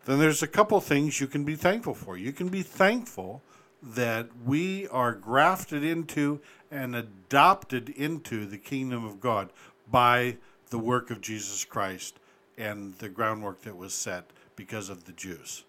then 0.05 0.19
there's 0.19 0.43
a 0.43 0.47
couple 0.47 0.79
things 0.81 1.19
you 1.19 1.27
can 1.27 1.43
be 1.43 1.55
thankful 1.55 1.93
for. 1.93 2.17
You 2.17 2.31
can 2.31 2.49
be 2.49 2.61
thankful 2.61 3.41
that 3.83 4.29
we 4.45 4.87
are 4.87 5.13
grafted 5.13 5.83
into 5.83 6.39
and 6.71 6.95
adopted 6.95 7.89
into 7.89 8.45
the 8.45 8.57
kingdom 8.57 9.03
of 9.03 9.19
God 9.19 9.49
by 9.91 10.37
the 10.69 10.79
work 10.79 11.11
of 11.11 11.21
Jesus 11.21 11.65
Christ 11.65 12.19
and 12.57 12.97
the 12.99 13.09
groundwork 13.09 13.61
that 13.63 13.75
was 13.75 13.93
set 13.93 14.29
because 14.55 14.89
of 14.89 15.03
the 15.03 15.11
Jews. 15.11 15.65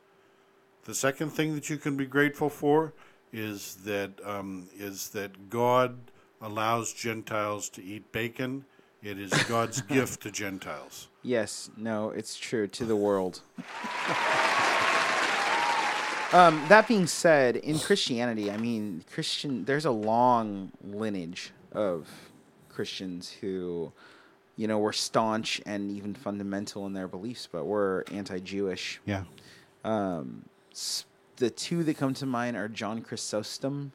The 0.84 0.94
second 0.94 1.30
thing 1.30 1.54
that 1.54 1.68
you 1.68 1.76
can 1.76 1.96
be 1.96 2.06
grateful 2.06 2.48
for 2.48 2.92
is 3.32 3.76
that 3.84 4.12
um, 4.24 4.68
is 4.76 5.10
that 5.10 5.50
God 5.50 5.96
allows 6.40 6.92
Gentiles 6.92 7.68
to 7.70 7.82
eat 7.82 8.12
bacon. 8.12 8.64
It 9.02 9.18
is 9.18 9.32
God's 9.44 9.80
gift 9.96 10.22
to 10.22 10.30
Gentiles. 10.30 11.08
Yes, 11.22 11.70
no, 11.76 12.10
it's 12.10 12.36
true 12.36 12.68
to 12.68 12.84
the 12.84 12.96
world. 12.96 13.40
um, 16.34 16.62
that 16.68 16.88
being 16.88 17.06
said, 17.06 17.56
in 17.56 17.78
Christianity, 17.78 18.50
I 18.50 18.56
mean, 18.56 19.04
Christian, 19.12 19.64
there's 19.64 19.84
a 19.84 19.90
long 19.90 20.72
lineage 20.82 21.52
of 21.72 22.08
Christians 22.68 23.30
who, 23.40 23.92
you 24.56 24.66
know, 24.66 24.78
were 24.78 24.92
staunch 24.92 25.60
and 25.64 25.90
even 25.90 26.12
fundamental 26.14 26.86
in 26.86 26.92
their 26.92 27.08
beliefs, 27.08 27.48
but 27.50 27.64
were 27.64 28.04
anti-Jewish. 28.12 29.00
Yeah. 29.06 29.24
S- 30.72 31.04
The 31.36 31.50
two 31.50 31.82
that 31.84 31.96
come 31.96 32.14
to 32.14 32.26
mind 32.26 32.56
are 32.56 32.68
John 32.68 33.00
Chrysostom, 33.02 33.92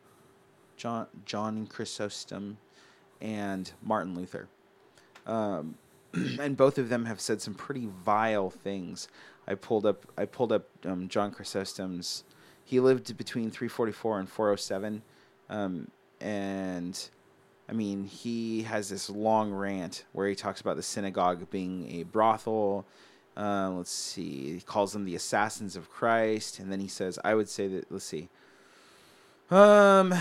John 0.78 1.08
John 1.26 1.68
Chrysostom, 1.68 2.58
and 3.22 3.72
Martin 3.82 4.16
Luther. 4.16 4.48
Um, 5.28 5.76
and 6.40 6.56
both 6.58 6.78
of 6.78 6.90
them 6.90 7.06
have 7.06 7.20
said 7.22 7.42
some 7.42 7.54
pretty 7.54 7.88
vile 8.06 8.50
things. 8.50 9.08
I 9.48 9.56
pulled 9.56 9.86
up 9.86 10.06
I 10.18 10.26
pulled 10.26 10.52
up 10.52 10.66
um, 10.86 11.08
John 11.10 11.32
Chrysostom's. 11.32 12.24
He 12.70 12.80
lived 12.80 13.18
between 13.18 13.50
344 13.50 14.20
and 14.20 14.30
407, 14.30 15.02
um, 15.50 15.90
and 16.22 17.10
I 17.68 17.74
mean 17.74 18.04
he 18.04 18.62
has 18.62 18.90
this 18.90 19.10
long 19.10 19.52
rant 19.52 20.06
where 20.14 20.28
he 20.28 20.36
talks 20.36 20.62
about 20.62 20.76
the 20.76 20.84
synagogue 20.84 21.50
being 21.50 21.90
a 22.00 22.04
brothel. 22.04 22.86
Uh, 23.36 23.72
let's 23.72 23.90
see. 23.90 24.54
He 24.54 24.62
calls 24.62 24.94
them 24.94 25.04
the 25.04 25.16
assassins 25.16 25.76
of 25.76 25.90
Christ, 25.90 26.60
and 26.60 26.72
then 26.72 26.80
he 26.80 26.88
says, 26.88 27.18
"I 27.24 27.34
would 27.34 27.50
say 27.50 27.68
that." 27.70 27.92
Let's 27.92 28.06
see. 28.06 28.30
Um, 29.50 30.14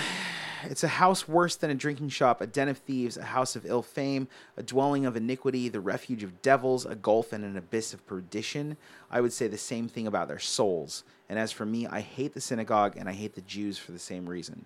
it's 0.64 0.82
a 0.82 0.88
house 0.88 1.28
worse 1.28 1.54
than 1.54 1.70
a 1.70 1.74
drinking 1.74 2.08
shop, 2.08 2.40
a 2.40 2.46
den 2.46 2.70
of 2.70 2.78
thieves, 2.78 3.18
a 3.18 3.24
house 3.24 3.56
of 3.56 3.66
ill 3.66 3.82
fame, 3.82 4.26
a 4.56 4.62
dwelling 4.62 5.04
of 5.04 5.18
iniquity, 5.18 5.68
the 5.68 5.80
refuge 5.80 6.22
of 6.22 6.40
devils, 6.40 6.86
a 6.86 6.94
gulf 6.94 7.30
and 7.34 7.44
an 7.44 7.58
abyss 7.58 7.92
of 7.92 8.06
perdition. 8.06 8.78
I 9.10 9.20
would 9.20 9.34
say 9.34 9.48
the 9.48 9.58
same 9.58 9.86
thing 9.86 10.06
about 10.06 10.28
their 10.28 10.38
souls. 10.38 11.04
And 11.28 11.38
as 11.38 11.52
for 11.52 11.66
me, 11.66 11.86
I 11.86 12.00
hate 12.00 12.34
the 12.34 12.40
synagogue 12.40 12.96
and 12.96 13.08
I 13.08 13.12
hate 13.12 13.34
the 13.34 13.42
Jews 13.42 13.78
for 13.78 13.92
the 13.92 13.98
same 13.98 14.28
reason. 14.28 14.64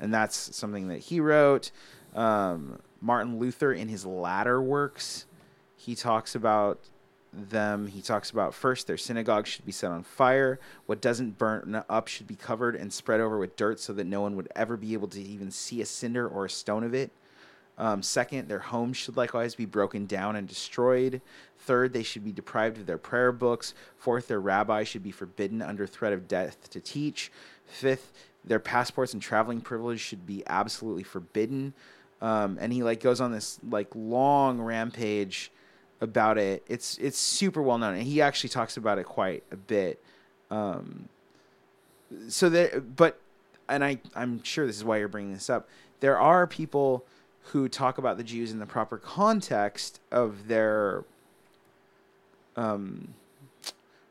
And 0.00 0.12
that's 0.12 0.54
something 0.56 0.88
that 0.88 0.98
he 0.98 1.20
wrote. 1.20 1.70
Um, 2.14 2.80
Martin 3.00 3.38
Luther, 3.38 3.72
in 3.72 3.88
his 3.88 4.04
latter 4.04 4.60
works, 4.60 5.26
he 5.76 5.94
talks 5.94 6.34
about 6.34 6.78
them. 7.32 7.86
He 7.86 8.02
talks 8.02 8.30
about 8.30 8.54
first, 8.54 8.86
their 8.86 8.98
synagogue 8.98 9.46
should 9.46 9.64
be 9.64 9.72
set 9.72 9.90
on 9.90 10.02
fire. 10.02 10.60
What 10.86 11.00
doesn't 11.00 11.38
burn 11.38 11.82
up 11.88 12.08
should 12.08 12.26
be 12.26 12.36
covered 12.36 12.76
and 12.76 12.92
spread 12.92 13.20
over 13.20 13.38
with 13.38 13.56
dirt 13.56 13.80
so 13.80 13.92
that 13.94 14.06
no 14.06 14.20
one 14.20 14.36
would 14.36 14.48
ever 14.54 14.76
be 14.76 14.92
able 14.92 15.08
to 15.08 15.20
even 15.20 15.50
see 15.50 15.80
a 15.80 15.86
cinder 15.86 16.28
or 16.28 16.44
a 16.44 16.50
stone 16.50 16.84
of 16.84 16.94
it. 16.94 17.10
Um, 17.82 18.00
second, 18.00 18.46
their 18.46 18.60
homes 18.60 18.96
should 18.96 19.16
likewise 19.16 19.56
be 19.56 19.64
broken 19.64 20.06
down 20.06 20.36
and 20.36 20.46
destroyed. 20.46 21.20
Third, 21.58 21.92
they 21.92 22.04
should 22.04 22.24
be 22.24 22.30
deprived 22.30 22.78
of 22.78 22.86
their 22.86 22.96
prayer 22.96 23.32
books. 23.32 23.74
Fourth, 23.96 24.28
their 24.28 24.38
rabbi 24.40 24.84
should 24.84 25.02
be 25.02 25.10
forbidden 25.10 25.60
under 25.60 25.84
threat 25.88 26.12
of 26.12 26.28
death 26.28 26.70
to 26.70 26.78
teach. 26.78 27.32
Fifth, 27.66 28.12
their 28.44 28.60
passports 28.60 29.14
and 29.14 29.20
traveling 29.20 29.60
privilege 29.60 29.98
should 29.98 30.24
be 30.24 30.44
absolutely 30.46 31.02
forbidden. 31.02 31.74
Um, 32.20 32.56
and 32.60 32.72
he 32.72 32.84
like 32.84 33.00
goes 33.00 33.20
on 33.20 33.32
this 33.32 33.58
like 33.68 33.88
long 33.96 34.60
rampage 34.60 35.50
about 36.00 36.38
it. 36.38 36.62
It's 36.68 36.98
it's 36.98 37.18
super 37.18 37.60
well 37.60 37.78
known, 37.78 37.94
and 37.94 38.04
he 38.04 38.22
actually 38.22 38.50
talks 38.50 38.76
about 38.76 38.98
it 38.98 39.06
quite 39.06 39.42
a 39.50 39.56
bit. 39.56 40.00
Um, 40.52 41.08
so 42.28 42.48
there, 42.48 42.80
but 42.80 43.18
and 43.68 43.84
I 43.84 43.98
I'm 44.14 44.40
sure 44.44 44.68
this 44.68 44.76
is 44.76 44.84
why 44.84 44.98
you're 44.98 45.08
bringing 45.08 45.34
this 45.34 45.50
up. 45.50 45.68
There 45.98 46.16
are 46.16 46.46
people 46.46 47.04
who 47.46 47.68
talk 47.68 47.98
about 47.98 48.16
the 48.16 48.22
Jews 48.24 48.50
in 48.52 48.58
the 48.58 48.66
proper 48.66 48.96
context 48.98 50.00
of 50.10 50.48
their 50.48 51.04
um, 52.56 53.14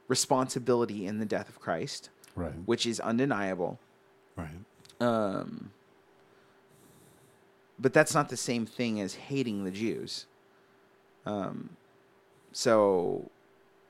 responsibility 0.08 1.06
in 1.08 1.20
the 1.20 1.26
death 1.26 1.50
of 1.50 1.60
Christ, 1.60 2.10
Right. 2.36 2.54
which 2.66 2.86
is 2.86 3.00
undeniable. 3.00 3.80
Right. 4.36 4.50
Um, 5.00 5.72
but 7.80 7.94
that's 7.94 8.14
not 8.14 8.30
the 8.30 8.38
same 8.38 8.66
thing 8.66 9.02
as 9.02 9.16
hating 9.16 9.64
the 9.64 9.72
Jews. 9.72 10.26
Um, 11.26 11.70
so, 12.52 13.30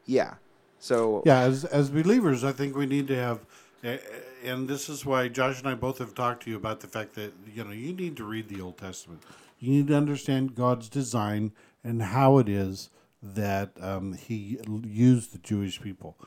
yeah. 0.05 0.35
So 0.79 1.21
Yeah, 1.25 1.39
as 1.41 1.65
as 1.65 1.89
believers, 1.89 2.43
I 2.43 2.51
think 2.51 2.75
we 2.75 2.85
need 2.85 3.07
to 3.07 3.15
have, 3.15 3.39
and 3.83 4.67
this 4.67 4.89
is 4.89 5.05
why 5.05 5.27
Josh 5.27 5.59
and 5.59 5.67
I 5.67 5.73
both 5.73 5.97
have 5.97 6.13
talked 6.13 6.43
to 6.43 6.49
you 6.49 6.55
about 6.55 6.79
the 6.79 6.87
fact 6.87 7.15
that 7.15 7.33
you 7.53 7.63
know 7.63 7.71
you 7.71 7.93
need 7.93 8.17
to 8.17 8.23
read 8.23 8.47
the 8.47 8.61
Old 8.61 8.77
Testament. 8.77 9.23
You 9.59 9.71
need 9.71 9.87
to 9.87 9.95
understand 9.95 10.55
God's 10.55 10.89
design 10.89 11.51
and 11.83 12.01
how 12.01 12.37
it 12.37 12.49
is 12.49 12.89
that 13.21 13.71
um, 13.79 14.13
He 14.13 14.59
used 14.83 15.33
the 15.33 15.37
Jewish 15.39 15.81
people. 15.81 16.17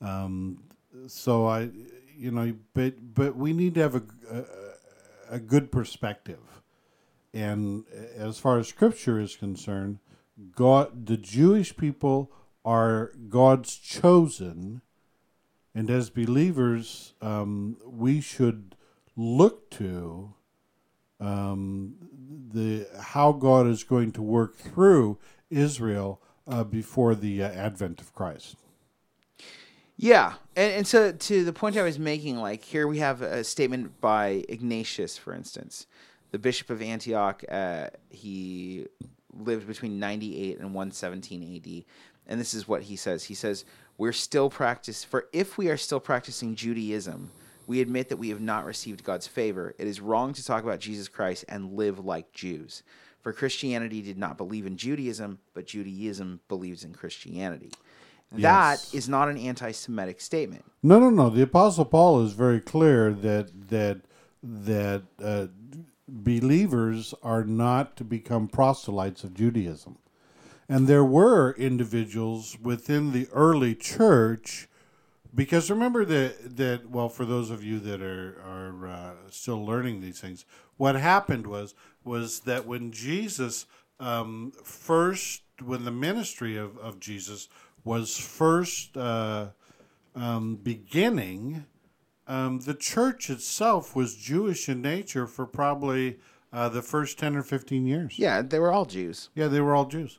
Um, 0.00 0.64
so 1.06 1.46
I, 1.46 1.70
you 2.16 2.30
know, 2.30 2.54
but 2.74 3.14
but 3.14 3.36
we 3.36 3.52
need 3.52 3.74
to 3.74 3.80
have 3.80 3.94
a 3.94 4.02
a, 4.30 4.44
a 5.36 5.38
good 5.38 5.70
perspective. 5.70 6.40
And 7.32 7.84
as 8.16 8.38
far 8.38 8.58
as 8.58 8.68
Scripture 8.68 9.18
is 9.18 9.34
concerned, 9.34 9.98
God, 10.54 11.06
the 11.06 11.16
Jewish 11.16 11.76
people 11.76 12.30
are 12.64 13.12
God's 13.28 13.76
chosen, 13.76 14.82
and 15.74 15.90
as 15.90 16.10
believers, 16.10 17.14
um, 17.20 17.76
we 17.84 18.20
should 18.20 18.76
look 19.16 19.70
to 19.70 20.34
um, 21.20 21.94
the 22.52 22.86
how 23.00 23.32
God 23.32 23.66
is 23.66 23.84
going 23.84 24.12
to 24.12 24.22
work 24.22 24.56
through 24.56 25.18
Israel 25.50 26.20
uh, 26.46 26.64
before 26.64 27.14
the 27.14 27.42
uh, 27.42 27.48
advent 27.48 28.00
of 28.00 28.12
Christ. 28.12 28.56
Yeah, 29.96 30.34
and, 30.56 30.72
and 30.72 30.86
so 30.86 31.12
to 31.12 31.44
the 31.44 31.52
point 31.52 31.76
I 31.76 31.82
was 31.82 31.98
making, 31.98 32.36
like 32.36 32.64
here 32.64 32.86
we 32.86 32.98
have 32.98 33.22
a 33.22 33.44
statement 33.44 34.00
by 34.00 34.44
Ignatius, 34.48 35.16
for 35.16 35.34
instance, 35.34 35.86
the 36.32 36.38
Bishop 36.38 36.70
of 36.70 36.82
Antioch. 36.82 37.44
Uh, 37.48 37.88
he 38.10 38.86
lived 39.32 39.66
between 39.66 39.98
98 39.98 40.58
and 40.58 40.74
117 40.74 41.56
AD, 41.56 41.84
and 42.26 42.40
this 42.40 42.54
is 42.54 42.66
what 42.66 42.82
he 42.82 42.96
says. 42.96 43.24
He 43.24 43.34
says, 43.34 43.64
"We're 43.98 44.12
still 44.12 44.50
practice 44.50 45.04
for 45.04 45.26
if 45.32 45.56
we 45.58 45.68
are 45.68 45.76
still 45.76 46.00
practicing 46.00 46.54
Judaism." 46.54 47.30
We 47.66 47.80
admit 47.80 48.10
that 48.10 48.18
we 48.18 48.28
have 48.28 48.42
not 48.42 48.66
received 48.66 49.04
God's 49.04 49.26
favor. 49.26 49.74
It 49.78 49.86
is 49.86 49.98
wrong 49.98 50.34
to 50.34 50.44
talk 50.44 50.62
about 50.64 50.80
Jesus 50.80 51.08
Christ 51.08 51.46
and 51.48 51.72
live 51.72 51.98
like 52.04 52.30
Jews. 52.32 52.82
For 53.22 53.32
Christianity 53.32 54.02
did 54.02 54.18
not 54.18 54.36
believe 54.36 54.66
in 54.66 54.76
Judaism, 54.76 55.38
but 55.54 55.66
Judaism 55.66 56.40
believes 56.46 56.84
in 56.84 56.92
Christianity. 56.92 57.70
That 58.32 58.80
Yes. 58.80 58.92
is 58.92 59.08
not 59.08 59.30
an 59.30 59.38
anti-Semitic 59.38 60.20
statement. 60.20 60.64
No, 60.82 61.00
no, 61.00 61.08
no. 61.08 61.30
The 61.30 61.40
Apostle 61.40 61.86
Paul 61.86 62.22
is 62.22 62.32
very 62.32 62.60
clear 62.60 63.14
that 63.14 63.68
that 63.70 64.02
that 64.42 65.04
uh, 65.22 65.46
believers 66.06 67.14
are 67.22 67.44
not 67.44 67.96
to 67.96 68.04
become 68.04 68.48
proselytes 68.48 69.24
of 69.24 69.32
Judaism, 69.34 69.96
and 70.68 70.86
there 70.86 71.04
were 71.04 71.52
individuals 71.52 72.58
within 72.60 73.12
the 73.12 73.28
early 73.32 73.74
church. 73.74 74.68
Because 75.34 75.70
remember 75.70 76.04
that 76.04 76.56
that 76.56 76.90
well, 76.90 77.08
for 77.08 77.24
those 77.24 77.50
of 77.50 77.64
you 77.64 77.80
that 77.80 78.00
are 78.00 78.40
are 78.40 78.86
uh, 78.86 79.12
still 79.30 79.64
learning 79.64 80.00
these 80.00 80.20
things, 80.20 80.44
what 80.76 80.94
happened 80.94 81.46
was 81.46 81.74
was 82.04 82.40
that 82.40 82.66
when 82.66 82.92
Jesus 82.92 83.66
um, 84.00 84.52
first, 84.62 85.42
when 85.64 85.84
the 85.84 85.90
ministry 85.90 86.56
of, 86.56 86.76
of 86.78 87.00
Jesus 87.00 87.48
was 87.84 88.16
first 88.16 88.96
uh, 88.96 89.48
um, 90.14 90.56
beginning, 90.56 91.66
um, 92.26 92.60
the 92.60 92.74
church 92.74 93.30
itself 93.30 93.94
was 93.94 94.16
Jewish 94.16 94.68
in 94.68 94.80
nature 94.80 95.26
for 95.26 95.46
probably 95.46 96.18
uh, 96.52 96.68
the 96.68 96.82
first 96.82 97.18
ten 97.18 97.36
or 97.36 97.42
fifteen 97.42 97.86
years. 97.86 98.18
Yeah, 98.18 98.42
they 98.42 98.58
were 98.58 98.72
all 98.72 98.84
Jews. 98.84 99.30
Yeah, 99.34 99.48
they 99.48 99.60
were 99.60 99.74
all 99.74 99.86
Jews, 99.86 100.18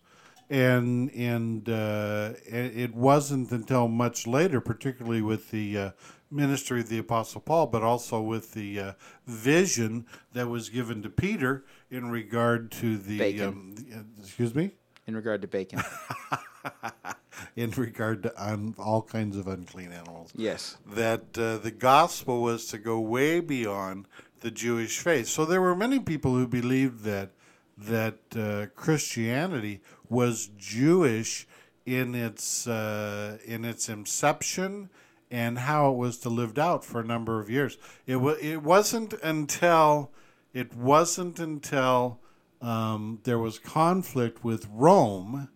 and 0.50 1.12
and 1.12 1.68
uh, 1.70 2.34
it 2.46 2.94
wasn't 2.94 3.52
until 3.52 3.88
much 3.88 4.28
later, 4.28 4.62
particularly 4.62 5.22
with 5.22 5.52
the 5.52 5.78
uh, 5.78 5.92
ministry 6.30 6.82
of 6.82 6.90
the 6.90 7.00
Apostle 7.00 7.42
Paul, 7.42 7.68
but 7.68 7.84
also 7.84 8.22
with 8.22 8.54
the 8.54 8.80
uh, 8.80 8.94
vision 9.26 10.06
that 10.34 10.48
was 10.48 10.70
given 10.70 11.02
to 11.04 11.10
Peter 11.10 11.66
in 11.90 12.10
regard 12.10 12.72
to 12.74 12.98
the 12.98 13.18
Bacon. 13.18 13.48
um, 13.48 14.08
excuse 14.20 14.54
me, 14.54 14.72
in 15.08 15.16
regard 15.16 15.42
to 15.42 15.48
bacon. 15.48 15.82
in 17.56 17.72
regard 17.72 18.24
to 18.24 18.44
un, 18.44 18.76
all 18.78 19.02
kinds 19.02 19.38
of 19.38 19.48
unclean 19.48 19.92
animals. 19.92 20.32
yes. 20.36 20.78
that 20.86 21.38
uh, 21.38 21.58
the 21.58 21.72
gospel 21.72 22.42
was 22.42 22.66
to 22.68 22.78
go 22.78 23.00
way 23.00 23.40
beyond 23.40 24.08
the 24.42 24.52
Jewish 24.52 25.00
faith. 25.00 25.28
So 25.28 25.46
there 25.46 25.62
were 25.62 25.76
many 25.76 26.00
people 26.00 26.34
who 26.34 26.48
believed 26.48 27.04
that 27.04 27.32
that 27.78 28.20
uh, 28.38 28.68
Christianity 28.74 29.82
was 30.10 30.48
Jewish 30.58 31.48
in 31.86 32.16
its 32.16 32.68
uh, 32.68 33.38
in 33.46 33.64
its 33.66 33.90
inception 33.90 34.90
and 35.32 35.58
how 35.60 35.92
it 35.92 35.98
was 35.98 36.18
to 36.20 36.30
lived 36.30 36.58
out 36.60 36.84
for 36.86 37.00
a 37.00 37.04
number 37.04 37.40
of 37.40 37.50
years. 37.50 37.78
It 38.06 38.18
wa- 38.18 38.36
it 38.42 38.64
wasn't 38.64 39.14
until 39.24 40.12
it 40.54 40.74
wasn't 40.76 41.40
until 41.40 42.20
um, 42.62 43.20
there 43.24 43.38
was 43.40 43.60
conflict 43.60 44.44
with 44.44 44.68
Rome 44.72 45.50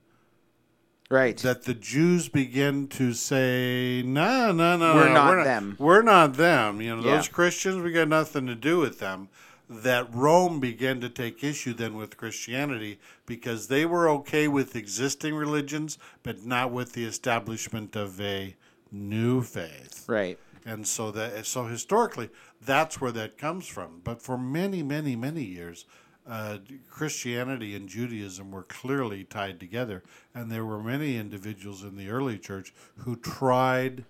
Right. 1.11 1.37
that 1.37 1.63
the 1.63 1.73
Jews 1.73 2.29
begin 2.29 2.87
to 2.89 3.13
say, 3.13 4.03
"No, 4.05 4.51
no, 4.51 4.77
no, 4.77 4.93
We're 4.93 5.07
no, 5.07 5.13
not 5.13 5.43
them." 5.43 5.75
We're 5.79 6.03
not 6.03 6.33
them. 6.35 6.81
You 6.81 6.95
know, 6.97 7.03
Yeah. 7.03 7.15
those 7.15 7.27
Christians, 7.27 7.81
we 7.81 7.91
got 7.91 8.07
nothing 8.07 8.45
to 8.45 8.53
do 8.55 8.77
with 8.79 8.99
them." 8.99 9.29
That 9.69 10.13
Rome 10.13 10.59
began 10.59 10.99
to 11.01 11.09
take 11.09 11.43
issue 11.43 11.73
then 11.73 11.95
with 11.95 12.17
Christianity 12.17 12.99
because 13.27 13.67
they 13.67 13.85
were 13.85 14.09
okay 14.09 14.47
with 14.47 14.75
existing 14.75 15.35
religions, 15.35 15.99
but 16.23 16.43
not 16.43 16.71
with 16.71 16.93
the 16.93 17.05
establishment 17.05 17.95
of 17.95 18.19
a 18.19 18.55
new 18.91 19.43
faith. 19.43 20.05
right. 20.07 20.39
And 20.65 20.85
so 20.85 21.11
that 21.11 21.45
so 21.45 21.65
historically, 21.65 22.29
that's 22.61 22.99
where 22.99 23.13
that 23.13 23.37
comes 23.37 23.67
from. 23.67 24.01
But 24.03 24.21
for 24.21 24.37
many, 24.37 24.83
many, 24.83 25.15
many 25.15 25.43
years, 25.43 25.85
uh, 26.27 26.57
Christianity 26.89 27.75
and 27.75 27.89
Judaism 27.89 28.51
were 28.51 28.63
clearly 28.63 29.23
tied 29.23 29.59
together, 29.59 30.03
and 30.35 30.51
there 30.51 30.65
were 30.65 30.83
many 30.83 31.17
individuals 31.17 31.83
in 31.83 31.95
the 31.95 32.09
early 32.09 32.37
church 32.37 32.73
who 32.97 33.15
tried 33.15 34.05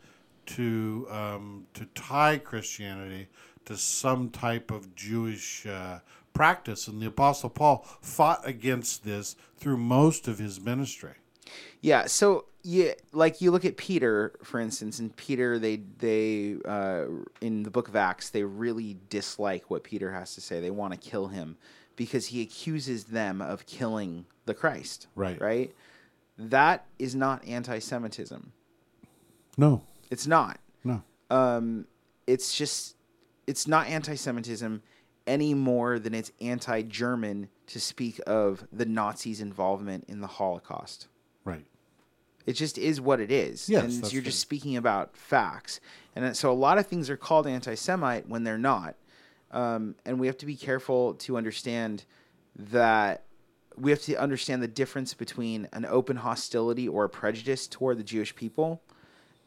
to 0.47 1.07
um, 1.11 1.67
to 1.75 1.85
tie 1.93 2.37
Christianity 2.37 3.27
to 3.69 3.77
some 3.77 4.29
type 4.29 4.71
of 4.71 4.95
Jewish 4.95 5.65
uh, 5.65 5.99
practice, 6.33 6.87
and 6.87 7.01
the 7.01 7.05
Apostle 7.05 7.49
Paul 7.49 7.85
fought 8.01 8.41
against 8.47 9.05
this 9.05 9.35
through 9.57 9.77
most 9.77 10.27
of 10.27 10.39
his 10.39 10.59
ministry. 10.59 11.13
Yeah. 11.81 12.07
So 12.07 12.45
yeah, 12.63 12.91
like 13.13 13.41
you 13.41 13.51
look 13.51 13.63
at 13.65 13.77
Peter, 13.77 14.33
for 14.43 14.59
instance, 14.59 14.99
and 14.99 15.15
Peter, 15.15 15.57
they 15.59 15.77
they 15.99 16.57
uh, 16.65 17.05
in 17.41 17.63
the 17.63 17.69
book 17.71 17.87
of 17.87 17.95
Acts, 17.95 18.29
they 18.31 18.43
really 18.43 18.97
dislike 19.09 19.69
what 19.69 19.83
Peter 19.83 20.11
has 20.11 20.35
to 20.35 20.41
say. 20.41 20.59
They 20.59 20.71
want 20.71 20.93
to 20.93 20.99
kill 20.99 21.27
him 21.27 21.55
because 21.95 22.27
he 22.27 22.41
accuses 22.41 23.05
them 23.05 23.41
of 23.41 23.65
killing 23.65 24.25
the 24.45 24.53
Christ. 24.53 25.07
Right. 25.15 25.39
Right. 25.39 25.73
That 26.37 26.85
is 26.97 27.15
not 27.15 27.45
anti-Semitism. 27.45 28.51
No, 29.57 29.81
It's 30.09 30.25
not. 30.25 30.59
no. 30.85 31.03
um, 31.29 31.85
it's 32.25 32.55
just 32.55 32.95
it's 33.49 33.67
not 33.67 33.87
anti-Semitism 33.87 34.83
any 35.25 35.55
more 35.55 35.97
than 35.97 36.13
it's 36.13 36.31
anti-German 36.39 37.49
to 37.65 37.79
speak 37.79 38.21
of 38.27 38.67
the 38.71 38.85
Nazis' 38.85 39.41
involvement 39.41 40.05
in 40.07 40.21
the 40.21 40.27
Holocaust. 40.27 41.07
Right. 41.43 41.65
It 42.45 42.53
just 42.53 42.77
is 42.77 43.01
what 43.01 43.19
it 43.19 43.31
is, 43.31 43.67
Yes, 43.67 43.83
and 43.83 44.13
you're 44.13 44.21
just 44.21 44.39
speaking 44.39 44.77
about 44.77 45.17
facts. 45.17 45.79
And 46.15 46.37
so 46.37 46.51
a 46.51 46.53
lot 46.53 46.77
of 46.77 46.85
things 46.85 47.09
are 47.09 47.17
called 47.17 47.47
anti-Semite 47.47 48.29
when 48.29 48.43
they're 48.43 48.59
not, 48.59 48.95
um, 49.49 49.95
and 50.05 50.19
we 50.19 50.27
have 50.27 50.37
to 50.37 50.45
be 50.45 50.55
careful 50.55 51.15
to 51.15 51.35
understand 51.35 52.05
that 52.55 53.23
we 53.75 53.89
have 53.89 54.01
to 54.03 54.15
understand 54.15 54.61
the 54.61 54.67
difference 54.67 55.15
between 55.15 55.67
an 55.73 55.85
open 55.85 56.17
hostility 56.17 56.87
or 56.87 57.05
a 57.05 57.09
prejudice 57.09 57.65
toward 57.65 57.97
the 57.97 58.03
Jewish 58.03 58.35
people 58.35 58.83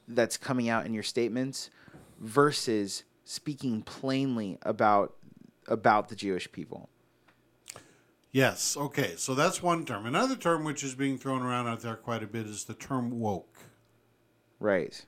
that's 0.09 0.36
coming 0.36 0.68
out 0.68 0.86
in 0.86 0.92
your 0.92 1.05
statements 1.05 1.70
versus 2.18 3.05
speaking 3.25 3.83
plainly 3.83 4.59
about 4.62 5.14
about 5.68 6.09
the 6.09 6.16
Jewish 6.16 6.51
people. 6.51 6.89
Yes. 8.33 8.77
Okay. 8.77 9.14
So 9.16 9.35
that's 9.35 9.62
one 9.62 9.85
term. 9.85 10.07
Another 10.07 10.37
term 10.37 10.64
which 10.64 10.83
is 10.83 10.95
being 10.95 11.18
thrown 11.18 11.43
around 11.43 11.68
out 11.68 11.81
there 11.81 11.97
quite 11.97 12.23
a 12.23 12.27
bit 12.27 12.47
is 12.47 12.64
the 12.64 12.75
term 12.75 13.20
woke. 13.20 13.59
Right. 14.59 15.05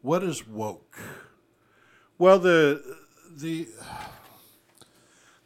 What 0.00 0.22
is 0.22 0.46
woke? 0.46 0.98
Well, 2.18 2.38
the 2.38 2.82
the 3.36 3.68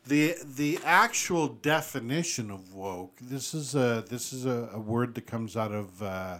the 0.06 0.34
the 0.44 0.78
actual 0.84 1.48
definition 1.48 2.50
of 2.50 2.74
woke. 2.74 3.18
This 3.20 3.54
is 3.54 3.74
a 3.74 4.04
this 4.08 4.32
is 4.32 4.46
a, 4.46 4.70
a 4.72 4.78
word 4.78 5.14
that 5.16 5.26
comes 5.26 5.56
out 5.56 5.72
of 5.72 6.02
uh, 6.02 6.38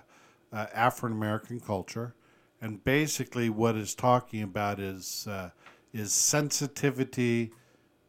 uh, 0.53 0.67
African 0.75 1.17
American 1.17 1.61
culture, 1.61 2.15
and 2.61 2.85
basically 2.85 3.49
what 3.49 3.77
it's 3.77 3.95
talking 3.95 4.43
about 4.43 4.79
is 4.79 5.27
uh, 5.29 5.51
is 5.93 6.13
sensitivity 6.13 7.53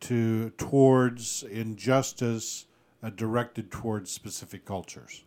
to 0.02 0.50
towards 0.52 1.44
injustice 1.44 2.66
uh, 3.04 3.10
directed 3.10 3.72
towards 3.72 4.12
specific 4.12 4.66
cultures. 4.66 5.24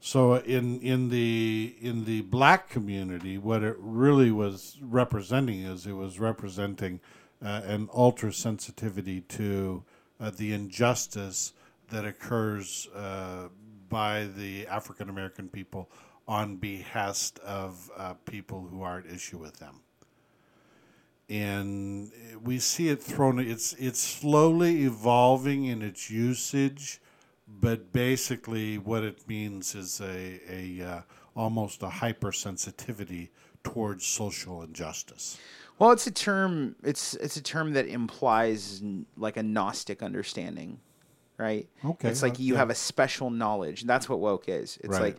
So 0.00 0.34
in 0.34 0.80
in 0.80 1.08
the 1.08 1.74
in 1.80 2.04
the 2.04 2.22
black 2.22 2.68
community, 2.68 3.38
what 3.38 3.62
it 3.62 3.76
really 3.78 4.30
was 4.30 4.78
representing 4.80 5.62
is 5.62 5.86
it 5.86 5.92
was 5.92 6.18
representing 6.18 7.00
uh, 7.44 7.62
an 7.64 7.88
ultra 7.94 8.32
sensitivity 8.32 9.22
to 9.22 9.84
uh, 10.20 10.30
the 10.30 10.52
injustice 10.52 11.52
that 11.90 12.04
occurs 12.04 12.88
uh, 12.94 13.48
by 13.88 14.28
the 14.36 14.66
African 14.66 15.08
American 15.08 15.48
people 15.48 15.90
on 16.28 16.56
behest 16.56 17.38
of 17.40 17.90
uh, 17.96 18.14
people 18.24 18.68
who 18.70 18.82
are 18.82 18.98
at 18.98 19.06
issue 19.06 19.38
with 19.38 19.58
them. 19.58 19.80
And 21.28 22.12
we 22.42 22.58
see 22.60 22.88
it 22.88 23.02
thrown. 23.02 23.40
It's 23.40 23.72
it's 23.74 24.00
slowly 24.00 24.84
evolving 24.84 25.64
in 25.64 25.82
its 25.82 26.08
usage 26.08 27.00
but 27.48 27.92
basically 27.92 28.78
what 28.78 29.04
it 29.04 29.26
means 29.28 29.74
is 29.74 30.00
a, 30.00 30.40
a 30.48 30.82
uh, 30.84 31.00
almost 31.34 31.82
a 31.82 31.88
hypersensitivity 31.88 33.28
towards 33.62 34.04
social 34.04 34.62
injustice. 34.62 35.38
Well, 35.78 35.90
it's 35.90 36.06
a 36.06 36.10
term. 36.10 36.76
It's 36.82 37.14
it's 37.14 37.36
a 37.36 37.42
term 37.42 37.72
that 37.74 37.86
implies 37.86 38.82
like 39.16 39.36
a 39.36 39.42
gnostic 39.42 40.02
understanding, 40.02 40.80
right? 41.38 41.68
Okay, 41.84 42.08
It's 42.08 42.22
like 42.22 42.34
uh, 42.34 42.40
you 42.42 42.54
yeah. 42.54 42.60
have 42.60 42.70
a 42.70 42.74
special 42.74 43.30
knowledge. 43.30 43.82
That's 43.84 44.08
what 44.08 44.20
woke 44.20 44.48
is. 44.48 44.78
It's 44.82 44.88
Right. 44.88 45.14
like 45.14 45.16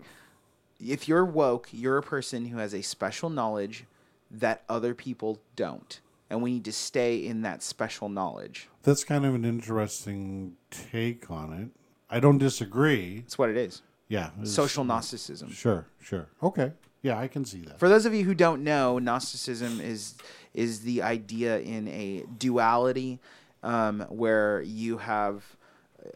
if 0.80 1.08
you're 1.08 1.26
woke, 1.26 1.70
you're 1.72 1.98
a 1.98 2.04
person 2.04 2.46
who 2.46 2.58
has 2.58 2.74
a 2.74 2.82
special 2.82 3.30
knowledge 3.30 3.86
that 4.30 4.64
other 4.68 4.94
people 4.94 5.40
don't, 5.56 6.00
and 6.30 6.42
we 6.42 6.54
need 6.54 6.66
to 6.66 6.74
stay 6.74 7.18
in 7.18 7.42
that 7.42 7.64
special 7.64 8.10
knowledge. 8.10 8.70
That's 8.84 9.04
kind 9.04 9.26
of 9.26 9.36
an 9.36 9.46
interesting 9.46 10.56
take 10.70 11.30
on 11.32 11.54
it. 11.54 11.70
I 12.10 12.20
don't 12.20 12.38
disagree. 12.38 13.22
That's 13.22 13.38
what 13.38 13.50
it 13.50 13.58
is. 13.58 13.82
Yeah, 14.08 14.30
Social 14.44 14.86
Gnosticism. 14.86 15.52
Sure, 15.52 15.86
sure. 16.00 16.28
Okay, 16.42 16.72
yeah, 17.02 17.20
I 17.20 17.28
can 17.28 17.44
see 17.44 17.60
that. 17.62 17.78
For 17.78 17.90
those 17.90 18.06
of 18.06 18.14
you 18.14 18.24
who 18.24 18.34
don't 18.34 18.64
know, 18.64 19.00
Gnosticism 19.00 19.82
is 19.82 20.16
is 20.54 20.82
the 20.82 21.02
idea 21.02 21.60
in 21.60 21.88
a 21.90 22.24
duality 22.38 23.20
um, 23.64 24.02
where 24.10 24.62
you 24.62 24.98
have 24.98 25.57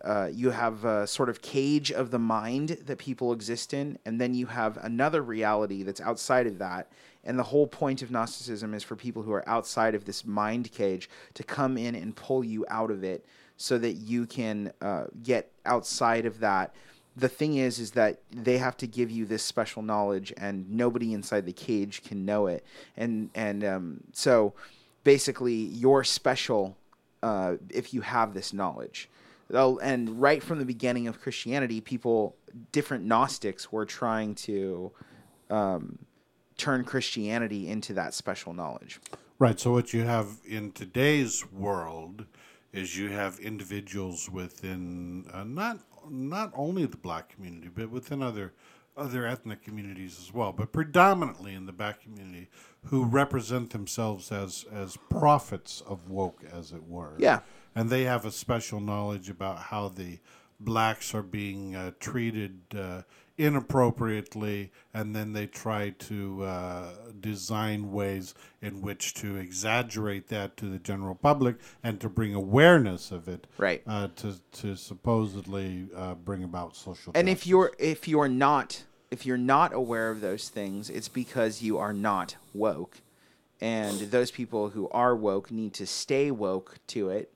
uh, 0.03 0.29
you 0.31 0.51
have 0.51 0.85
a 0.85 1.07
sort 1.07 1.29
of 1.29 1.41
cage 1.41 1.91
of 1.91 2.11
the 2.11 2.19
mind 2.19 2.69
that 2.85 2.97
people 2.97 3.33
exist 3.33 3.73
in, 3.73 3.97
and 4.05 4.19
then 4.19 4.33
you 4.33 4.47
have 4.47 4.77
another 4.77 5.21
reality 5.21 5.83
that's 5.83 6.01
outside 6.01 6.47
of 6.47 6.57
that. 6.59 6.91
And 7.23 7.37
the 7.37 7.43
whole 7.43 7.67
point 7.67 8.01
of 8.01 8.09
Gnosticism 8.09 8.73
is 8.73 8.83
for 8.83 8.95
people 8.95 9.21
who 9.21 9.31
are 9.31 9.47
outside 9.47 9.93
of 9.93 10.05
this 10.05 10.25
mind 10.25 10.71
cage 10.71 11.09
to 11.35 11.43
come 11.43 11.77
in 11.77 11.95
and 11.95 12.15
pull 12.15 12.43
you 12.43 12.65
out 12.69 12.91
of 12.91 13.03
it, 13.03 13.25
so 13.57 13.77
that 13.77 13.91
you 13.91 14.25
can 14.25 14.73
uh, 14.81 15.05
get 15.21 15.51
outside 15.65 16.25
of 16.25 16.39
that. 16.39 16.73
The 17.15 17.29
thing 17.29 17.57
is 17.57 17.77
is 17.77 17.91
that 17.91 18.19
they 18.31 18.57
have 18.57 18.75
to 18.77 18.87
give 18.87 19.11
you 19.11 19.25
this 19.25 19.43
special 19.43 19.83
knowledge 19.83 20.33
and 20.37 20.67
nobody 20.71 21.13
inside 21.13 21.45
the 21.45 21.53
cage 21.53 22.01
can 22.03 22.25
know 22.25 22.47
it. 22.47 22.65
And 22.97 23.29
and 23.35 23.63
um, 23.63 23.99
so 24.13 24.53
basically 25.03 25.53
you're 25.53 26.03
special 26.03 26.75
uh, 27.21 27.57
if 27.69 27.93
you 27.93 28.01
have 28.01 28.33
this 28.33 28.51
knowledge 28.51 29.09
and 29.53 30.21
right 30.21 30.41
from 30.43 30.59
the 30.59 30.65
beginning 30.65 31.07
of 31.07 31.21
christianity 31.21 31.81
people 31.81 32.35
different 32.71 33.05
gnostics 33.05 33.71
were 33.71 33.85
trying 33.85 34.35
to 34.35 34.91
um, 35.49 35.99
turn 36.57 36.83
christianity 36.83 37.67
into 37.67 37.93
that 37.93 38.13
special 38.13 38.53
knowledge 38.53 38.99
Right. 39.41 39.59
So 39.59 39.71
what 39.71 39.91
you 39.91 40.03
have 40.03 40.37
in 40.45 40.71
today's 40.71 41.51
world 41.51 42.27
is 42.73 42.95
you 42.95 43.09
have 43.09 43.39
individuals 43.39 44.29
within 44.29 45.25
uh, 45.33 45.43
not 45.43 45.79
not 46.07 46.51
only 46.55 46.85
the 46.85 46.97
black 46.97 47.33
community, 47.33 47.67
but 47.73 47.89
within 47.89 48.21
other 48.21 48.53
other 48.95 49.25
ethnic 49.25 49.63
communities 49.63 50.19
as 50.21 50.31
well, 50.31 50.51
but 50.51 50.71
predominantly 50.71 51.55
in 51.55 51.65
the 51.65 51.71
black 51.71 52.03
community, 52.03 52.49
who 52.83 53.03
represent 53.03 53.71
themselves 53.71 54.31
as 54.31 54.63
as 54.71 54.95
prophets 55.09 55.81
of 55.87 56.07
woke, 56.07 56.43
as 56.53 56.71
it 56.71 56.87
were. 56.87 57.15
Yeah. 57.17 57.39
And 57.75 57.89
they 57.89 58.03
have 58.03 58.25
a 58.25 58.31
special 58.31 58.79
knowledge 58.79 59.29
about 59.29 59.57
how 59.57 59.87
the 59.89 60.19
blacks 60.59 61.15
are 61.15 61.23
being 61.23 61.75
uh, 61.75 61.91
treated 61.99 62.59
uh, 62.77 63.01
inappropriately, 63.37 64.71
and 64.93 65.15
then 65.15 65.33
they 65.33 65.47
try 65.47 65.89
to 65.89 66.43
uh, 66.43 66.89
design 67.19 67.91
ways 67.91 68.33
in 68.61 68.81
which 68.81 69.13
to 69.15 69.35
exaggerate 69.37 70.27
that 70.27 70.57
to 70.57 70.65
the 70.65 70.77
general 70.77 71.15
public 71.15 71.55
and 71.83 71.99
to 71.99 72.09
bring 72.09 72.33
awareness 72.35 73.11
of 73.11 73.27
it, 73.27 73.47
Right. 73.57 73.81
Uh, 73.87 74.09
to 74.17 74.35
to 74.61 74.75
supposedly 74.75 75.87
uh, 75.95 76.15
bring 76.15 76.43
about 76.43 76.75
social. 76.75 77.11
and 77.15 77.27
if 77.29 77.47
you're 77.47 77.71
if 77.79 78.07
you're 78.07 78.27
not 78.29 78.83
if 79.09 79.25
you're 79.25 79.37
not 79.37 79.73
aware 79.73 80.09
of 80.09 80.21
those 80.21 80.47
things 80.49 80.89
it's 80.89 81.09
because 81.09 81.61
you 81.61 81.77
are 81.77 81.93
not 81.93 82.35
woke 82.53 83.01
and 83.59 83.99
those 84.11 84.31
people 84.31 84.69
who 84.69 84.87
are 84.89 85.15
woke 85.15 85.51
need 85.51 85.73
to 85.73 85.85
stay 85.85 86.31
woke 86.31 86.77
to 86.87 87.09
it 87.09 87.33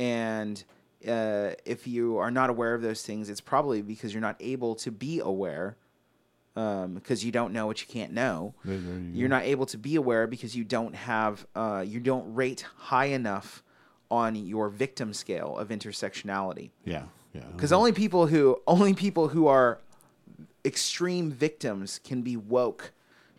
and 0.00 0.64
uh, 1.06 1.50
if 1.64 1.86
you 1.86 2.16
are 2.18 2.30
not 2.30 2.50
aware 2.50 2.74
of 2.74 2.82
those 2.82 3.02
things 3.02 3.30
it's 3.30 3.40
probably 3.40 3.80
because 3.82 4.12
you're 4.12 4.20
not 4.20 4.36
able 4.40 4.74
to 4.74 4.90
be 4.90 5.20
aware 5.20 5.76
because 6.54 7.24
you 7.24 7.32
don't 7.32 7.52
know 7.54 7.66
what 7.66 7.80
you 7.80 7.86
can't 7.86 8.12
know. 8.12 8.54
There- 8.64 8.76
there 8.76 8.94
you 8.98 9.10
you're 9.14 9.28
not 9.30 9.44
able 9.44 9.64
to 9.66 9.78
be 9.78 9.94
aware 9.96 10.26
because 10.26 10.54
you 10.54 10.64
don't 10.64 10.94
have 10.94 11.46
uh, 11.54 11.82
you 11.86 12.00
don't 12.00 12.34
rate 12.34 12.66
high 12.76 13.06
enough 13.06 13.62
on 14.10 14.34
your 14.34 14.68
victim 14.68 15.14
scale 15.14 15.56
of 15.56 15.68
intersectionality. 15.68 16.70
Yeah, 16.84 17.04
yeah, 17.32 17.44
because 17.54 17.72
only 17.72 17.92
people 17.92 18.26
who 18.26 18.60
only 18.66 18.92
people 18.92 19.28
who 19.28 19.46
are 19.46 19.78
extreme 20.64 21.30
victims 21.30 21.98
can 22.04 22.20
be 22.22 22.36
woke 22.36 22.92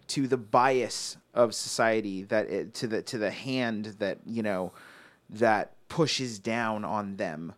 to 0.07 0.27
the 0.27 0.37
bias 0.37 1.17
of 1.35 1.53
society 1.53 2.23
that 2.23 2.49
it, 2.49 2.73
to 2.75 2.87
the 2.87 3.01
to 3.03 3.17
the 3.19 3.29
hand 3.31 3.97
that 3.99 4.17
you 4.25 4.41
know 4.41 4.71
that 5.29 5.73
pushes 5.91 6.39
down 6.39 6.85
on 6.85 7.17
them 7.17 7.53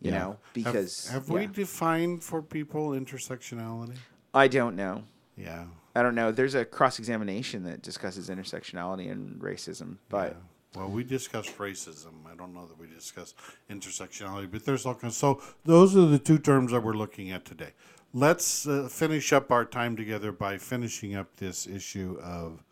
you 0.00 0.10
Yeah. 0.10 0.18
know 0.18 0.30
because 0.52 1.08
have, 1.08 1.28
we 1.28 1.42
yeah. 1.42 1.46
defined 1.62 2.22
for 2.22 2.40
people 2.40 2.90
intersectionality? 2.90 3.96
i 4.32 4.46
don't 4.56 4.76
know 4.76 5.02
Yeah, 5.36 5.64
i 5.96 6.00
don't 6.04 6.14
know 6.14 6.30
there's 6.38 6.54
a 6.54 6.64
cross-examination 6.64 7.64
that 7.64 7.82
discusses 7.82 8.28
intersectionality 8.30 9.10
and 9.10 9.40
racism 9.50 9.90
but 10.08 10.28
Yeah. 10.32 10.38
Well, 10.74 10.88
we 10.88 11.04
discussed 11.04 11.58
racism. 11.58 12.14
I 12.32 12.34
don't 12.34 12.54
know 12.54 12.64
that 12.70 12.78
we 12.78 12.86
discussed 12.86 13.34
intersectionality, 13.68 14.48
but 14.50 14.64
there's 14.64 14.86
all 14.86 14.94
kinds. 14.94 15.18
So 15.18 15.28
those 15.66 15.94
are 15.94 16.06
the 16.06 16.18
two 16.18 16.38
terms 16.38 16.72
that 16.72 16.82
we're 16.82 16.94
looking 17.04 17.30
at 17.30 17.44
today. 17.44 17.72
Let's 18.14 18.66
uh, 18.66 18.88
finish 18.90 19.34
up 19.34 19.50
our 19.52 19.66
time 19.66 19.96
together 20.02 20.32
by 20.32 20.56
finishing 20.56 21.14
up 21.14 21.28
this 21.36 21.66
issue 21.66 22.18
of 22.22 22.64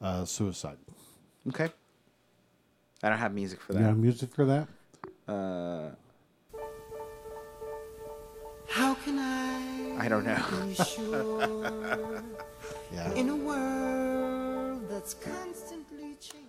uh, 0.00 0.24
suicide. 0.24 0.78
okay 1.48 1.68
i 3.02 3.08
don't 3.08 3.18
have 3.18 3.34
music 3.34 3.60
for 3.60 3.72
that. 3.72 3.80
You 3.80 3.86
have 3.86 3.96
music 3.98 4.34
for 4.34 4.44
that? 4.46 4.68
uh, 5.28 5.90
How 8.68 8.94
can 8.94 9.18
I 9.18 9.96
i 10.04 10.08
don't 10.08 10.24
know 10.24 10.74
sure 10.84 12.22
Yeah. 12.92 13.12
in 13.14 13.28
a 13.30 13.36
world 13.36 14.88
that's 14.88 15.14
constantly 15.14 16.16
changing? 16.20 16.46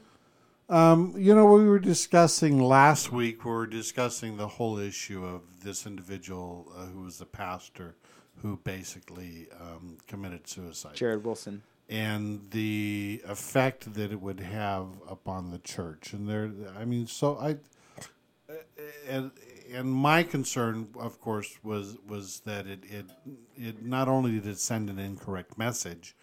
Um, 0.69 1.15
you 1.17 1.33
know, 1.33 1.45
we 1.51 1.67
were 1.67 1.79
discussing 1.79 2.59
last 2.61 3.11
week. 3.11 3.43
We 3.43 3.49
were 3.51 3.65
discussing 3.65 4.37
the 4.37 4.47
whole 4.47 4.77
issue 4.77 5.25
of 5.25 5.41
this 5.63 5.87
individual 5.87 6.71
uh, 6.77 6.85
who 6.85 7.01
was 7.01 7.19
a 7.21 7.25
pastor 7.25 7.95
who 8.43 8.57
basically 8.57 9.47
um, 9.59 9.97
committed 10.07 10.47
suicide. 10.47 10.93
Jarrid 10.95 11.23
Wilson 11.23 11.63
and 11.89 12.41
the 12.51 13.21
effect 13.27 13.93
that 13.95 14.11
it 14.11 14.21
would 14.21 14.39
have 14.39 14.87
upon 15.09 15.49
the 15.49 15.57
church. 15.57 16.13
And 16.13 16.29
there, 16.29 16.51
I 16.77 16.85
mean, 16.85 17.07
so 17.07 17.37
I, 17.37 17.57
and 19.07 19.31
and 19.73 19.91
my 19.91 20.23
concern, 20.23 20.89
of 20.99 21.19
course, 21.19 21.57
was 21.63 21.97
was 22.07 22.41
that 22.41 22.67
it 22.67 22.83
it 22.83 23.05
it 23.55 23.85
not 23.85 24.07
only 24.07 24.31
did 24.31 24.45
it 24.45 24.59
send 24.59 24.89
an 24.89 24.99
incorrect 24.99 25.57
message, 25.57 26.15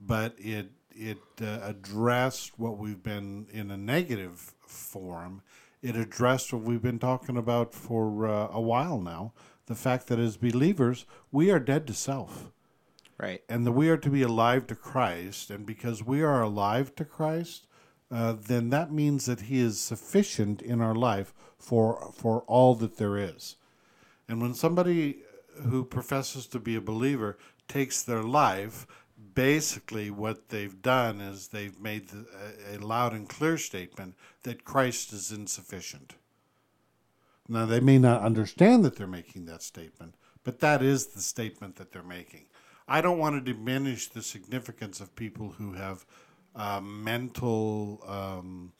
but 0.00 0.34
it 0.38 0.70
it 0.90 1.18
uh, 1.42 1.58
addressed 1.62 2.58
what 2.58 2.78
we've 2.78 3.02
been 3.02 3.46
in 3.52 3.70
a 3.70 3.76
negative 3.76 4.54
form. 4.66 5.42
It 5.82 5.96
addressed 5.96 6.52
what 6.52 6.62
we've 6.62 6.82
been 6.82 6.98
talking 6.98 7.36
about 7.36 7.72
for 7.74 8.26
uh, 8.26 8.48
a 8.52 8.60
while 8.60 9.00
now. 9.00 9.32
The 9.66 9.76
fact 9.76 10.06
that 10.08 10.18
as 10.18 10.36
believers, 10.36 11.06
we 11.30 11.50
are 11.50 11.60
dead 11.60 11.86
to 11.88 11.94
self 11.94 12.50
Right. 13.18 13.42
and 13.48 13.66
that 13.66 13.72
we 13.72 13.88
are 13.88 13.96
to 13.96 14.10
be 14.10 14.22
alive 14.22 14.68
to 14.68 14.76
Christ. 14.76 15.50
And 15.50 15.66
because 15.66 16.04
we 16.04 16.22
are 16.22 16.40
alive 16.40 16.94
to 16.96 17.04
Christ, 17.04 17.66
uh, 18.10 18.34
then 18.40 18.70
that 18.70 18.92
means 18.92 19.26
that 19.26 19.42
He 19.42 19.58
is 19.58 19.80
sufficient 19.80 20.62
in 20.62 20.80
our 20.80 20.94
life 20.94 21.34
for 21.58 22.12
for 22.16 22.42
all 22.42 22.74
that 22.76 22.96
there 22.96 23.16
is. 23.16 23.56
And 24.28 24.40
when 24.40 24.54
somebody 24.54 25.22
who 25.68 25.84
professes 25.84 26.46
to 26.48 26.60
be 26.60 26.76
a 26.76 26.80
believer 26.80 27.38
takes 27.66 28.02
their 28.02 28.22
life, 28.22 28.86
basically 29.34 30.10
what 30.10 30.48
they've 30.48 30.80
done 30.80 31.20
is 31.20 31.48
they've 31.48 31.80
made 31.80 32.08
the, 32.08 32.26
a, 32.72 32.76
a 32.76 32.78
loud 32.78 33.12
and 33.12 33.28
clear 33.28 33.58
statement 33.58 34.14
that 34.42 34.64
Christ 34.64 35.12
is 35.12 35.32
insufficient. 35.32 36.14
Now, 37.48 37.66
they 37.66 37.80
may 37.80 37.98
not 37.98 38.22
understand 38.22 38.84
that 38.84 38.96
they're 38.96 39.06
making 39.06 39.46
that 39.46 39.62
statement, 39.62 40.14
but 40.44 40.60
that 40.60 40.82
is 40.82 41.08
the 41.08 41.22
statement 41.22 41.76
that 41.76 41.92
they're 41.92 42.02
making. 42.02 42.44
I 42.88 43.02
don't 43.02 43.18
want 43.18 43.36
to 43.36 43.52
diminish 43.54 44.08
the 44.08 44.22
significance 44.22 44.98
of 45.00 45.14
people 45.14 45.50
who 45.50 45.74
have 45.74 46.06
uh, 46.56 46.80
mental 46.80 48.02
um, 48.06 48.72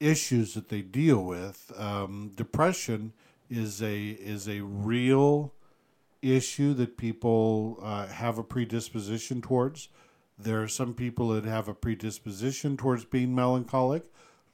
issues 0.00 0.54
that 0.54 0.70
they 0.70 0.80
deal 0.80 1.22
with. 1.22 1.70
Um, 1.76 2.32
depression 2.34 3.12
is 3.50 3.82
a 3.82 4.00
is 4.02 4.48
a 4.48 4.62
real 4.62 5.52
issue 6.22 6.72
that 6.74 6.96
people 6.96 7.78
uh, 7.82 8.06
have 8.06 8.38
a 8.38 8.42
predisposition 8.42 9.42
towards. 9.42 9.88
There 10.38 10.62
are 10.62 10.68
some 10.68 10.94
people 10.94 11.28
that 11.28 11.44
have 11.44 11.68
a 11.68 11.74
predisposition 11.74 12.78
towards 12.78 13.04
being 13.04 13.34
melancholic. 13.34 14.04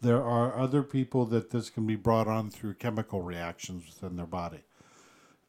There 0.00 0.22
are 0.22 0.58
other 0.58 0.82
people 0.82 1.26
that 1.26 1.50
this 1.50 1.70
can 1.70 1.86
be 1.86 1.94
brought 1.94 2.26
on 2.26 2.50
through 2.50 2.74
chemical 2.74 3.22
reactions 3.22 3.86
within 3.86 4.16
their 4.16 4.26
body 4.26 4.64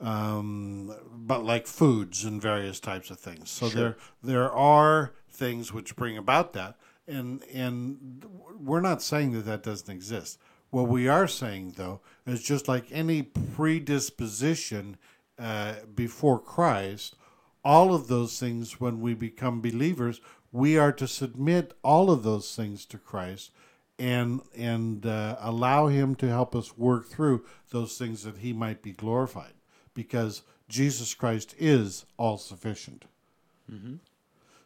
um, 0.01 0.93
but 1.13 1.45
like 1.45 1.67
foods 1.67 2.25
and 2.25 2.41
various 2.41 2.79
types 2.79 3.11
of 3.11 3.19
things. 3.19 3.49
So 3.49 3.69
there 3.69 3.97
there 4.23 4.51
are 4.51 5.13
things 5.29 5.71
which 5.71 5.95
bring 5.95 6.17
about 6.17 6.53
that, 6.53 6.77
and 7.07 7.43
and 7.53 8.25
we're 8.59 8.81
not 8.81 9.01
saying 9.01 9.31
that 9.33 9.45
that 9.45 9.63
doesn't 9.63 9.93
exist. 9.93 10.39
What 10.71 10.87
we 10.87 11.07
are 11.07 11.27
saying 11.27 11.73
though 11.77 12.01
is 12.25 12.41
just 12.41 12.67
like 12.67 12.85
any 12.91 13.21
predisposition 13.21 14.97
uh, 15.37 15.75
before 15.93 16.39
Christ, 16.39 17.15
all 17.63 17.93
of 17.93 18.07
those 18.07 18.39
things 18.39 18.79
when 18.79 19.01
we 19.01 19.13
become 19.13 19.61
believers, 19.61 20.19
we 20.51 20.77
are 20.77 20.93
to 20.93 21.07
submit 21.07 21.73
all 21.83 22.09
of 22.09 22.23
those 22.23 22.55
things 22.55 22.85
to 22.87 22.97
Christ. 22.97 23.51
And 23.99 24.41
and 24.57 25.05
uh, 25.05 25.35
allow 25.39 25.85
him 25.85 26.15
to 26.15 26.27
help 26.27 26.55
us 26.55 26.75
work 26.75 27.07
through 27.07 27.45
those 27.69 27.99
things 27.99 28.23
that 28.23 28.37
he 28.37 28.51
might 28.51 28.81
be 28.81 28.93
glorified 28.93 29.53
because 29.93 30.43
Jesus 30.69 31.13
Christ 31.13 31.55
is 31.57 32.05
all 32.17 32.37
sufficient. 32.37 33.05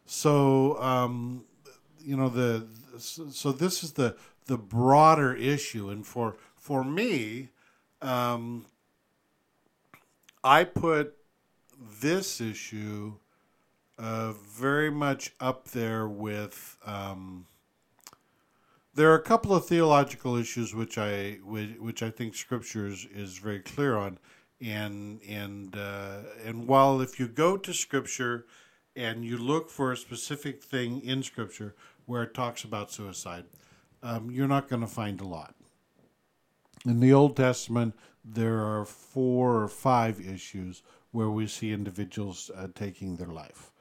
So, 0.06 0.80
um, 0.82 1.44
you 2.00 2.16
know, 2.16 2.28
the 2.28 2.66
so 2.98 3.52
this 3.52 3.82
is 3.82 3.92
the 3.92 4.16
the 4.46 4.56
broader 4.56 5.34
issue, 5.34 5.90
and 5.90 6.06
for 6.06 6.36
for 6.56 6.84
me, 6.84 7.50
um, 8.00 8.66
I 10.44 10.64
put 10.64 11.16
this 12.00 12.40
issue 12.40 13.14
uh, 13.98 14.32
very 14.32 14.90
much 14.90 15.32
up 15.40 15.68
there 15.68 16.08
with. 16.08 16.78
Um, 16.86 17.46
there 18.94 19.10
are 19.10 19.16
a 19.16 19.22
couple 19.22 19.54
of 19.54 19.66
theological 19.66 20.36
issues 20.36 20.74
which 20.74 20.96
I 20.96 21.38
which, 21.44 21.76
which 21.78 22.02
I 22.02 22.10
think 22.10 22.34
Scripture 22.34 22.86
is, 22.86 23.06
is 23.12 23.36
very 23.38 23.60
clear 23.60 23.96
on, 23.96 24.18
and 24.60 25.20
and 25.28 25.76
uh, 25.76 26.18
and 26.44 26.66
while 26.66 27.00
if 27.00 27.18
you 27.20 27.28
go 27.28 27.56
to 27.56 27.72
Scripture 27.72 28.46
and 28.94 29.24
you 29.24 29.36
look 29.36 29.70
for 29.70 29.92
a 29.92 29.96
specific 29.96 30.62
thing 30.62 31.00
in 31.00 31.22
Scripture 31.22 31.74
where 32.06 32.22
it 32.22 32.34
talks 32.34 32.64
about 32.64 32.90
suicide, 32.90 33.44
um, 34.02 34.30
you're 34.30 34.48
not 34.48 34.68
going 34.68 34.80
to 34.80 34.86
find 34.86 35.20
a 35.20 35.26
lot. 35.26 35.54
In 36.84 37.00
the 37.00 37.12
Old 37.12 37.36
Testament, 37.36 37.94
there 38.24 38.60
are 38.60 38.84
four 38.84 39.62
or 39.62 39.68
five 39.68 40.20
issues 40.20 40.82
where 41.10 41.30
we 41.30 41.46
see 41.46 41.72
individuals 41.72 42.50
uh, 42.54 42.68
taking 42.74 43.16
their 43.16 43.28
life. 43.28 43.72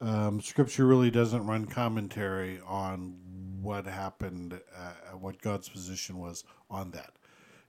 Um, 0.00 0.40
scripture 0.40 0.86
really 0.86 1.10
doesn't 1.10 1.46
run 1.46 1.64
commentary 1.64 2.60
on 2.66 3.16
what 3.60 3.86
happened, 3.86 4.60
uh, 4.76 5.16
what 5.16 5.40
God's 5.40 5.68
position 5.68 6.18
was 6.18 6.44
on 6.70 6.90
that. 6.90 7.12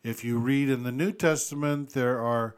If 0.06 0.24
you 0.24 0.38
read 0.38 0.70
in 0.70 0.84
the 0.84 0.91
New 0.91 1.12
Testament, 1.12 1.93
there 1.93 2.22
are 2.22 2.56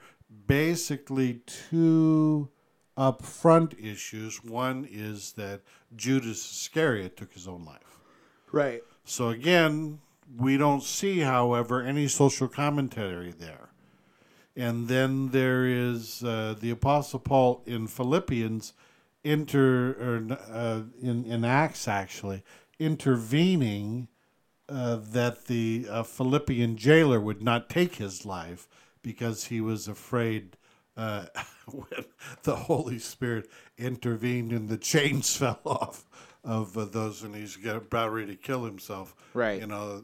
basically 0.47 1.39
two 1.69 2.49
upfront 2.97 3.81
issues. 3.81 4.43
One 4.43 4.85
is 4.91 5.31
that 5.37 5.61
Judas 5.95 6.39
Iscariot 6.39 7.15
took 7.15 7.31
his 7.31 7.47
own 7.47 7.63
life. 7.63 7.99
Right. 8.51 8.83
So 9.05 9.29
again, 9.29 9.99
we 10.37 10.57
don't 10.57 10.83
see, 10.83 11.19
however, 11.19 11.81
any 11.81 12.09
social 12.09 12.49
commentary 12.49 13.31
there. 13.31 13.69
And 14.57 14.89
then 14.89 15.29
there 15.29 15.65
is 15.65 16.21
uh, 16.25 16.55
the 16.59 16.71
Apostle 16.71 17.19
Paul 17.19 17.63
in 17.65 17.87
Philippians, 17.87 18.73
inter 19.23 19.91
or 20.01 20.37
uh, 20.51 20.81
in 21.01 21.23
in 21.23 21.45
Acts 21.45 21.87
actually 21.87 22.43
intervening 22.77 24.09
uh, 24.69 24.97
that 24.97 25.45
the 25.45 25.87
uh, 25.89 26.03
Philippian 26.03 26.77
jailer 26.77 27.19
would 27.19 27.41
not 27.41 27.69
take 27.69 27.95
his 27.95 28.25
life 28.25 28.67
because 29.01 29.45
he 29.45 29.61
was 29.61 29.87
afraid 29.87 30.57
uh, 30.95 31.25
when 31.71 32.05
the 32.43 32.55
Holy 32.55 32.99
Spirit 32.99 33.49
intervened 33.77 34.51
and 34.51 34.69
the 34.69 34.77
chains 34.77 35.35
fell 35.37 35.61
off 35.65 36.05
of 36.43 36.77
uh, 36.77 36.85
those 36.85 37.23
and 37.23 37.35
he's 37.35 37.57
about 37.65 38.11
ready 38.11 38.35
to 38.35 38.41
kill 38.41 38.63
himself. 38.65 39.15
Right. 39.33 39.61
You 39.61 39.67
know, 39.67 40.03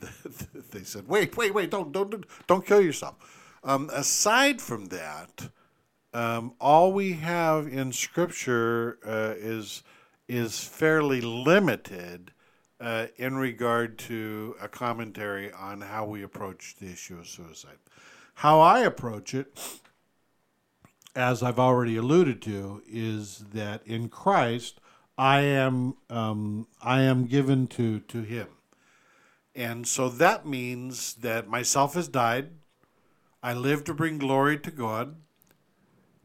they 0.70 0.82
said, 0.82 1.08
"Wait, 1.08 1.36
wait, 1.36 1.54
wait! 1.54 1.70
Don't, 1.70 1.92
don't, 1.92 2.24
don't 2.46 2.66
kill 2.66 2.80
yourself." 2.80 3.16
Um, 3.62 3.90
aside 3.92 4.60
from 4.60 4.86
that, 4.86 5.50
um, 6.14 6.54
all 6.60 6.92
we 6.92 7.12
have 7.14 7.66
in 7.66 7.92
Scripture 7.92 8.98
uh, 9.06 9.34
is 9.36 9.82
is 10.28 10.62
fairly 10.62 11.20
limited 11.20 12.32
uh, 12.80 13.06
in 13.16 13.36
regard 13.36 13.98
to 13.98 14.56
a 14.60 14.68
commentary 14.68 15.52
on 15.52 15.82
how 15.82 16.04
we 16.04 16.22
approach 16.22 16.76
the 16.80 16.86
issue 16.86 17.18
of 17.18 17.28
suicide. 17.28 17.78
How 18.34 18.60
I 18.60 18.80
approach 18.80 19.34
it, 19.34 19.80
as 21.14 21.42
I've 21.42 21.58
already 21.58 21.96
alluded 21.96 22.40
to, 22.42 22.82
is 22.86 23.44
that 23.52 23.86
in 23.86 24.08
Christ 24.08 24.80
I 25.18 25.40
am 25.40 25.96
um, 26.08 26.66
I 26.82 27.02
am 27.02 27.26
given 27.26 27.66
to 27.68 28.00
to 28.00 28.22
Him, 28.22 28.48
and 29.54 29.86
so 29.86 30.08
that 30.08 30.46
means 30.46 31.14
that 31.14 31.48
myself 31.48 31.94
has 31.94 32.08
died. 32.08 32.52
I 33.42 33.52
live 33.52 33.84
to 33.84 33.94
bring 33.94 34.18
glory 34.18 34.58
to 34.58 34.70
God. 34.70 35.16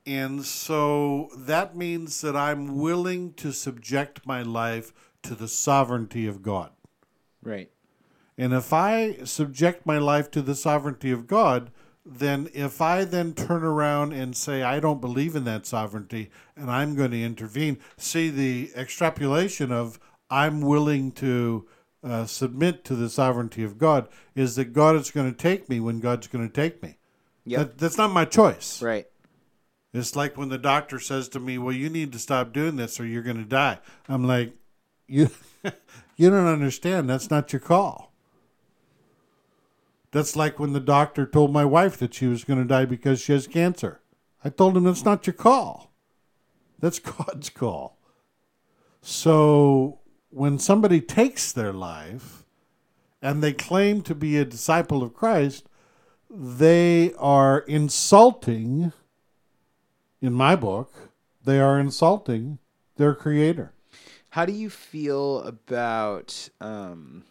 And 0.07 0.45
so 0.45 1.29
that 1.35 1.75
means 1.75 2.21
that 2.21 2.35
I'm 2.35 2.77
willing 2.77 3.33
to 3.33 3.51
subject 3.51 4.27
my 4.27 4.43
life 4.43 4.93
to 5.25 5.35
the 5.35 5.47
sovereignty 5.47 6.27
of 6.27 6.41
God. 6.41 6.71
Right. 7.41 7.69
And 8.37 8.53
if 8.53 8.73
I 8.73 9.17
subject 9.23 9.85
my 9.85 9.97
life 9.97 10.29
to 10.31 10.41
the 10.41 10.55
sovereignty 10.55 11.11
of 11.11 11.27
God, 11.27 11.71
then 12.05 12.49
if 12.53 12.81
I 12.81 13.03
then 13.03 13.33
turn 13.33 13.63
around 13.63 14.13
and 14.13 14.35
say, 14.35 14.61
I 14.61 14.79
don't 14.79 15.01
believe 15.01 15.35
in 15.35 15.45
that 15.45 15.65
sovereignty 15.65 16.29
and 16.55 16.69
I'm 16.69 16.95
going 16.95 17.11
to 17.11 17.23
intervene, 17.23 17.79
see 17.97 18.29
the 18.29 18.71
extrapolation 18.75 19.71
of 19.71 19.99
I'm 20.29 20.61
willing 20.61 21.11
to 21.13 21.67
uh, 22.03 22.25
submit 22.25 22.83
to 22.85 22.95
the 22.95 23.09
sovereignty 23.09 23.63
of 23.63 23.77
God 23.77 24.07
is 24.35 24.55
that 24.55 24.73
God 24.73 24.95
is 24.95 25.11
going 25.11 25.31
to 25.31 25.37
take 25.37 25.69
me 25.69 25.79
when 25.79 25.99
God's 25.99 26.27
going 26.27 26.47
to 26.47 26.53
take 26.53 26.83
me. 26.83 26.97
Yep. 27.45 27.59
That, 27.59 27.77
that's 27.77 27.97
not 27.97 28.11
my 28.11 28.25
choice. 28.25 28.81
Right. 28.81 29.07
It's 29.93 30.15
like 30.15 30.37
when 30.37 30.49
the 30.49 30.57
doctor 30.57 30.99
says 30.99 31.29
to 31.29 31.39
me, 31.39 31.57
"Well, 31.57 31.73
you 31.73 31.89
need 31.89 32.11
to 32.11 32.19
stop 32.19 32.51
doing 32.51 32.75
this 32.75 32.99
or 32.99 33.05
you're 33.05 33.23
going 33.23 33.37
to 33.37 33.45
die." 33.45 33.79
I'm 34.09 34.25
like, 34.25 34.53
"You 35.07 35.29
you 36.15 36.29
don't 36.29 36.47
understand. 36.47 37.09
That's 37.09 37.29
not 37.29 37.51
your 37.53 37.59
call." 37.59 38.13
That's 40.11 40.37
like 40.37 40.59
when 40.59 40.71
the 40.71 40.79
doctor 40.79 41.25
told 41.25 41.51
my 41.51 41.65
wife 41.65 41.97
that 41.97 42.13
she 42.13 42.25
was 42.25 42.45
going 42.45 42.59
to 42.59 42.65
die 42.65 42.85
because 42.85 43.19
she 43.19 43.33
has 43.33 43.47
cancer. 43.47 43.99
I 44.45 44.49
told 44.49 44.77
him 44.77 44.85
that's 44.85 45.03
not 45.03 45.27
your 45.27 45.33
call. 45.33 45.91
That's 46.79 46.99
God's 47.17 47.49
call. 47.49 47.97
So 49.01 49.99
when 50.29 50.57
somebody 50.57 51.01
takes 51.01 51.51
their 51.51 51.73
life 51.73 52.45
and 53.21 53.43
they 53.43 53.51
claim 53.51 54.01
to 54.03 54.15
be 54.15 54.37
a 54.37 54.45
disciple 54.45 55.03
of 55.03 55.13
Christ, 55.13 55.67
they 56.29 57.13
are 57.17 57.59
insulting 57.59 58.93
in 60.21 60.33
my 60.33 60.55
book, 60.55 61.11
they 61.43 61.59
are 61.59 61.77
insulting 61.79 62.59
their 62.95 63.13
creator. 63.13 63.73
How 64.35 64.45
do 64.45 64.51
you 64.51 64.69
feel 64.69 65.43
about 65.43 66.49
um, 66.59 67.23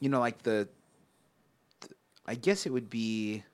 you 0.00 0.08
know, 0.08 0.18
like 0.18 0.42
the, 0.42 0.66
th- 1.82 1.92
I 2.26 2.34
guess 2.34 2.64
it 2.64 2.70
would 2.72 2.88
be, 2.88 3.44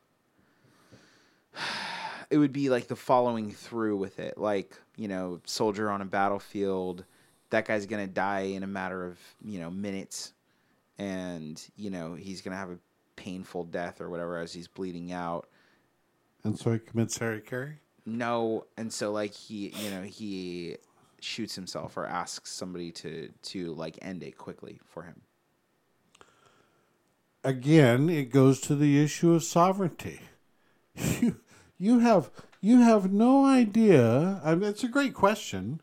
it 2.30 2.38
would 2.38 2.52
be 2.52 2.70
like 2.70 2.86
the 2.86 2.94
following 2.94 3.50
through 3.50 3.96
with 3.96 4.20
it. 4.20 4.38
Like, 4.38 4.78
you 4.96 5.08
know, 5.08 5.40
soldier 5.46 5.90
on 5.90 6.00
a 6.00 6.04
battlefield, 6.04 7.04
that 7.50 7.66
guy's 7.66 7.86
going 7.86 8.06
to 8.06 8.14
die 8.14 8.52
in 8.54 8.62
a 8.62 8.68
matter 8.68 9.04
of, 9.04 9.18
you 9.44 9.58
know, 9.58 9.68
minutes. 9.68 10.32
And, 10.98 11.60
you 11.74 11.90
know, 11.90 12.14
he's 12.14 12.40
going 12.40 12.52
to 12.52 12.58
have 12.58 12.70
a 12.70 12.78
painful 13.16 13.64
death 13.64 14.00
or 14.00 14.10
whatever 14.10 14.38
as 14.38 14.52
he's 14.52 14.68
bleeding 14.68 15.10
out. 15.10 15.48
And 16.44 16.56
so 16.56 16.70
he 16.70 16.78
commits 16.78 17.18
hara-kiri? 17.18 17.80
No. 18.04 18.66
And 18.76 18.92
so, 18.92 19.10
like, 19.10 19.34
he, 19.34 19.74
you 19.76 19.90
know, 19.90 20.02
he 20.02 20.76
shoots 21.20 21.54
himself 21.54 21.96
or 21.96 22.06
asks 22.06 22.52
somebody 22.52 22.90
to, 22.92 23.30
to 23.42 23.72
like, 23.74 23.98
end 24.02 24.22
it 24.22 24.36
quickly 24.36 24.80
for 24.84 25.02
him. 25.02 25.22
again, 27.44 28.08
it 28.08 28.30
goes 28.30 28.60
to 28.62 28.74
the 28.74 29.02
issue 29.02 29.32
of 29.32 29.44
sovereignty. 29.44 30.20
You, 31.20 31.40
you 31.78 31.98
have 31.98 32.30
you 32.62 32.80
have 32.80 33.12
no 33.12 33.44
idea. 33.44 34.40
I 34.42 34.54
mean, 34.54 34.70
it's 34.70 34.82
a 34.82 34.88
great 34.88 35.12
question. 35.12 35.80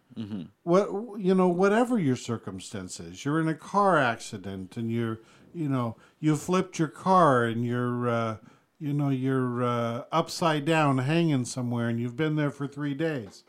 What 0.64 0.90
you 1.20 1.36
know, 1.36 1.48
whatever 1.48 2.00
your 2.00 2.16
circumstances, 2.16 3.24
you're 3.24 3.40
in 3.40 3.48
a 3.48 3.54
car 3.54 3.98
accident 4.00 4.76
and 4.76 4.92
you're 4.92 5.20
you 5.54 5.70
know 5.70 5.96
you 6.20 6.36
flipped 6.36 6.80
your 6.80 6.88
car 6.88 7.46
and 7.46 7.64
you're 7.64 8.10
uh, 8.10 8.38
you 8.80 8.92
know 8.92 9.10
you're 9.10 9.64
uh, 9.64 10.04
upside 10.12 10.66
down 10.66 10.98
hanging 10.98 11.46
somewhere 11.46 11.90
and 11.90 12.00
you've 12.00 12.18
been 12.18 12.38
there 12.38 12.50
for 12.52 12.68
three 12.68 12.96
days, 12.96 13.44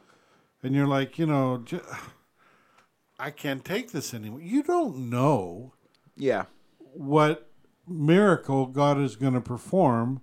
and 0.64 0.74
you're 0.74 0.86
like 0.86 1.18
you 1.18 1.26
know. 1.26 1.58
J- 1.64 1.80
I 3.18 3.30
can't 3.30 3.64
take 3.64 3.92
this 3.92 4.12
anymore. 4.12 4.40
You 4.40 4.62
don't 4.64 5.08
know 5.08 5.72
Yeah. 6.16 6.46
what 6.78 7.48
miracle 7.86 8.66
God 8.66 8.98
is 9.00 9.14
going 9.14 9.34
to 9.34 9.40
perform 9.40 10.20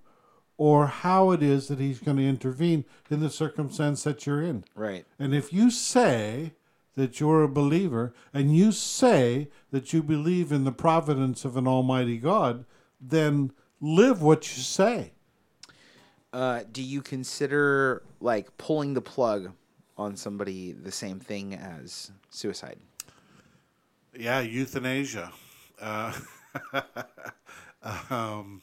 or 0.58 0.86
how 0.88 1.30
it 1.30 1.42
is 1.42 1.68
that 1.68 1.78
he's 1.80 2.00
going 2.00 2.18
to 2.18 2.28
intervene 2.28 2.84
in 3.10 3.20
the 3.20 3.30
circumstance 3.30 4.02
that 4.04 4.26
you're 4.26 4.42
in. 4.42 4.64
Right. 4.74 5.06
And 5.18 5.34
if 5.34 5.52
you 5.52 5.70
say 5.70 6.52
that 6.94 7.18
you're 7.18 7.42
a 7.42 7.48
believer 7.48 8.12
and 8.34 8.54
you 8.54 8.72
say 8.72 9.48
that 9.70 9.92
you 9.94 10.02
believe 10.02 10.52
in 10.52 10.64
the 10.64 10.72
providence 10.72 11.44
of 11.46 11.56
an 11.56 11.66
almighty 11.66 12.18
God, 12.18 12.66
then 13.00 13.52
live 13.80 14.20
what 14.20 14.54
you 14.54 14.62
say. 14.62 15.12
Uh, 16.32 16.62
do 16.70 16.82
you 16.82 17.00
consider 17.00 18.02
like 18.20 18.56
pulling 18.58 18.92
the 18.94 19.00
plug 19.02 19.52
on 20.02 20.16
somebody 20.16 20.72
the 20.72 20.92
same 20.92 21.18
thing 21.20 21.54
as 21.54 22.10
suicide? 22.30 22.78
Yeah, 24.16 24.40
euthanasia. 24.40 25.32
Uh, 25.80 26.12
um, 28.10 28.62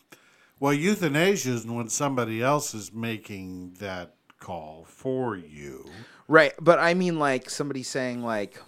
well, 0.59 0.73
euthanasia 0.73 1.51
is 1.51 1.65
when 1.65 1.89
somebody 1.89 2.41
else 2.41 2.73
is 2.73 2.93
making 2.93 3.75
that 3.79 4.15
call 4.39 4.85
for 4.87 5.35
you. 5.35 5.85
Right, 6.27 6.53
but 6.59 6.79
I 6.79 6.93
mean 6.93 7.19
like 7.19 7.49
somebody 7.49 7.83
saying 7.83 8.23
like, 8.23 8.61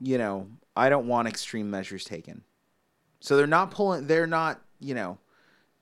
you 0.00 0.18
know, 0.18 0.48
I 0.76 0.88
don't 0.88 1.06
want 1.06 1.28
extreme 1.28 1.70
measures 1.70 2.04
taken. 2.04 2.42
So 3.20 3.36
they're 3.36 3.46
not 3.46 3.70
pulling. 3.70 4.06
They're 4.06 4.26
not. 4.26 4.60
You 4.80 4.94
know, 4.94 5.18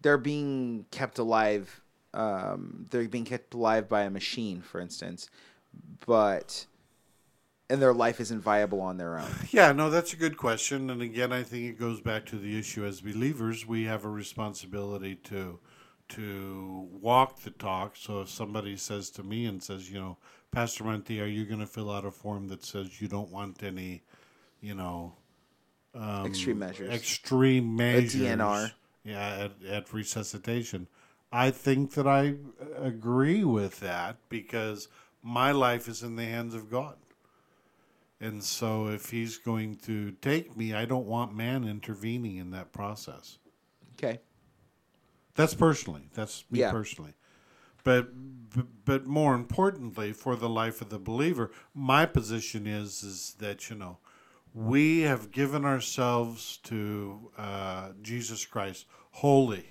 they're 0.02 0.18
being 0.18 0.86
kept 0.90 1.18
alive. 1.18 1.80
Um, 2.12 2.86
they're 2.90 3.08
being 3.08 3.24
kept 3.24 3.54
alive 3.54 3.88
by 3.88 4.02
a 4.02 4.10
machine, 4.10 4.62
for 4.62 4.80
instance, 4.80 5.30
but 6.06 6.66
and 7.70 7.80
their 7.80 7.94
life 7.94 8.20
isn't 8.20 8.40
viable 8.40 8.80
on 8.80 8.96
their 8.96 9.18
own. 9.18 9.30
Yeah, 9.50 9.72
no, 9.72 9.90
that's 9.90 10.12
a 10.12 10.16
good 10.16 10.36
question. 10.36 10.90
And 10.90 11.00
again, 11.00 11.32
I 11.32 11.44
think 11.44 11.66
it 11.66 11.78
goes 11.78 12.00
back 12.00 12.26
to 12.26 12.36
the 12.36 12.58
issue 12.58 12.84
as 12.84 13.00
believers, 13.00 13.66
we 13.66 13.84
have 13.84 14.04
a 14.04 14.10
responsibility 14.10 15.14
to 15.24 15.60
to 16.10 16.88
walk 17.00 17.40
the 17.42 17.50
talk. 17.50 17.96
So 17.96 18.22
if 18.22 18.28
somebody 18.28 18.76
says 18.76 19.10
to 19.10 19.22
me 19.22 19.46
and 19.46 19.62
says, 19.62 19.88
you 19.88 20.00
know, 20.00 20.16
Pastor 20.50 20.82
Monty, 20.82 21.20
are 21.20 21.26
you 21.26 21.44
going 21.44 21.60
to 21.60 21.66
fill 21.66 21.88
out 21.88 22.04
a 22.04 22.10
form 22.10 22.48
that 22.48 22.64
says 22.64 23.00
you 23.00 23.06
don't 23.06 23.30
want 23.30 23.62
any, 23.62 24.02
you 24.60 24.74
know, 24.74 25.14
um, 25.94 26.26
extreme 26.26 26.58
measures. 26.58 26.92
extreme 26.92 27.76
measures? 27.76 28.20
DNR. 28.20 28.72
Yeah, 29.04 29.48
at, 29.48 29.52
at 29.68 29.92
resuscitation. 29.92 30.88
I 31.32 31.52
think 31.52 31.92
that 31.92 32.08
I 32.08 32.34
agree 32.76 33.44
with 33.44 33.78
that 33.80 34.16
because 34.28 34.88
my 35.22 35.52
life 35.52 35.88
is 35.88 36.02
in 36.02 36.16
the 36.16 36.24
hands 36.24 36.54
of 36.54 36.70
God. 36.70 36.96
And 38.20 38.44
so 38.44 38.88
if 38.88 39.10
he's 39.10 39.38
going 39.38 39.76
to 39.86 40.12
take 40.20 40.56
me, 40.56 40.74
I 40.74 40.84
don't 40.84 41.06
want 41.06 41.34
man 41.34 41.64
intervening 41.64 42.36
in 42.36 42.50
that 42.50 42.72
process. 42.72 43.38
okay. 43.94 44.20
That's 45.36 45.54
personally. 45.54 46.08
That's 46.14 46.44
me 46.50 46.60
Yeah. 46.60 46.70
personally. 46.70 47.14
But 47.84 48.10
but 48.84 49.06
more 49.06 49.34
importantly, 49.34 50.12
for 50.12 50.36
the 50.36 50.48
life 50.48 50.82
of 50.82 50.90
the 50.90 50.98
believer, 50.98 51.50
my 51.72 52.04
position 52.04 52.66
is 52.66 53.02
is 53.02 53.34
that 53.38 53.70
you 53.70 53.76
know 53.76 53.98
we 54.52 55.00
have 55.02 55.30
given 55.30 55.64
ourselves 55.64 56.58
to 56.64 57.30
uh, 57.38 57.90
Jesus 58.02 58.44
Christ 58.44 58.86
wholly, 59.12 59.66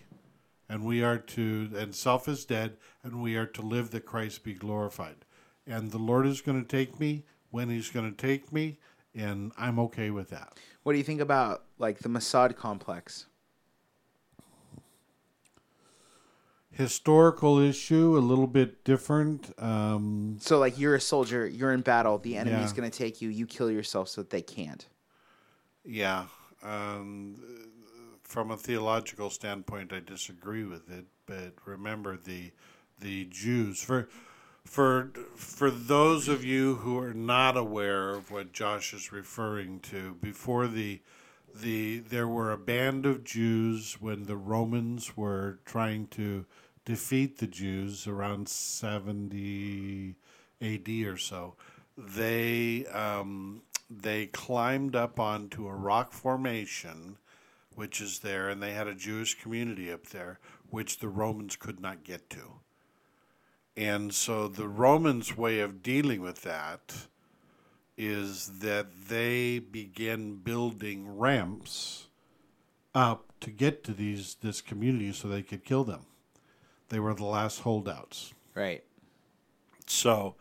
and 0.68 0.86
we 0.86 1.04
are 1.04 1.18
to 1.20 1.70
and 1.76 1.94
self 1.94 2.28
is 2.28 2.46
dead, 2.46 2.78
and 3.04 3.22
we 3.22 3.36
are 3.36 3.46
to 3.48 3.62
live 3.62 3.92
that 3.92 4.06
Christ 4.06 4.44
be 4.44 4.54
glorified. 4.54 5.26
And 5.70 5.92
the 5.92 6.00
Lord 6.00 6.26
is 6.26 6.42
going 6.42 6.60
to 6.60 6.68
take 6.68 7.00
me 7.00 7.24
when 7.52 7.70
He's 7.70 7.90
going 7.92 8.10
to 8.14 8.18
take 8.18 8.52
me, 8.52 8.80
and 9.16 9.52
I'm 9.58 9.78
okay 9.80 10.10
with 10.10 10.32
that. 10.32 10.54
What 10.84 10.94
do 10.94 10.98
you 10.98 11.04
think 11.04 11.22
about 11.22 11.64
like 11.78 12.00
the 12.00 12.10
Masada 12.10 12.56
complex? 12.56 13.28
Historical 16.72 17.60
issue, 17.60 18.18
a 18.18 18.20
little 18.20 18.48
bit 18.48 18.84
different. 18.84 19.52
Um, 19.62 20.38
So 20.40 20.58
like 20.60 20.80
you're 20.80 20.96
a 20.96 21.02
soldier, 21.02 21.46
you're 21.48 21.74
in 21.74 21.82
battle, 21.82 22.18
the 22.18 22.36
enemy's 22.38 22.72
Yeah. 22.72 22.78
going 22.78 22.90
to 22.90 22.98
take 22.98 23.22
you, 23.22 23.30
you 23.30 23.46
kill 23.46 23.70
yourself 23.70 24.08
so 24.10 24.22
that 24.22 24.30
they 24.30 24.42
can't. 24.42 24.88
Yeah. 25.84 26.26
Um, 26.64 27.38
from 28.24 28.52
a 28.52 28.58
theological 28.58 29.30
standpoint, 29.30 29.92
I 29.92 30.00
disagree 30.00 30.64
with 30.64 30.90
it. 30.90 31.06
But 31.26 31.54
remember 31.66 32.18
the 32.18 32.52
the 33.00 33.26
Jews 33.26 33.82
for 33.82 34.10
for 34.70 35.10
for 35.36 35.72
those 35.72 36.28
of 36.28 36.46
you 36.46 36.76
who 36.76 37.00
are 37.00 37.14
not 37.14 37.58
aware 37.58 38.14
of 38.14 38.30
what 38.30 38.54
Josh 38.54 38.94
is 38.94 39.12
referring 39.12 39.80
to, 39.80 40.14
before 40.22 40.68
the 40.68 41.02
the 41.56 42.00
there 42.00 42.28
were 42.28 42.52
a 42.52 42.58
band 42.58 43.08
of 43.08 43.24
Jews 43.24 43.98
when 44.00 44.26
the 44.26 44.38
Romans 44.38 45.18
were 45.18 45.58
trying 45.66 46.06
to 46.10 46.46
defeat 46.86 47.40
the 47.40 47.48
Jews 47.48 48.06
around 48.06 48.48
70 48.48 50.14
AD 50.62 50.90
or 51.08 51.18
so. 51.18 51.56
They 51.98 52.86
um, 52.94 53.64
they 53.90 54.28
climbed 54.28 54.96
up 54.96 55.20
onto 55.20 55.68
a 55.68 55.74
rock 55.74 56.14
formation, 56.14 57.18
which 57.74 58.00
is 58.00 58.20
there, 58.20 58.50
and 58.50 58.62
they 58.62 58.74
had 58.74 58.88
a 58.88 58.94
Jewish 58.94 59.34
community 59.42 59.92
up 59.92 60.10
there, 60.10 60.38
which 60.70 61.00
the 61.00 61.10
Romans 61.10 61.56
could 61.56 61.80
not 61.80 62.04
get 62.04 62.30
to. 62.30 62.60
And 63.80 64.14
so 64.14 64.50
the 64.50 64.68
Romans' 64.68 65.38
way 65.38 65.62
of 65.62 65.82
dealing 65.82 66.20
with 66.20 66.42
that 66.42 67.08
is 67.98 68.60
that 68.60 68.88
they 69.08 69.60
begin 69.60 70.36
building 70.36 71.18
ramps 71.18 72.08
up 72.94 73.32
to 73.40 73.50
get 73.50 73.86
to 73.86 73.94
these 73.94 74.36
this 74.42 74.60
community 74.60 75.14
so 75.14 75.30
they 75.30 75.42
could 75.42 75.64
kill 75.64 75.86
them. 75.86 76.02
They 76.90 77.00
were 77.00 77.14
the 77.14 77.24
last 77.24 77.62
holdouts. 77.62 78.34
Right. 78.54 78.84
So, 79.88 80.36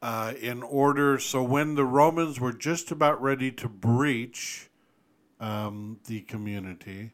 uh, 0.00 0.34
in 0.40 0.62
order, 0.62 1.18
so 1.18 1.42
when 1.42 1.74
the 1.74 1.84
Romans 1.84 2.38
were 2.38 2.52
just 2.52 2.92
about 2.92 3.20
ready 3.20 3.50
to 3.50 3.68
breach 3.68 4.70
um, 5.40 5.98
the 6.06 6.20
community, 6.20 7.10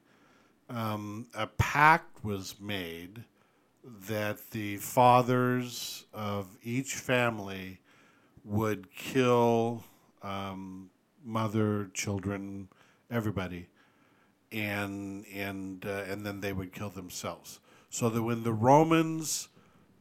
um, 0.68 1.28
a 1.32 1.46
pact 1.46 2.22
was 2.22 2.56
made 2.60 3.24
that 4.08 4.50
the 4.50 4.76
fathers 4.78 6.06
of 6.12 6.56
each 6.62 6.94
family 6.94 7.80
would 8.44 8.90
kill 8.94 9.84
um, 10.22 10.90
mother, 11.24 11.90
children, 11.94 12.68
everybody, 13.10 13.68
and 14.52 15.24
and 15.34 15.84
uh, 15.86 16.04
and 16.08 16.24
then 16.24 16.40
they 16.40 16.52
would 16.52 16.72
kill 16.72 16.90
themselves. 16.90 17.60
So 17.90 18.08
that 18.08 18.22
when 18.22 18.42
the 18.42 18.52
Romans 18.52 19.48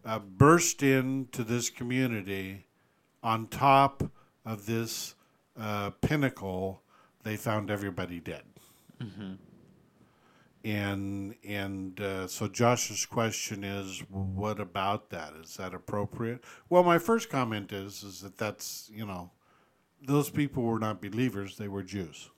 uh, 0.06 0.20
burst 0.20 0.82
into 0.82 1.44
this 1.44 1.70
community 1.70 2.66
on 3.22 3.48
top 3.48 4.04
of 4.46 4.66
this 4.66 5.16
uh, 5.60 5.92
pinnacle, 6.02 6.82
they 7.24 7.36
found 7.36 7.70
everybody 7.70 8.20
dead. 8.20 8.44
And 10.64 11.36
and 11.46 12.00
uh, 12.00 12.28
so 12.28 12.48
Josh's 12.48 13.06
question 13.06 13.66
is, 13.66 14.02
what 14.10 14.62
about 14.62 15.10
that? 15.10 15.34
Is 15.44 15.58
that 15.58 15.74
appropriate? 15.74 16.42
Well, 16.70 16.84
my 16.84 17.00
first 17.00 17.30
comment 17.30 17.74
is 17.74 18.02
is 18.04 18.22
that 18.22 18.38
that's 18.38 18.90
you 18.94 19.06
know, 19.06 19.32
those 20.02 20.30
people 20.30 20.64
were 20.64 20.80
not 20.80 21.02
believers; 21.02 21.58
they 21.58 21.68
were 21.68 21.84
Jews. 21.84 22.30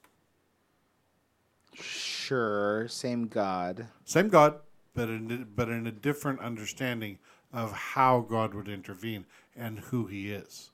Sure, 1.79 2.87
same 2.87 3.27
God. 3.27 3.87
Same 4.05 4.29
God, 4.29 4.55
but 4.95 5.09
in, 5.09 5.47
but 5.55 5.69
in 5.69 5.85
a 5.85 5.91
different 5.91 6.39
understanding 6.39 7.19
of 7.53 7.71
how 7.71 8.21
God 8.21 8.53
would 8.53 8.67
intervene 8.67 9.25
and 9.55 9.79
who 9.79 10.07
He 10.07 10.31
is. 10.31 10.71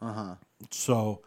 Uh 0.00 0.12
huh. 0.12 0.34
So, 0.70 1.22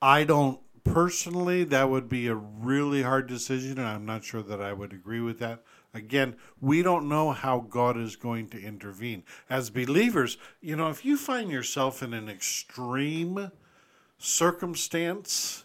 I 0.00 0.24
don't 0.24 0.60
personally. 0.92 1.64
That 1.64 1.90
would 1.90 2.08
be 2.08 2.26
a 2.26 2.34
really 2.34 3.02
hard 3.02 3.26
decision, 3.26 3.78
and 3.78 3.86
I'm 3.86 4.06
not 4.06 4.24
sure 4.24 4.42
that 4.42 4.60
I 4.60 4.72
would 4.72 4.92
agree 4.92 5.20
with 5.20 5.38
that. 5.40 5.62
Again, 5.94 6.36
we 6.60 6.82
don't 6.82 7.08
know 7.08 7.32
how 7.32 7.60
God 7.60 7.96
is 7.96 8.16
going 8.16 8.48
to 8.50 8.60
intervene. 8.60 9.24
As 9.48 9.70
believers, 9.70 10.36
you 10.60 10.76
know, 10.76 10.90
if 10.90 11.04
you 11.04 11.16
find 11.16 11.50
yourself 11.50 12.02
in 12.02 12.12
an 12.12 12.28
extreme 12.28 13.50
circumstance, 14.18 15.64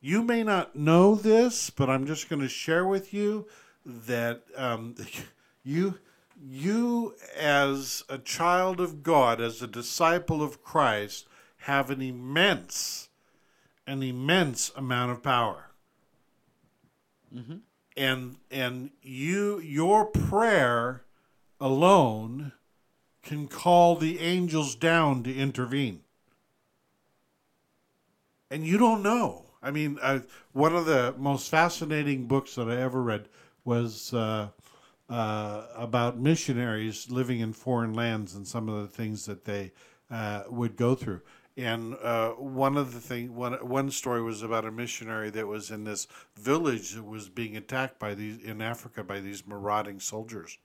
you 0.00 0.22
may 0.22 0.42
not 0.42 0.76
know 0.76 1.14
this, 1.14 1.70
but 1.70 1.88
I'm 1.88 2.06
just 2.06 2.28
going 2.28 2.42
to 2.42 2.48
share 2.48 2.86
with 2.86 3.14
you 3.14 3.46
that 3.84 4.42
um, 4.56 4.94
you, 5.64 5.98
you 6.40 7.14
as 7.36 8.04
a 8.08 8.18
child 8.18 8.80
of 8.80 9.02
God, 9.02 9.40
as 9.40 9.62
a 9.62 9.66
disciple 9.66 10.42
of 10.42 10.62
Christ, 10.62 11.26
have 11.60 11.90
an 11.90 12.02
immense, 12.02 13.05
an 13.86 14.02
immense 14.02 14.72
amount 14.76 15.12
of 15.12 15.22
power. 15.22 15.70
And 17.96 18.36
and 18.50 18.90
you 19.02 19.58
your 19.60 20.06
prayer 20.06 21.04
alone 21.60 22.52
can 23.22 23.48
call 23.48 23.96
the 23.96 24.20
angels 24.20 24.74
down 24.74 25.22
to 25.24 25.34
intervene 25.34 26.02
and 28.50 28.64
you 28.64 28.78
don't 28.78 29.02
know. 29.02 29.44
I 29.62 29.70
mean, 29.70 29.98
one 30.52 30.74
of 30.74 30.86
the 30.86 31.14
most 31.18 31.50
fascinating 31.50 32.26
books 32.26 32.54
that 32.54 32.68
I 32.68 32.76
ever 32.76 33.02
read 33.02 33.28
was 33.64 34.14
uh, 34.14 34.48
uh, 35.08 35.66
about 35.74 36.18
missionaries 36.18 37.10
living 37.10 37.40
in 37.40 37.52
foreign 37.52 37.94
lands 37.94 38.34
and 38.34 38.46
some 38.46 38.68
of 38.68 38.82
the 38.82 38.88
things 38.88 39.26
that 39.26 39.44
they 39.44 39.72
uh, 40.10 40.44
would 40.48 40.76
go 40.76 40.94
through. 40.94 41.20
And 41.56 41.96
uh, 42.02 42.32
one 42.32 42.76
of 42.76 42.92
the 42.92 43.00
thing, 43.00 43.34
one 43.34 43.54
one 43.66 43.90
story 43.90 44.22
was 44.22 44.42
about 44.42 44.66
a 44.66 44.70
missionary 44.70 45.30
that 45.30 45.46
was 45.46 45.70
in 45.70 45.84
this 45.84 46.06
village 46.36 46.92
that 46.92 47.04
was 47.04 47.30
being 47.30 47.56
attacked 47.56 47.98
by 47.98 48.14
these 48.14 48.42
in 48.42 48.60
Africa 48.60 49.02
by 49.02 49.20
these 49.20 49.46
marauding 49.46 49.98
soldiers, 49.98 50.58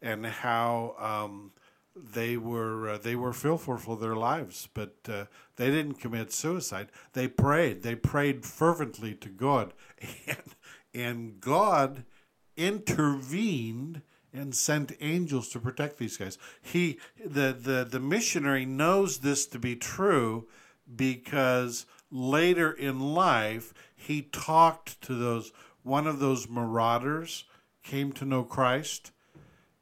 and 0.00 0.24
how 0.24 0.96
um, 0.98 1.52
they 1.94 2.38
were 2.38 2.90
uh, 2.90 2.98
they 2.98 3.14
were 3.14 3.34
fearful 3.34 3.76
for 3.76 3.98
their 3.98 4.16
lives, 4.16 4.68
but 4.72 4.94
uh, 5.08 5.26
they 5.56 5.70
didn't 5.70 6.00
commit 6.00 6.32
suicide. 6.32 6.88
They 7.12 7.28
prayed. 7.28 7.82
They 7.82 7.94
prayed 7.94 8.46
fervently 8.46 9.14
to 9.16 9.28
God, 9.28 9.74
and 10.26 10.54
and 10.94 11.40
God 11.40 12.04
intervened 12.56 14.02
and 14.34 14.54
sent 14.54 14.92
angels 15.00 15.48
to 15.50 15.60
protect 15.60 15.98
these 15.98 16.16
guys. 16.16 16.36
He 16.60 16.98
the 17.24 17.56
the 17.58 17.86
the 17.88 18.00
missionary 18.00 18.66
knows 18.66 19.18
this 19.18 19.46
to 19.46 19.58
be 19.58 19.76
true 19.76 20.48
because 20.94 21.86
later 22.10 22.72
in 22.72 23.00
life 23.14 23.72
he 23.94 24.22
talked 24.22 25.00
to 25.02 25.14
those 25.14 25.52
one 25.82 26.06
of 26.06 26.18
those 26.18 26.48
marauders 26.48 27.44
came 27.82 28.12
to 28.12 28.24
know 28.24 28.42
Christ 28.42 29.12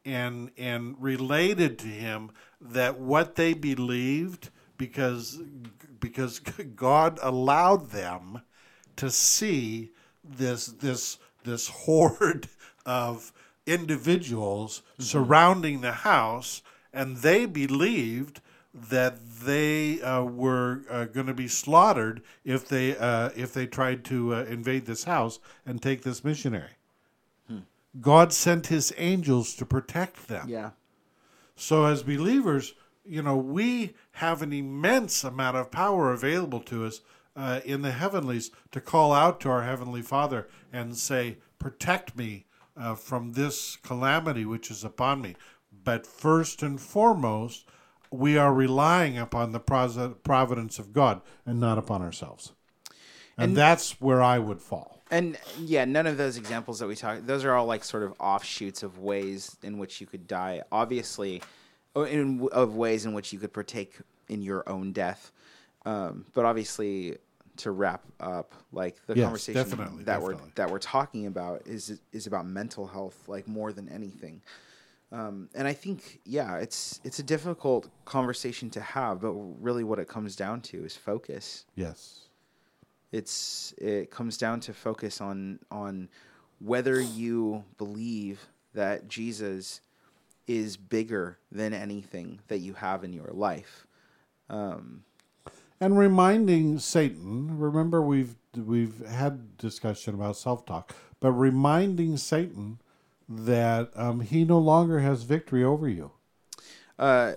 and 0.05 0.51
and 0.59 0.97
related 1.01 1.79
to 1.81 1.89
him 1.89 2.31
that 2.61 2.99
what 2.99 3.37
they 3.37 3.55
believed 3.55 4.51
because 4.77 5.41
because 6.01 6.41
God 6.41 7.19
allowed 7.23 7.91
them 7.91 8.43
to 8.97 9.11
see 9.11 9.93
this 10.23 10.67
this 10.67 11.19
this 11.45 11.69
horde 11.85 12.49
of 12.85 13.33
individuals 13.67 14.83
surrounding 14.99 15.81
the 15.81 15.93
house 15.93 16.63
and 16.93 17.19
they 17.19 17.47
believed 17.47 18.41
that 18.75 19.19
they 19.45 20.01
uh, 20.01 20.23
were 20.23 20.83
uh, 20.91 21.05
going 21.05 21.27
to 21.27 21.35
be 21.35 21.49
slaughtered 21.49 22.23
if 22.45 22.67
they 22.67 22.97
uh, 22.97 23.31
if 23.37 23.53
they 23.53 23.67
tried 23.67 24.05
to 24.05 24.35
uh, 24.35 24.45
invade 24.45 24.87
this 24.87 25.05
house 25.05 25.39
and 25.67 25.83
take 25.83 26.03
this 26.03 26.25
missionary. 26.25 26.71
God 28.01 28.33
sent 28.33 28.69
his 28.69 28.93
angels 28.97 29.55
to 29.57 29.67
protect 29.67 30.29
them. 30.29 30.49
Yeah. 30.49 30.71
So, 31.57 31.85
as 31.85 32.03
believers, 32.03 32.75
you 33.05 33.23
know, 33.23 33.37
we 33.37 33.95
have 34.13 34.41
an 34.43 34.53
immense 34.53 35.25
amount 35.25 35.57
of 35.57 35.71
power 35.71 36.13
available 36.13 36.61
to 36.61 36.87
us 36.87 37.03
uh, 37.37 37.61
in 37.65 37.83
the 37.83 37.93
heavenlies 37.93 38.51
to 38.71 38.81
call 38.81 39.13
out 39.13 39.41
to 39.41 39.51
our 39.51 39.63
Heavenly 39.63 40.03
Father 40.03 40.49
and 40.73 40.97
say, 40.97 41.39
Protect 41.59 42.17
me 42.17 42.47
uh, 42.77 42.95
from 42.95 43.33
this 43.33 43.77
calamity 43.77 44.45
which 44.45 44.71
is 44.71 44.85
upon 44.85 45.21
me. 45.21 45.37
But 45.85 46.07
first 46.07 46.63
and 46.63 46.81
foremost, 46.81 47.67
we 48.11 48.37
are 48.37 48.53
relying 48.53 49.19
upon 49.19 49.53
the 49.53 49.61
providence 49.61 50.79
of 50.79 50.93
God 50.93 51.23
and 51.47 51.59
not 51.59 51.79
upon 51.79 52.03
ourselves. 52.03 52.53
And, 53.39 53.57
that's 53.57 54.01
where 54.01 54.23
I 54.23 54.39
would 54.39 54.61
fall. 54.61 55.01
And 55.11 55.39
yeah, 55.59 55.85
none 55.85 56.07
of 56.07 56.17
those 56.17 56.37
examples 56.37 56.79
that 56.79 56.87
we 56.87 56.95
talked, 56.95 57.27
those 57.27 57.45
are 57.45 57.55
all 57.55 57.67
like 57.67 57.83
sort 57.83 58.03
of 58.03 58.15
offshoots 58.21 58.83
of 58.83 58.99
ways 58.99 59.57
in 59.63 59.79
which 59.79 60.01
you 60.01 60.07
could 60.07 60.27
die. 60.27 60.63
Obviously, 60.71 61.43
or 61.95 62.07
in 62.07 62.49
of 62.53 62.77
ways 62.77 63.05
in 63.05 63.13
which 63.13 63.33
you 63.33 63.39
could 63.39 63.53
partake 63.53 63.97
in 64.29 64.43
your 64.43 64.69
own 64.69 64.93
death. 64.93 65.33
Um, 65.85 66.27
but 66.35 66.45
obviously, 66.45 67.17
to 67.59 67.71
wrap 67.71 68.03
up, 68.21 68.55
like 68.73 69.05
the 69.07 69.15
Yes, 69.15 69.25
conversation 69.25 69.63
definitely, 69.71 70.05
that 70.05 70.21
we're 70.23 70.37
that 70.55 70.71
we're 70.71 70.79
talking 70.79 71.27
about 71.27 71.67
is 71.67 72.01
is 72.13 72.27
about 72.27 72.47
mental 72.47 72.87
health, 72.87 73.29
like 73.29 73.47
more 73.49 73.73
than 73.73 73.89
anything. 73.89 74.43
Um, 75.11 75.51
and 75.55 75.69
I 75.69 75.75
think, 75.75 76.21
yeah, 76.25 76.57
it's 76.57 77.01
it's 77.05 77.19
a 77.19 77.23
difficult 77.23 77.89
conversation 78.07 78.71
to 78.71 78.81
have, 78.81 79.21
but 79.21 79.33
really, 79.33 79.85
what 79.85 79.99
it 79.99 80.09
comes 80.09 80.35
down 80.37 80.61
to 80.63 80.85
is 80.85 80.97
focus 80.97 81.67
Yes. 81.75 82.21
it's 83.11 83.75
it 83.79 84.11
comes 84.11 84.39
down 84.39 84.61
to 84.61 84.73
focus 84.73 85.21
on 85.21 85.59
on 85.71 86.09
whether 86.61 87.01
you 87.01 87.65
believe 87.77 88.49
that 88.75 89.09
Jesus 89.09 89.81
is 90.47 90.77
bigger 90.77 91.39
than 91.51 91.75
anything 91.75 92.41
that 92.49 92.59
you 92.59 92.75
have 92.75 93.05
in 93.05 93.13
your 93.13 93.31
life. 93.33 93.87
And 95.83 95.99
reminding 95.99 96.79
Satan. 96.79 97.59
Remember, 97.59 98.01
we've 98.01 98.37
we've 98.57 99.05
had 99.05 99.57
discussion 99.59 100.15
about 100.15 100.37
self 100.37 100.65
talk, 100.65 100.95
but 101.19 101.33
reminding 101.33 102.17
Satan 102.19 102.79
that 103.29 103.91
um, 103.97 104.21
he 104.21 104.45
no 104.45 104.59
longer 104.59 105.01
has 105.01 105.25
victory 105.25 105.65
over 105.65 105.89
you. 105.89 106.13
Uh, 107.01 107.33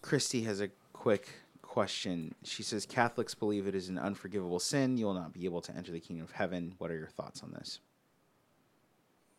Christy 0.00 0.44
has 0.44 0.62
a 0.62 0.70
quick 0.94 1.28
question. 1.60 2.34
She 2.42 2.62
says 2.62 2.86
Catholics 2.86 3.34
believe 3.34 3.66
it 3.66 3.74
is 3.74 3.90
an 3.90 3.98
unforgivable 3.98 4.60
sin. 4.60 4.96
You 4.96 5.04
will 5.04 5.14
not 5.14 5.34
be 5.34 5.44
able 5.44 5.60
to 5.60 5.76
enter 5.76 5.92
the 5.92 6.00
kingdom 6.00 6.24
of 6.24 6.32
heaven. 6.32 6.74
What 6.78 6.90
are 6.90 6.96
your 6.96 7.08
thoughts 7.08 7.42
on 7.42 7.52
this? 7.52 7.80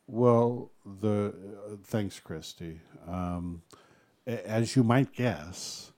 Well, 0.06 0.70
the 0.86 1.34
uh, 1.66 1.78
thanks, 1.84 2.20
Christy. 2.20 2.80
Um, 3.08 3.64
as 4.28 4.76
you 4.76 4.84
might 4.84 5.14
guess, 5.14 5.94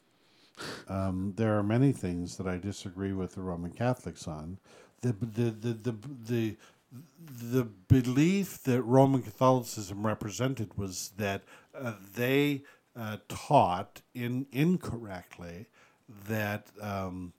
um, 0.88 1.34
there 1.36 1.58
are 1.58 1.64
many 1.64 1.92
things 1.92 2.38
that 2.38 2.48
I 2.48 2.58
disagree 2.58 3.14
with 3.14 3.36
the 3.36 3.42
Roman 3.42 3.72
Catholics 3.72 4.28
on. 4.28 4.58
The 5.02 5.14
the 5.14 5.52
the 5.52 5.74
the 5.74 5.96
the, 6.26 6.58
the 7.22 7.64
belief 7.64 8.64
that 8.64 8.82
Roman 8.82 9.22
Catholicism 9.22 10.06
represented 10.06 10.78
was 10.78 11.12
that 11.18 11.44
uh, 11.78 11.94
they 12.16 12.64
uh, 12.96 13.18
taught 13.28 14.02
in 14.14 14.48
incorrectly 14.52 15.68
that. 16.28 16.68
Um, 16.82 17.34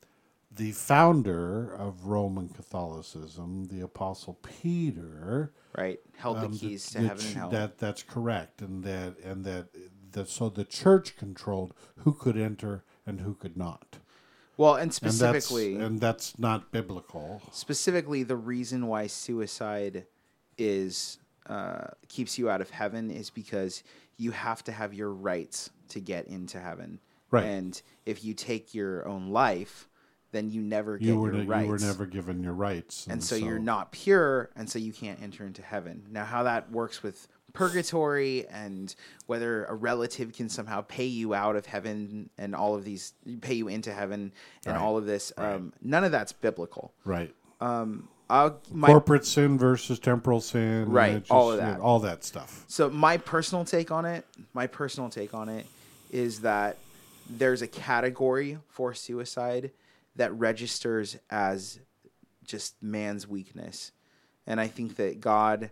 the 0.50 0.72
founder 0.72 1.72
of 1.72 2.06
Roman 2.06 2.48
Catholicism, 2.48 3.66
the 3.66 3.80
Apostle 3.80 4.38
Peter, 4.42 5.52
Right? 5.76 6.00
Held 6.16 6.38
the 6.38 6.46
um, 6.46 6.58
keys 6.58 6.86
to 6.86 6.98
the 6.98 7.08
heaven 7.08 7.26
and 7.26 7.36
hell. 7.36 7.50
That 7.50 7.78
that's 7.78 8.02
correct, 8.02 8.60
and 8.60 8.82
that 8.82 9.18
and 9.22 9.44
that 9.44 9.68
that 10.12 10.28
so 10.28 10.48
the 10.48 10.64
church 10.64 11.16
controlled 11.16 11.72
who 11.98 12.12
could 12.12 12.36
enter 12.36 12.84
and 13.08 13.20
who 13.20 13.34
could 13.34 13.56
not. 13.56 13.98
well, 14.56 14.74
and 14.74 14.82
And 14.82 14.94
specifically, 14.94 15.74
that's, 15.74 15.86
and 15.86 16.00
that's 16.00 16.38
not 16.38 16.70
biblical. 16.72 17.40
specifically 17.52 18.22
the 18.22 18.36
reason 18.36 18.86
why 18.86 19.06
suicide 19.06 20.06
is 20.56 21.18
uh, 21.46 21.86
keeps 22.08 22.38
you 22.38 22.50
out 22.50 22.60
of 22.60 22.70
heaven 22.70 23.10
is 23.10 23.30
because 23.30 23.82
you 24.16 24.32
have 24.32 24.62
to 24.64 24.72
have 24.72 24.92
your 24.92 25.10
rites 25.10 25.70
to 25.88 26.00
get 26.00 26.26
into 26.26 26.60
heaven. 26.60 27.00
Right. 27.30 27.44
And 27.44 27.80
if 28.04 28.24
you 28.24 28.34
take 28.34 28.74
your 28.74 29.06
own 29.08 29.30
life, 29.30 29.88
then 30.32 30.50
you 30.50 30.60
never 30.60 30.98
get 30.98 31.06
You 31.06 31.18
were 31.20 31.32
your 31.34 31.44
rites. 31.44 31.64
you 31.64 31.70
were 31.70 31.78
never 31.78 32.04
given 32.06 32.42
your 32.42 32.52
rites, 32.52 33.06
and 33.08 33.22
so, 33.24 33.34
you're 33.34 33.58
not 33.58 33.92
pure, 33.92 34.50
and 34.56 34.68
so 34.68 34.78
you 34.78 34.92
can't 34.92 35.22
enter 35.22 35.46
into 35.46 35.62
heaven. 35.62 36.04
Now, 36.10 36.24
how 36.24 36.42
that 36.42 36.70
works 36.70 37.02
with 37.02 37.28
purgatory 37.58 38.46
and 38.48 38.94
whether 39.26 39.64
a 39.64 39.74
relative 39.74 40.32
can 40.32 40.48
somehow 40.48 40.80
pay 40.82 41.06
you 41.06 41.34
out 41.34 41.56
of 41.56 41.66
heaven 41.66 42.30
and 42.38 42.54
all 42.54 42.74
of 42.76 42.84
these, 42.84 43.14
pay 43.40 43.54
you 43.54 43.66
into 43.68 43.92
heaven 43.92 44.32
and 44.64 44.74
Right. 44.76 44.80
all 44.82 44.96
of 44.96 45.06
this, 45.06 45.32
um, 45.36 45.72
none 45.82 46.04
of 46.04 46.12
that's 46.12 46.32
biblical 46.32 46.92
right. 47.04 47.34
I'll, 48.30 48.60
my, 48.70 48.86
Corporate 48.88 49.24
sin 49.24 49.56
versus 49.58 49.98
temporal 49.98 50.40
sin. 50.40 50.90
Right, 50.90 51.18
just- 51.20 51.30
all 51.30 51.50
of 51.50 51.56
that. 51.58 51.80
All 51.80 51.98
that 52.00 52.24
stuff. 52.24 52.64
So 52.68 52.90
my 52.90 53.16
personal 53.16 53.64
take 53.64 53.90
on 53.90 54.04
it, 54.04 54.24
my 54.52 54.66
personal 54.66 55.08
take 55.08 55.32
on 55.34 55.48
it 55.48 55.66
is 56.12 56.40
that 56.42 56.76
there's 57.28 57.62
a 57.62 57.66
category 57.66 58.58
for 58.68 58.92
suicide 58.94 59.70
that 60.16 60.32
registers 60.34 61.16
as 61.30 61.80
just 62.44 62.74
man's 62.82 63.26
weakness. 63.26 63.92
And 64.46 64.60
I 64.60 64.66
think 64.66 64.96
that 64.96 65.20
God 65.20 65.70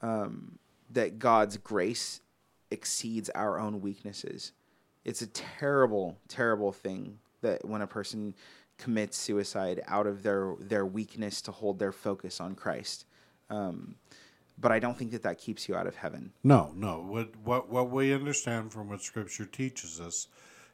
um, 0.00 0.58
that 0.92 1.18
God's 1.18 1.56
grace 1.56 2.20
exceeds 2.70 3.30
our 3.30 3.58
own 3.58 3.80
weaknesses. 3.80 4.52
It's 5.04 5.22
a 5.22 5.26
terrible, 5.26 6.18
terrible 6.28 6.72
thing 6.72 7.18
that 7.40 7.64
when 7.64 7.82
a 7.82 7.86
person 7.86 8.34
commits 8.78 9.16
suicide 9.16 9.80
out 9.86 10.06
of 10.06 10.22
their 10.22 10.54
their 10.58 10.86
weakness 10.86 11.42
to 11.42 11.52
hold 11.52 11.78
their 11.78 11.92
focus 11.92 12.40
on 12.40 12.54
Christ. 12.54 13.04
Um, 13.50 13.96
but 14.58 14.72
I 14.72 14.78
don't 14.78 14.96
think 14.96 15.12
that 15.12 15.22
that 15.22 15.38
keeps 15.38 15.68
you 15.68 15.74
out 15.74 15.86
of 15.86 15.96
heaven. 15.96 16.32
No, 16.42 16.72
no. 16.74 16.98
What 17.00 17.36
what 17.44 17.68
what 17.68 17.90
we 17.90 18.12
understand 18.12 18.72
from 18.72 18.88
what 18.88 19.02
Scripture 19.02 19.44
teaches 19.44 20.00
us, 20.00 20.28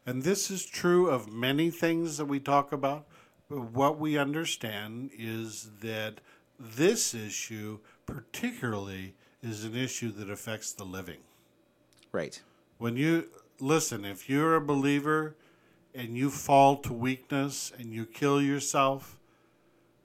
and 0.07 0.23
this 0.23 0.51
is 0.51 0.65
true 0.65 1.11
of 1.11 1.33
many 1.33 1.71
things 1.71 2.17
that 2.19 2.27
we 2.27 2.41
talk 2.41 2.73
about. 2.73 3.07
What 3.49 3.99
we 3.99 4.19
understand 4.19 5.11
is 5.17 5.71
that 5.81 6.21
this 6.61 7.15
issue, 7.15 7.79
particularly, 8.05 9.15
is 9.43 9.65
an 9.65 9.77
issue 9.77 10.11
that 10.13 10.31
affects 10.31 10.73
the 10.73 10.85
living. 10.85 11.19
Right. 12.13 12.41
When 12.79 12.97
you 12.97 13.29
listen, 13.61 14.05
if 14.05 14.29
you're 14.29 14.57
a 14.57 14.61
believer 14.61 15.37
and 15.95 16.17
you 16.17 16.31
fall 16.31 16.77
to 16.77 16.93
weakness 16.93 17.73
and 17.79 17.93
you 17.93 18.07
kill 18.07 18.41
yourself, 18.41 19.19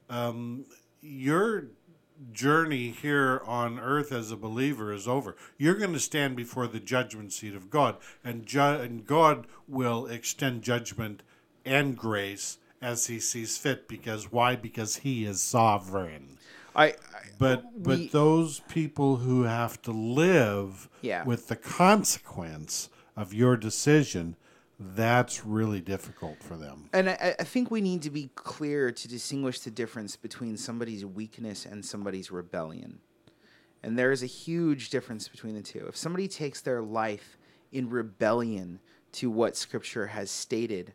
um, 0.09 0.65
your 1.01 1.65
journey 2.31 2.89
here 2.89 3.41
on 3.45 3.79
earth 3.79 4.11
as 4.11 4.31
a 4.31 4.37
believer 4.37 4.93
is 4.93 5.07
over. 5.07 5.35
You're 5.57 5.75
going 5.75 5.93
to 5.93 5.99
stand 5.99 6.35
before 6.35 6.67
the 6.67 6.79
judgment 6.79 7.33
seat 7.33 7.55
of 7.55 7.69
God, 7.69 7.97
and, 8.23 8.45
ju- 8.45 8.59
and 8.61 9.05
God 9.05 9.47
will 9.67 10.05
extend 10.05 10.61
judgment 10.61 11.23
and 11.65 11.97
grace 11.97 12.59
as 12.81 13.07
He 13.07 13.19
sees 13.19 13.57
fit. 13.57 13.87
Because 13.87 14.31
why? 14.31 14.55
Because 14.55 14.97
He 14.97 15.25
is 15.25 15.41
sovereign. 15.41 16.37
I, 16.75 16.85
I 16.85 16.93
But 17.37 17.83
but 17.83 18.11
those 18.11 18.61
people 18.61 19.17
who 19.17 19.43
have 19.43 19.81
to 19.83 19.91
live 19.91 20.89
Yeah. 21.01 21.23
with 21.23 21.47
the 21.47 21.55
consequence 21.55 22.89
of 23.15 23.33
your 23.33 23.57
decision, 23.57 24.35
that's 24.79 25.45
really 25.45 25.81
difficult 25.81 26.41
for 26.41 26.57
them. 26.57 26.89
And 26.93 27.09
I, 27.09 27.35
I 27.39 27.43
think 27.43 27.71
we 27.71 27.81
need 27.81 28.01
to 28.03 28.09
be 28.09 28.29
clear 28.35 28.91
to 28.91 29.07
distinguish 29.07 29.59
the 29.59 29.71
difference 29.71 30.15
between 30.15 30.57
somebody's 30.57 31.05
weakness 31.05 31.65
and 31.65 31.85
somebody's 31.85 32.31
rebellion. 32.31 32.99
And 33.83 33.99
there 33.99 34.11
is 34.11 34.23
a 34.23 34.27
huge 34.27 34.89
difference 34.89 35.27
between 35.27 35.55
the 35.55 35.61
two. 35.61 35.85
If 35.87 35.97
somebody 35.97 36.27
takes 36.27 36.61
their 36.61 36.81
life 36.81 37.37
in 37.71 37.89
rebellion 37.89 38.79
to 39.13 39.29
what 39.29 39.55
Scripture 39.57 40.07
has 40.07 40.31
stated 40.31 40.93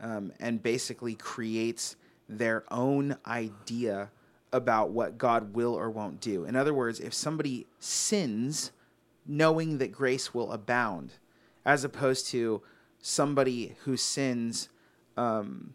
um, 0.00 0.32
and 0.38 0.62
basically 0.62 1.14
creates 1.14 1.96
their 2.28 2.64
own 2.70 3.16
idea 3.26 4.10
about 4.56 4.90
what 4.90 5.18
God 5.18 5.54
will 5.54 5.74
or 5.74 5.90
won't 5.90 6.20
do. 6.20 6.44
In 6.44 6.56
other 6.56 6.74
words, 6.74 6.98
if 6.98 7.14
somebody 7.14 7.66
sins 7.78 8.72
knowing 9.26 9.78
that 9.78 9.92
grace 9.92 10.32
will 10.34 10.52
abound, 10.52 11.12
as 11.64 11.84
opposed 11.84 12.28
to 12.28 12.62
somebody 13.00 13.74
who 13.84 13.96
sins 13.96 14.68
um, 15.16 15.74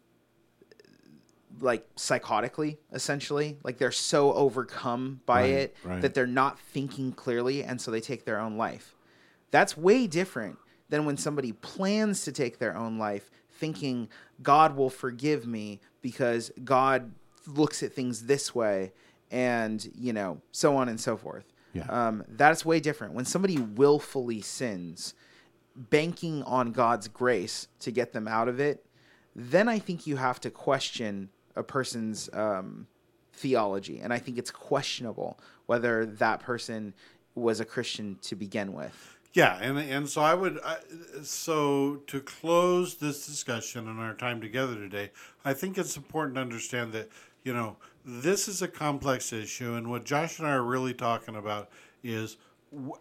like 1.59 1.93
psychotically, 1.95 2.77
essentially. 2.91 3.57
Like 3.63 3.77
they're 3.77 3.91
so 3.91 4.33
overcome 4.33 5.21
by 5.25 5.41
Right, 5.41 5.49
it 5.51 5.75
right. 5.83 6.01
that 6.01 6.13
they're 6.13 6.27
not 6.27 6.59
thinking 6.59 7.11
clearly, 7.11 7.63
and 7.63 7.79
so 7.79 7.91
they 7.91 8.01
take 8.01 8.25
their 8.25 8.39
own 8.39 8.57
life. 8.57 8.95
That's 9.51 9.75
way 9.75 10.07
different 10.07 10.57
than 10.89 11.05
when 11.05 11.17
somebody 11.17 11.51
plans 11.51 12.23
to 12.23 12.31
take 12.31 12.59
their 12.59 12.75
own 12.75 12.97
life, 12.97 13.29
thinking 13.51 14.09
God 14.41 14.75
will 14.75 14.89
forgive 14.89 15.45
me 15.45 15.79
because 16.01 16.51
God 16.63 17.11
looks 17.47 17.83
at 17.83 17.93
things 17.93 18.25
this 18.25 18.53
way, 18.53 18.91
and 19.29 19.89
you 19.95 20.13
know, 20.13 20.41
so 20.51 20.75
on 20.75 20.89
and 20.89 20.99
so 20.99 21.17
forth. 21.17 21.45
Yeah. 21.73 21.85
Um, 21.89 22.23
that's 22.27 22.65
way 22.65 22.79
different. 22.79 23.13
When 23.13 23.25
somebody 23.25 23.57
willfully 23.57 24.41
sins, 24.41 25.13
banking 25.75 26.43
on 26.43 26.71
God's 26.71 27.07
grace 27.07 27.67
to 27.79 27.91
get 27.91 28.13
them 28.13 28.27
out 28.27 28.47
of 28.47 28.59
it, 28.59 28.85
then 29.35 29.69
I 29.69 29.79
think 29.79 30.05
you 30.05 30.17
have 30.17 30.39
to 30.41 30.49
question 30.49 31.29
a 31.55 31.63
person's 31.63 32.29
um, 32.33 32.87
theology. 33.33 33.99
And 33.99 34.13
I 34.13 34.19
think 34.19 34.37
it's 34.37 34.51
questionable 34.51 35.39
whether 35.65 36.05
that 36.05 36.41
person 36.41 36.93
was 37.35 37.59
a 37.59 37.65
Christian 37.65 38.17
to 38.23 38.35
begin 38.35 38.73
with. 38.73 39.17
Yeah, 39.33 39.57
and 39.61 39.79
and 39.79 40.09
so 40.09 40.21
I 40.21 40.33
would 40.33 40.59
I, 40.61 40.77
so 41.23 42.01
to 42.07 42.19
close 42.19 42.95
this 42.95 43.25
discussion 43.25 43.87
and 43.87 43.97
our 43.97 44.13
time 44.13 44.41
together 44.41 44.75
today, 44.75 45.11
I 45.45 45.53
think 45.53 45.77
it's 45.77 45.95
important 45.95 46.35
to 46.35 46.41
understand 46.41 46.91
that 46.91 47.09
you 47.43 47.53
know 47.53 47.77
this 48.05 48.47
is 48.47 48.61
a 48.61 48.67
complex 48.67 49.31
issue, 49.33 49.73
and 49.73 49.89
what 49.89 50.05
Josh 50.05 50.39
and 50.39 50.47
I 50.47 50.51
are 50.51 50.63
really 50.63 50.93
talking 50.93 51.35
about 51.35 51.69
is 52.03 52.37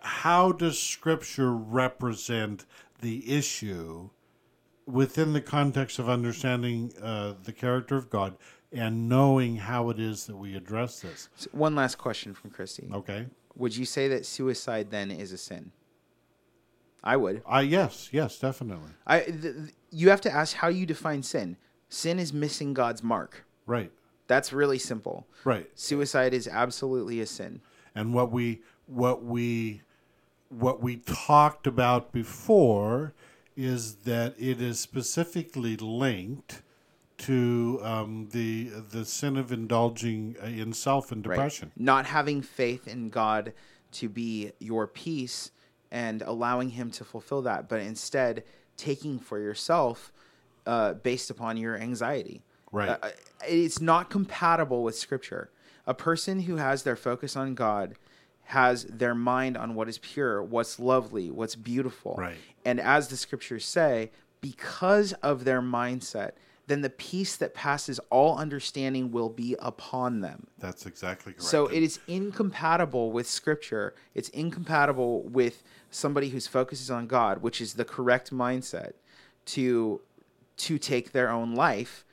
how 0.02 0.52
does 0.52 0.78
Scripture 0.78 1.52
represent 1.52 2.66
the 3.00 3.30
issue 3.30 4.10
within 4.86 5.32
the 5.32 5.40
context 5.40 5.98
of 5.98 6.08
understanding 6.08 6.92
uh, 7.02 7.34
the 7.44 7.52
character 7.52 7.96
of 7.96 8.10
God 8.10 8.36
and 8.72 9.08
knowing 9.08 9.56
how 9.56 9.90
it 9.90 9.98
is 9.98 10.26
that 10.26 10.36
we 10.36 10.54
address 10.54 11.00
this. 11.00 11.28
So 11.36 11.50
one 11.52 11.74
last 11.74 11.98
question 11.98 12.34
from 12.34 12.50
Christy. 12.50 12.88
Okay. 12.92 13.26
Would 13.56 13.76
you 13.76 13.84
say 13.84 14.08
that 14.08 14.26
suicide 14.26 14.90
then 14.90 15.10
is 15.10 15.32
a 15.32 15.38
sin? 15.38 15.72
I 17.02 17.16
would. 17.16 17.42
Uh, 17.50 17.58
yes, 17.58 18.10
yes, 18.12 18.38
definitely. 18.38 18.90
I 19.06 19.20
th- 19.20 19.42
th- 19.42 19.54
you 19.90 20.10
have 20.10 20.20
to 20.22 20.30
ask 20.30 20.56
how 20.56 20.68
you 20.68 20.86
define 20.86 21.22
sin. 21.22 21.56
Sin 21.88 22.18
is 22.18 22.32
missing 22.32 22.74
God's 22.74 23.02
mark. 23.02 23.44
Right, 23.66 23.90
That's 24.30 24.52
really 24.52 24.78
simple. 24.78 25.26
right. 25.42 25.68
Suicide 25.74 26.32
is 26.34 26.46
absolutely 26.46 27.20
a 27.20 27.26
sin. 27.26 27.62
and 27.96 28.14
what 28.14 28.30
we 28.30 28.60
what 28.86 29.24
we 29.24 29.82
what 30.48 30.80
we 30.80 30.98
talked 30.98 31.66
about 31.66 32.12
before 32.12 33.12
is 33.56 33.96
that 34.04 34.36
it 34.38 34.62
is 34.62 34.78
specifically 34.78 35.76
linked 35.76 36.62
to 37.18 37.80
um, 37.82 38.28
the 38.30 38.70
the 38.92 39.04
sin 39.04 39.36
of 39.36 39.50
indulging 39.50 40.36
uh, 40.40 40.46
in 40.46 40.72
self 40.72 41.10
and 41.10 41.26
right? 41.26 41.34
depression. 41.34 41.72
Not 41.76 42.06
having 42.06 42.40
faith 42.40 42.86
in 42.86 43.08
God 43.08 43.52
to 43.98 44.08
be 44.08 44.52
your 44.60 44.86
peace 44.86 45.50
and 45.90 46.22
allowing 46.22 46.70
Him 46.70 46.92
to 46.92 47.04
fulfill 47.04 47.42
that, 47.42 47.68
but 47.68 47.80
instead 47.80 48.44
taking 48.76 49.18
for 49.18 49.40
yourself 49.40 50.12
uh, 50.66 50.94
based 50.94 51.30
upon 51.30 51.56
your 51.56 51.76
anxiety. 51.76 52.42
Right. 52.72 52.88
Uh, 52.88 53.10
it's 53.46 53.80
not 53.80 54.10
compatible 54.10 54.82
with 54.82 54.96
Scripture. 54.96 55.50
A 55.86 55.94
person 55.94 56.40
who 56.40 56.56
has 56.56 56.82
their 56.82 56.96
focus 56.96 57.36
on 57.36 57.54
God 57.54 57.94
has 58.44 58.84
their 58.84 59.14
mind 59.14 59.56
on 59.56 59.74
what 59.74 59.88
is 59.88 59.98
pure, 59.98 60.42
what's 60.42 60.78
lovely, 60.78 61.30
what's 61.30 61.54
beautiful. 61.54 62.16
Right. 62.18 62.36
And 62.64 62.80
as 62.80 63.08
the 63.08 63.16
Scriptures 63.16 63.64
say, 63.64 64.10
because 64.40 65.12
of 65.14 65.44
their 65.44 65.62
mindset, 65.62 66.32
then 66.70 66.82
the 66.82 66.90
peace 66.90 67.36
that 67.36 67.52
passes 67.52 67.98
all 68.10 68.38
understanding 68.38 69.10
will 69.10 69.28
be 69.28 69.56
upon 69.58 70.20
them. 70.20 70.46
That's 70.58 70.86
exactly 70.86 71.32
correct. 71.32 71.42
So 71.42 71.66
it 71.66 71.82
is 71.82 71.98
incompatible 72.06 73.10
with 73.10 73.28
scripture. 73.28 73.94
It's 74.14 74.28
incompatible 74.28 75.22
with 75.24 75.64
somebody 75.90 76.28
whose 76.28 76.46
focus 76.46 76.80
is 76.80 76.88
on 76.88 77.08
God, 77.08 77.42
which 77.42 77.60
is 77.60 77.74
the 77.74 77.84
correct 77.84 78.32
mindset 78.32 78.92
to 79.46 80.00
to 80.58 80.78
take 80.78 81.10
their 81.10 81.30
own 81.30 81.54
life 81.54 82.04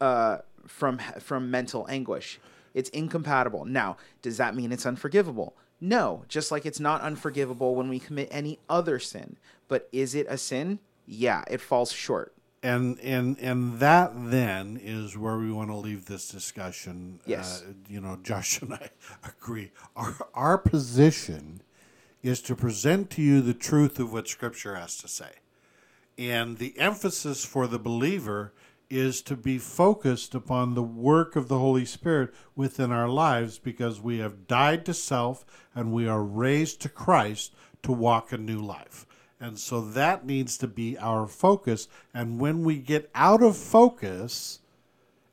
uh, 0.00 0.38
from 0.66 0.98
from 1.20 1.50
mental 1.50 1.86
anguish. 1.88 2.40
It's 2.74 2.90
incompatible. 2.90 3.64
Now, 3.64 3.96
does 4.22 4.36
that 4.38 4.54
mean 4.56 4.72
it's 4.72 4.86
unforgivable? 4.86 5.56
No, 5.80 6.24
just 6.28 6.50
like 6.50 6.66
it's 6.66 6.80
not 6.80 7.02
unforgivable 7.02 7.74
when 7.74 7.88
we 7.88 7.98
commit 8.00 8.28
any 8.30 8.58
other 8.68 8.98
sin. 8.98 9.36
But 9.68 9.88
is 9.92 10.14
it 10.14 10.26
a 10.28 10.38
sin? 10.38 10.78
Yeah, 11.06 11.44
it 11.50 11.60
falls 11.60 11.92
short. 11.92 12.32
and 12.62 12.98
and 13.00 13.38
and 13.38 13.78
that 13.80 14.12
then 14.14 14.80
is 14.82 15.16
where 15.18 15.36
we 15.36 15.52
want 15.52 15.68
to 15.70 15.76
leave 15.76 16.06
this 16.06 16.28
discussion. 16.28 17.20
Yes. 17.26 17.62
Uh, 17.62 17.72
you 17.88 18.00
know, 18.00 18.18
Josh 18.22 18.60
and 18.62 18.72
I 18.74 18.88
agree. 19.24 19.70
Our 19.94 20.16
our 20.34 20.58
position 20.58 21.60
is 22.22 22.40
to 22.42 22.56
present 22.56 23.10
to 23.10 23.22
you 23.22 23.42
the 23.42 23.52
truth 23.54 23.98
of 23.98 24.12
what 24.12 24.26
Scripture 24.28 24.76
has 24.76 24.96
to 24.96 25.08
say, 25.08 25.32
and 26.16 26.56
the 26.58 26.78
emphasis 26.78 27.44
for 27.44 27.66
the 27.66 27.78
believer 27.78 28.52
is 28.90 29.22
to 29.22 29.36
be 29.36 29.58
focused 29.58 30.34
upon 30.34 30.74
the 30.74 30.82
work 30.82 31.36
of 31.36 31.48
the 31.48 31.58
Holy 31.58 31.84
Spirit 31.84 32.32
within 32.54 32.92
our 32.92 33.08
lives 33.08 33.58
because 33.58 34.00
we 34.00 34.18
have 34.18 34.46
died 34.46 34.84
to 34.86 34.94
self 34.94 35.44
and 35.74 35.92
we 35.92 36.06
are 36.06 36.22
raised 36.22 36.80
to 36.82 36.88
Christ 36.88 37.54
to 37.82 37.92
walk 37.92 38.32
a 38.32 38.38
new 38.38 38.60
life. 38.60 39.06
And 39.40 39.58
so 39.58 39.80
that 39.80 40.24
needs 40.24 40.56
to 40.58 40.66
be 40.66 40.96
our 40.98 41.26
focus. 41.26 41.88
And 42.12 42.38
when 42.38 42.64
we 42.64 42.78
get 42.78 43.10
out 43.14 43.42
of 43.42 43.56
focus 43.56 44.60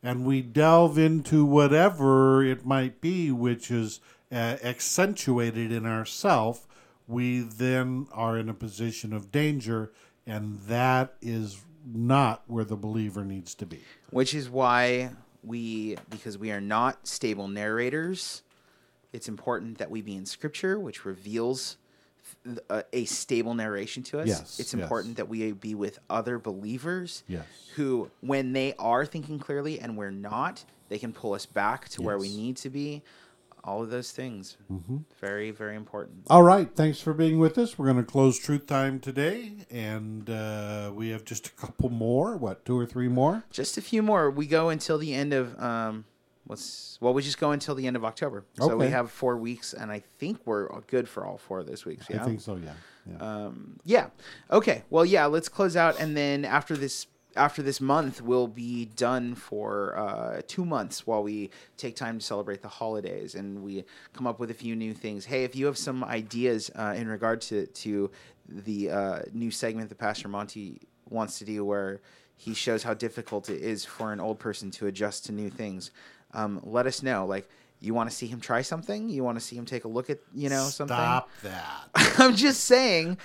and 0.04 0.26
we 0.26 0.42
delve 0.42 0.98
into 0.98 1.46
whatever 1.46 2.44
it 2.44 2.66
might 2.66 3.00
be, 3.00 3.32
which 3.32 3.70
is 3.72 4.00
uh, 4.32 4.58
accentuated 4.64 5.72
in 5.72 5.86
ourself, 5.86 6.68
we 7.08 7.42
then 7.42 8.08
are 8.12 8.38
in 8.38 8.50
a 8.50 8.54
position 8.54 9.14
of 9.14 9.32
danger, 9.32 9.92
and 10.26 10.60
that 10.62 11.16
is 11.22 11.62
not 11.86 12.44
where 12.48 12.64
the 12.66 12.76
believer 12.76 13.24
needs 13.26 13.56
to 13.56 13.66
be. 13.66 13.80
which 14.12 14.34
is 14.34 14.50
why 14.50 15.10
we 15.44 15.98
because 16.10 16.38
we 16.38 16.52
are 16.52 16.62
not 16.62 17.08
stable 17.08 17.48
narrators 17.48 18.44
it's 19.14 19.28
important 19.28 19.78
that 19.80 19.90
we 19.90 20.02
be 20.02 20.16
in 20.16 20.26
scripture 20.26 20.80
which 20.80 21.04
reveals 21.06 21.78
a, 22.70 22.84
a 22.94 23.06
stable 23.06 23.56
narration 23.56 24.04
to 24.04 24.20
us 24.20 24.28
Yes, 24.28 24.60
it's 24.60 24.74
yes. 24.74 24.74
important 24.76 25.18
that 25.18 25.28
we 25.28 25.52
be 25.54 25.74
with 25.74 25.98
other 26.10 26.38
believers 26.38 27.24
Yes. 27.28 27.46
who 27.76 28.12
when 28.22 28.54
they 28.54 28.74
are 28.78 29.06
thinking 29.06 29.40
clearly 29.40 29.80
and 29.80 29.98
we're 29.98 30.12
not 30.12 30.64
they 30.90 31.00
can 31.00 31.12
pull 31.14 31.34
us 31.34 31.46
back 31.48 31.90
to 31.90 32.02
where 32.04 32.18
we 32.20 32.30
need 32.30 32.58
to 32.58 32.70
be 32.70 33.02
all 33.64 33.84
of 33.84 33.90
those 33.90 34.12
things 34.12 34.58
very 35.20 35.52
very 35.52 35.76
important 35.76 36.24
All 36.30 36.44
right. 36.44 36.70
Thanks 36.76 37.00
for 37.02 37.14
being 37.14 37.40
with 37.40 37.58
us. 37.58 37.78
We're 37.78 37.86
going 37.86 37.98
to 37.98 38.12
close 38.12 38.40
Truth 38.40 38.66
Time 38.68 39.00
today, 39.00 39.54
and 39.70 40.30
uh, 40.30 40.92
we 40.94 41.10
have 41.10 41.24
just 41.26 41.48
a 41.48 41.52
couple 41.52 41.90
more. 41.90 42.38
What, 42.38 42.66
two 42.66 42.78
or 42.78 42.86
three 42.86 43.08
more? 43.08 43.44
just 43.52 43.78
a 43.78 43.82
few 43.82 44.02
more 44.02 44.30
we 44.32 44.46
go 44.48 44.70
until 44.70 44.98
the 44.98 45.14
end 45.14 45.34
of 45.34 45.60
um 45.62 46.06
what's 46.46 46.98
well 47.02 47.14
we 47.14 47.22
just 47.22 47.40
go 47.40 47.52
until 47.52 47.76
the 47.76 47.86
end 47.86 47.96
of 47.96 48.04
october 48.04 48.44
so 48.60 48.76
we 48.76 48.88
have 48.88 49.12
four 49.12 49.38
weeks 49.38 49.74
and 49.74 49.92
i 49.92 50.02
think 50.18 50.40
we're 50.46 50.68
good 50.88 51.08
for 51.08 51.26
all 51.26 51.38
four 51.38 51.60
of 51.60 51.68
those 51.68 51.86
weeks 51.86 52.08
yeah 52.10 52.22
I 52.22 52.26
think 52.26 52.42
so. 52.42 52.56
Yeah. 52.56 52.72
yeah. 53.10 53.18
um 53.46 53.80
yeah 53.86 54.08
okay 54.50 54.84
well 54.90 55.06
yeah 55.06 55.26
let's 55.28 55.50
close 55.50 55.76
out 55.76 56.00
and 56.00 56.18
then 56.18 56.44
after 56.44 56.76
this 56.76 57.06
after 57.36 57.62
this 57.62 57.80
month 57.80 58.22
we'll 58.22 58.48
be 58.48 58.86
done 58.86 59.36
for 59.36 59.98
uh, 59.98 60.42
two 60.48 60.66
months 60.66 61.08
while 61.08 61.24
we 61.24 61.50
take 61.78 61.96
time 61.96 62.20
to 62.20 62.26
celebrate 62.26 62.62
the 62.62 62.68
holidays. 62.68 63.36
And 63.36 63.64
we 63.64 63.86
come 64.14 64.28
up 64.28 64.40
with 64.40 64.52
a 64.52 64.56
few 64.56 64.76
new 64.76 64.94
things. 64.94 65.26
Hey 65.26 65.44
if 65.44 65.56
you 65.56 65.66
have 65.66 65.78
some 65.78 66.04
ideas 66.04 66.72
uh, 66.76 66.94
in 66.96 67.08
regard 67.08 67.42
to 67.42 67.66
to 67.68 68.12
the 68.48 68.92
uh, 68.92 69.20
new 69.34 69.52
segment 69.52 69.90
that 69.90 69.98
pastor 69.98 70.28
monty 70.28 70.82
wants 71.10 71.40
to 71.40 71.46
do 71.46 71.64
where 71.66 72.02
he 72.38 72.54
shows 72.54 72.84
how 72.84 72.94
difficult 72.94 73.50
it 73.50 73.62
is 73.62 73.86
for 73.86 74.12
an 74.12 74.20
old 74.20 74.40
person 74.40 74.72
to 74.72 74.88
adjust 74.88 75.26
to 75.26 75.32
new 75.32 75.50
things 75.50 75.92
um, 76.34 76.62
let 76.64 76.88
us 76.88 77.04
know. 77.04 77.26
Like 77.26 77.50
you 77.82 77.94
want 77.94 78.10
to 78.10 78.16
see 78.16 78.28
him 78.28 78.40
try 78.40 78.62
something 78.62 79.10
you 79.10 79.24
want 79.24 79.38
to 79.38 79.44
see 79.44 79.56
him 79.56 79.66
take 79.66 79.84
a 79.84 79.88
look 79.88 80.10
at 80.10 80.20
you 80.34 80.50
know 80.50 80.64
something 80.66 80.96
Stop 80.96 81.30
that. 81.44 81.90
I'm 82.20 82.36
just 82.36 82.66
saying, 82.66 83.18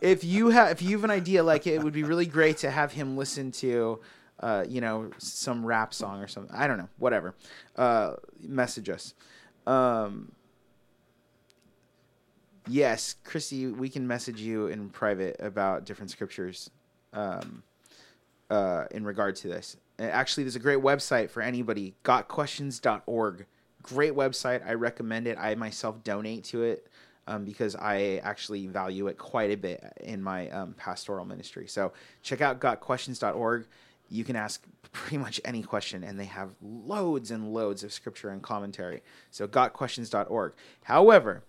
if 0.00 0.24
you 0.24 0.50
have 0.50 0.70
if 0.70 0.82
you 0.82 0.96
have 0.96 1.04
an 1.04 1.10
idea, 1.10 1.42
like 1.42 1.66
it 1.66 1.82
would 1.82 1.92
be 1.92 2.02
really 2.02 2.26
great 2.26 2.58
to 2.58 2.70
have 2.70 2.92
him 2.92 3.16
listen 3.16 3.50
to, 3.52 4.00
uh, 4.40 4.64
you 4.68 4.80
know, 4.80 5.10
some 5.18 5.64
rap 5.64 5.94
song 5.94 6.20
or 6.20 6.28
something. 6.28 6.54
I 6.54 6.66
don't 6.66 6.78
know, 6.78 6.88
whatever. 6.98 7.34
Uh, 7.76 8.14
message 8.40 8.88
us. 8.88 9.14
Um, 9.66 10.32
yes, 12.68 13.14
Christy, 13.24 13.68
we 13.68 13.88
can 13.88 14.06
message 14.06 14.40
you 14.40 14.66
in 14.66 14.90
private 14.90 15.36
about 15.40 15.84
different 15.84 16.10
scriptures. 16.10 16.70
Um, 17.12 17.62
uh, 18.50 18.84
in 18.90 19.02
regard 19.04 19.34
to 19.34 19.48
this. 19.48 19.78
Actually, 19.98 20.44
there's 20.44 20.56
a 20.56 20.60
great 20.60 20.80
website 20.80 21.30
for 21.30 21.40
anybody, 21.40 21.94
gotquestions.org. 22.04 23.46
Great 23.82 24.12
website. 24.12 24.66
I 24.66 24.74
recommend 24.74 25.26
it. 25.26 25.36
I 25.38 25.54
myself 25.54 26.02
donate 26.04 26.44
to 26.44 26.62
it 26.62 26.88
um, 27.26 27.44
because 27.44 27.76
I 27.76 28.20
actually 28.22 28.66
value 28.66 29.06
it 29.08 29.18
quite 29.18 29.50
a 29.50 29.56
bit 29.56 29.82
in 30.00 30.22
my 30.22 30.48
um, 30.50 30.74
pastoral 30.74 31.24
ministry. 31.24 31.66
So 31.66 31.92
check 32.22 32.40
out 32.40 32.60
gotquestions.org. 32.60 33.66
You 34.08 34.24
can 34.24 34.36
ask 34.36 34.64
pretty 34.92 35.18
much 35.18 35.40
any 35.44 35.62
question, 35.62 36.04
and 36.04 36.18
they 36.18 36.26
have 36.26 36.54
loads 36.60 37.30
and 37.30 37.52
loads 37.52 37.82
of 37.82 37.92
scripture 37.92 38.30
and 38.30 38.42
commentary. 38.42 39.02
So 39.30 39.46
gotquestions.org. 39.46 40.52
However, 40.82 41.42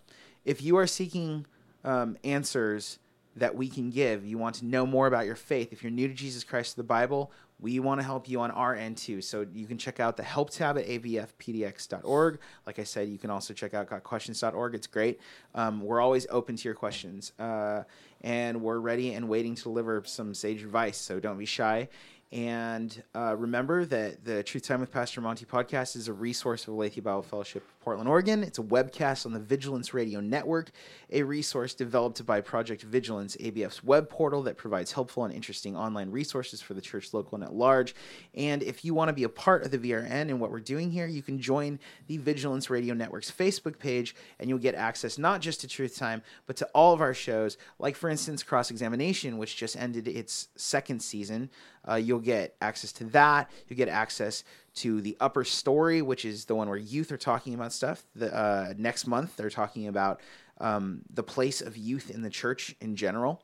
if 0.46 0.62
you 0.62 0.78
are 0.78 0.88
seeking 0.88 1.46
um, 1.84 2.18
answers 2.24 3.00
that 3.36 3.56
we 3.56 3.68
can 3.70 3.90
give. 3.90 4.26
You 4.26 4.38
want 4.38 4.56
to 4.56 4.66
know 4.66 4.86
more 4.86 5.08
about 5.08 5.26
your 5.26 5.36
faith. 5.36 5.74
If 5.74 5.84
you're 5.84 5.92
new 5.92 6.08
to 6.08 6.14
Jesus 6.14 6.44
Christ 6.44 6.76
the 6.76 6.84
Bible, 6.84 7.32
we 7.60 7.80
want 7.80 8.02
to 8.02 8.06
help 8.06 8.28
you 8.28 8.42
on 8.42 8.52
our 8.52 8.76
end 8.76 8.98
too. 8.98 9.22
So 9.22 9.46
you 9.54 9.66
can 9.66 9.78
check 9.78 10.00
out 10.00 10.18
the 10.18 10.24
help 10.24 10.50
tab 10.50 10.78
at 10.78 10.86
abfpdx.org. 10.86 12.40
Like 12.68 12.80
I 12.80 12.84
said, 12.84 13.08
you 13.08 13.18
can 13.18 13.30
also 13.30 13.54
check 13.54 13.74
out 13.74 13.90
gotquestions.org. 13.90 14.76
It's 14.76 14.88
great. 14.88 15.20
Um, 15.56 15.82
we're 15.82 16.02
always 16.02 16.28
open 16.30 16.56
to 16.58 16.64
your 16.66 16.76
questions. 16.76 17.32
Uh, 17.40 17.84
and 18.22 18.62
we're 18.62 18.80
ready 18.80 19.14
and 19.14 19.30
waiting 19.30 19.56
to 19.56 19.64
deliver 19.64 20.04
some 20.06 20.34
sage 20.34 20.62
advice. 20.62 20.98
So 20.98 21.20
don't 21.20 21.38
be 21.38 21.46
shy. 21.46 21.90
And 22.32 23.04
uh, 23.16 23.36
remember 23.38 23.86
that 23.86 24.26
the 24.26 24.42
Truth 24.44 24.64
Time 24.68 24.80
with 24.80 24.92
Pastor 24.92 25.22
Monty 25.22 25.46
podcast 25.46 25.96
is 25.96 26.08
a 26.08 26.14
resource 26.14 26.68
of 26.68 26.74
Aletheia 26.74 27.04
Bible 27.04 27.22
Fellowship 27.22 27.64
Portland, 27.84 28.08
Oregon. 28.08 28.44
It's 28.44 28.60
a 28.60 28.64
webcast 28.64 29.26
on 29.26 29.34
the 29.34 29.40
Vigilance 29.40 29.94
Radio 29.94 30.22
Network, 30.22 30.72
a 31.12 31.22
resource 31.22 31.74
developed 31.74 32.26
by 32.26 32.40
Project 32.40 32.82
Vigilance, 32.82 33.36
ABF's 33.36 33.84
web 33.84 34.10
portal 34.10 34.42
that 34.44 34.56
provides 34.56 34.94
helpful 34.94 35.26
and 35.26 35.34
interesting 35.34 35.76
online 35.76 36.10
resources 36.10 36.62
for 36.62 36.74
the 36.76 36.80
church 36.80 37.14
local 37.14 37.36
and 37.36 37.44
at 37.44 37.54
large. 37.54 37.94
And 38.36 38.64
if 38.64 38.86
you 38.86 38.94
want 38.94 39.10
to 39.10 39.14
be 39.14 39.26
a 39.26 39.30
part 39.30 39.66
of 39.66 39.72
the 39.72 39.78
VRN 39.78 40.30
and 40.30 40.40
what 40.40 40.50
we're 40.50 40.62
doing 40.62 40.92
here, 40.92 41.08
you 41.08 41.22
can 41.22 41.42
join 41.42 41.78
the 42.08 42.16
Vigilance 42.16 42.70
Radio 42.70 42.94
Network's 42.94 43.30
Facebook 43.30 43.78
page, 43.78 44.16
and 44.40 44.48
you'll 44.48 44.60
get 44.60 44.76
access 44.76 45.18
not 45.18 45.42
just 45.42 45.60
to 45.62 45.68
Truth 45.68 45.98
Time, 45.98 46.24
but 46.48 46.56
to 46.56 46.66
all 46.74 46.94
of 46.94 47.02
our 47.02 47.14
shows, 47.14 47.58
like, 47.80 47.98
for 47.98 48.10
instance, 48.10 48.44
Cross 48.44 48.72
Examination, 48.72 49.38
which 49.38 49.58
just 49.58 49.76
ended 49.76 50.08
its 50.08 50.48
second 50.56 51.02
season. 51.02 51.50
Uh, 51.86 51.96
you'll 51.96 52.20
get 52.20 52.56
access 52.62 52.94
to 52.94 53.04
that. 53.06 53.52
You'll 53.68 53.76
get 53.76 53.90
access 53.90 54.46
to 54.76 55.02
the 55.02 55.16
Upper 55.20 55.44
Story, 55.44 56.02
which 56.02 56.26
is 56.26 56.46
the 56.46 56.56
one 56.56 56.68
where 56.68 56.78
youth 56.78 57.12
are 57.12 57.18
talking 57.18 57.54
about 57.54 57.74
stuff. 57.74 58.04
The, 58.16 58.36
uh, 58.36 58.74
next 58.78 59.08
month, 59.08 59.36
they're 59.36 59.50
talking 59.50 59.88
about 59.88 60.22
um, 60.60 61.02
the 61.14 61.24
place 61.24 61.62
of 61.62 61.78
youth 61.78 62.10
in 62.10 62.22
the 62.22 62.30
church 62.30 62.76
in 62.82 62.96
general. 62.96 63.44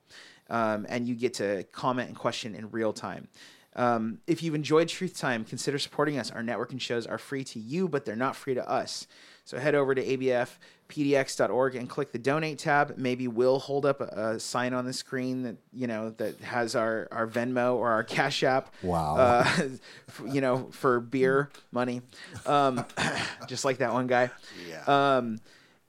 Um, 0.49 0.87
and 0.89 1.07
you 1.07 1.15
get 1.15 1.35
to 1.35 1.63
comment 1.71 2.09
and 2.09 2.17
question 2.17 2.55
in 2.55 2.71
real 2.71 2.93
time. 2.93 3.27
Um, 3.75 4.19
if 4.25 4.41
you've 4.41 4.55
enjoyed 4.55 4.89
Truth 4.89 5.17
Time, 5.17 5.45
consider 5.45 5.77
supporting 5.77 6.17
us. 6.17 6.31
Our 6.31 6.41
network 6.41 6.71
and 6.71 6.81
shows 6.81 7.05
are 7.05 7.19
free 7.19 7.43
to 7.45 7.59
you, 7.59 7.87
but 7.87 8.03
they're 8.03 8.15
not 8.15 8.35
free 8.35 8.55
to 8.55 8.67
us. 8.67 9.07
So 9.49 9.57
head 9.57 9.73
over 9.73 9.95
to 9.95 10.05
abfpdx.org 10.05 11.75
and 11.75 11.89
click 11.89 12.11
the 12.11 12.19
donate 12.19 12.59
tab. 12.59 12.99
Maybe 12.99 13.27
we'll 13.27 13.57
hold 13.57 13.83
up 13.83 13.99
a, 13.99 14.33
a 14.33 14.39
sign 14.39 14.75
on 14.75 14.85
the 14.85 14.93
screen 14.93 15.41
that 15.41 15.55
you 15.73 15.87
know 15.87 16.11
that 16.11 16.39
has 16.41 16.75
our, 16.75 17.07
our 17.11 17.25
Venmo 17.25 17.73
or 17.73 17.89
our 17.89 18.03
Cash 18.03 18.43
App. 18.43 18.71
Wow. 18.83 19.15
Uh, 19.17 19.49
you 20.31 20.39
know, 20.39 20.67
for 20.69 20.99
beer 20.99 21.49
money, 21.71 22.03
um, 22.45 22.85
just 23.47 23.65
like 23.65 23.79
that 23.79 23.91
one 23.91 24.05
guy. 24.05 24.29
Yeah. 24.69 24.83
Um, 25.17 25.39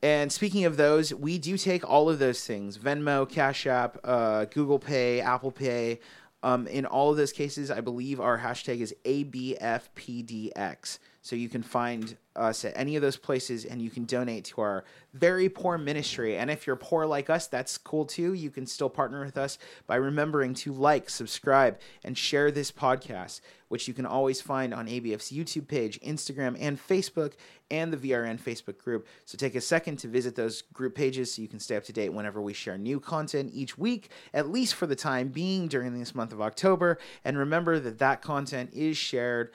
and 0.00 0.32
speaking 0.32 0.64
of 0.64 0.78
those, 0.78 1.12
we 1.12 1.36
do 1.36 1.58
take 1.58 1.86
all 1.86 2.08
of 2.08 2.18
those 2.18 2.42
things: 2.42 2.78
Venmo, 2.78 3.28
Cash 3.28 3.66
App, 3.66 3.98
uh, 4.04 4.46
Google 4.46 4.78
Pay, 4.78 5.20
Apple 5.20 5.52
Pay. 5.52 6.00
Um, 6.42 6.66
in 6.66 6.86
all 6.86 7.10
of 7.10 7.18
those 7.18 7.32
cases, 7.32 7.70
I 7.70 7.82
believe 7.82 8.20
our 8.20 8.38
hashtag 8.38 8.80
is 8.80 8.94
ABFPDX. 9.04 10.98
So 11.22 11.36
you 11.36 11.48
can 11.48 11.62
find 11.62 12.16
us 12.34 12.64
at 12.64 12.72
any 12.76 12.96
of 12.96 13.02
those 13.02 13.16
places 13.16 13.64
and 13.64 13.82
you 13.82 13.90
can 13.90 14.04
donate 14.04 14.44
to 14.44 14.60
our 14.62 14.84
very 15.12 15.48
poor 15.48 15.76
ministry. 15.76 16.36
And 16.38 16.50
if 16.50 16.66
you're 16.66 16.76
poor 16.76 17.04
like 17.04 17.28
us, 17.28 17.46
that's 17.46 17.76
cool 17.76 18.06
too. 18.06 18.32
You 18.32 18.50
can 18.50 18.66
still 18.66 18.88
partner 18.88 19.24
with 19.24 19.36
us 19.36 19.58
by 19.86 19.96
remembering 19.96 20.54
to 20.54 20.72
like, 20.72 21.10
subscribe, 21.10 21.78
and 22.04 22.16
share 22.16 22.50
this 22.50 22.72
podcast, 22.72 23.40
which 23.68 23.86
you 23.86 23.92
can 23.92 24.06
always 24.06 24.40
find 24.40 24.72
on 24.72 24.86
ABF's 24.86 25.30
YouTube 25.30 25.68
page, 25.68 26.00
Instagram, 26.00 26.56
and 26.58 26.78
Facebook, 26.78 27.34
and 27.70 27.92
the 27.92 27.96
VRN 27.96 28.40
Facebook 28.40 28.78
group. 28.78 29.06
So 29.26 29.36
take 29.36 29.54
a 29.54 29.60
second 29.60 29.98
to 29.98 30.08
visit 30.08 30.34
those 30.36 30.62
group 30.62 30.94
pages 30.94 31.34
so 31.34 31.42
you 31.42 31.48
can 31.48 31.60
stay 31.60 31.76
up 31.76 31.84
to 31.84 31.92
date 31.92 32.14
whenever 32.14 32.40
we 32.40 32.54
share 32.54 32.78
new 32.78 32.98
content 32.98 33.50
each 33.52 33.76
week, 33.76 34.10
at 34.32 34.48
least 34.48 34.74
for 34.74 34.86
the 34.86 34.96
time 34.96 35.28
being 35.28 35.68
during 35.68 35.98
this 35.98 36.14
month 36.14 36.32
of 36.32 36.40
October. 36.40 36.98
And 37.24 37.36
remember 37.36 37.78
that 37.78 37.98
that 37.98 38.22
content 38.22 38.70
is 38.72 38.96
shared 38.96 39.50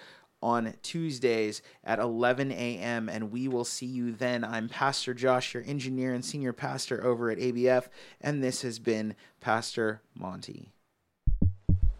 on 0.45 0.75
Tuesdays 0.83 1.63
at 1.83 1.97
11 1.97 2.51
a.m. 2.51 3.09
And 3.09 3.31
we 3.31 3.47
will 3.47 3.65
see 3.65 3.87
you 3.87 4.11
then. 4.11 4.43
I'm 4.43 4.69
Pastor 4.69 5.15
Josh, 5.15 5.55
your 5.55 5.63
engineer 5.65 6.13
and 6.13 6.23
senior 6.23 6.53
pastor 6.53 7.03
over 7.03 7.31
at 7.31 7.39
ABF, 7.39 7.87
and 8.21 8.43
this 8.43 8.61
has 8.61 8.77
been 8.77 9.15
Pastor 9.41 10.01
Monty. 10.13 10.71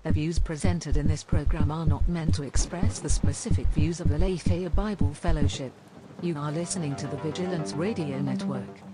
The 0.04 0.12
views 0.12 0.38
presented 0.38 0.96
in 0.96 1.08
this 1.08 1.24
program 1.24 1.72
are 1.72 1.88
not 1.88 2.08
meant 2.08 2.36
to 2.36 2.44
express 2.44 3.00
the 3.00 3.10
specific 3.10 3.66
views 3.70 4.00
of 4.00 4.10
the 4.10 4.18
Aletheia 4.18 4.70
Bible 4.70 5.16
Fellowship. 5.16 5.74
You 6.22 6.38
are 6.38 6.52
listening 6.52 6.96
to 6.98 7.08
the 7.08 7.18
Vigilance 7.18 7.74
Radio 7.74 8.20
Network. 8.20 8.85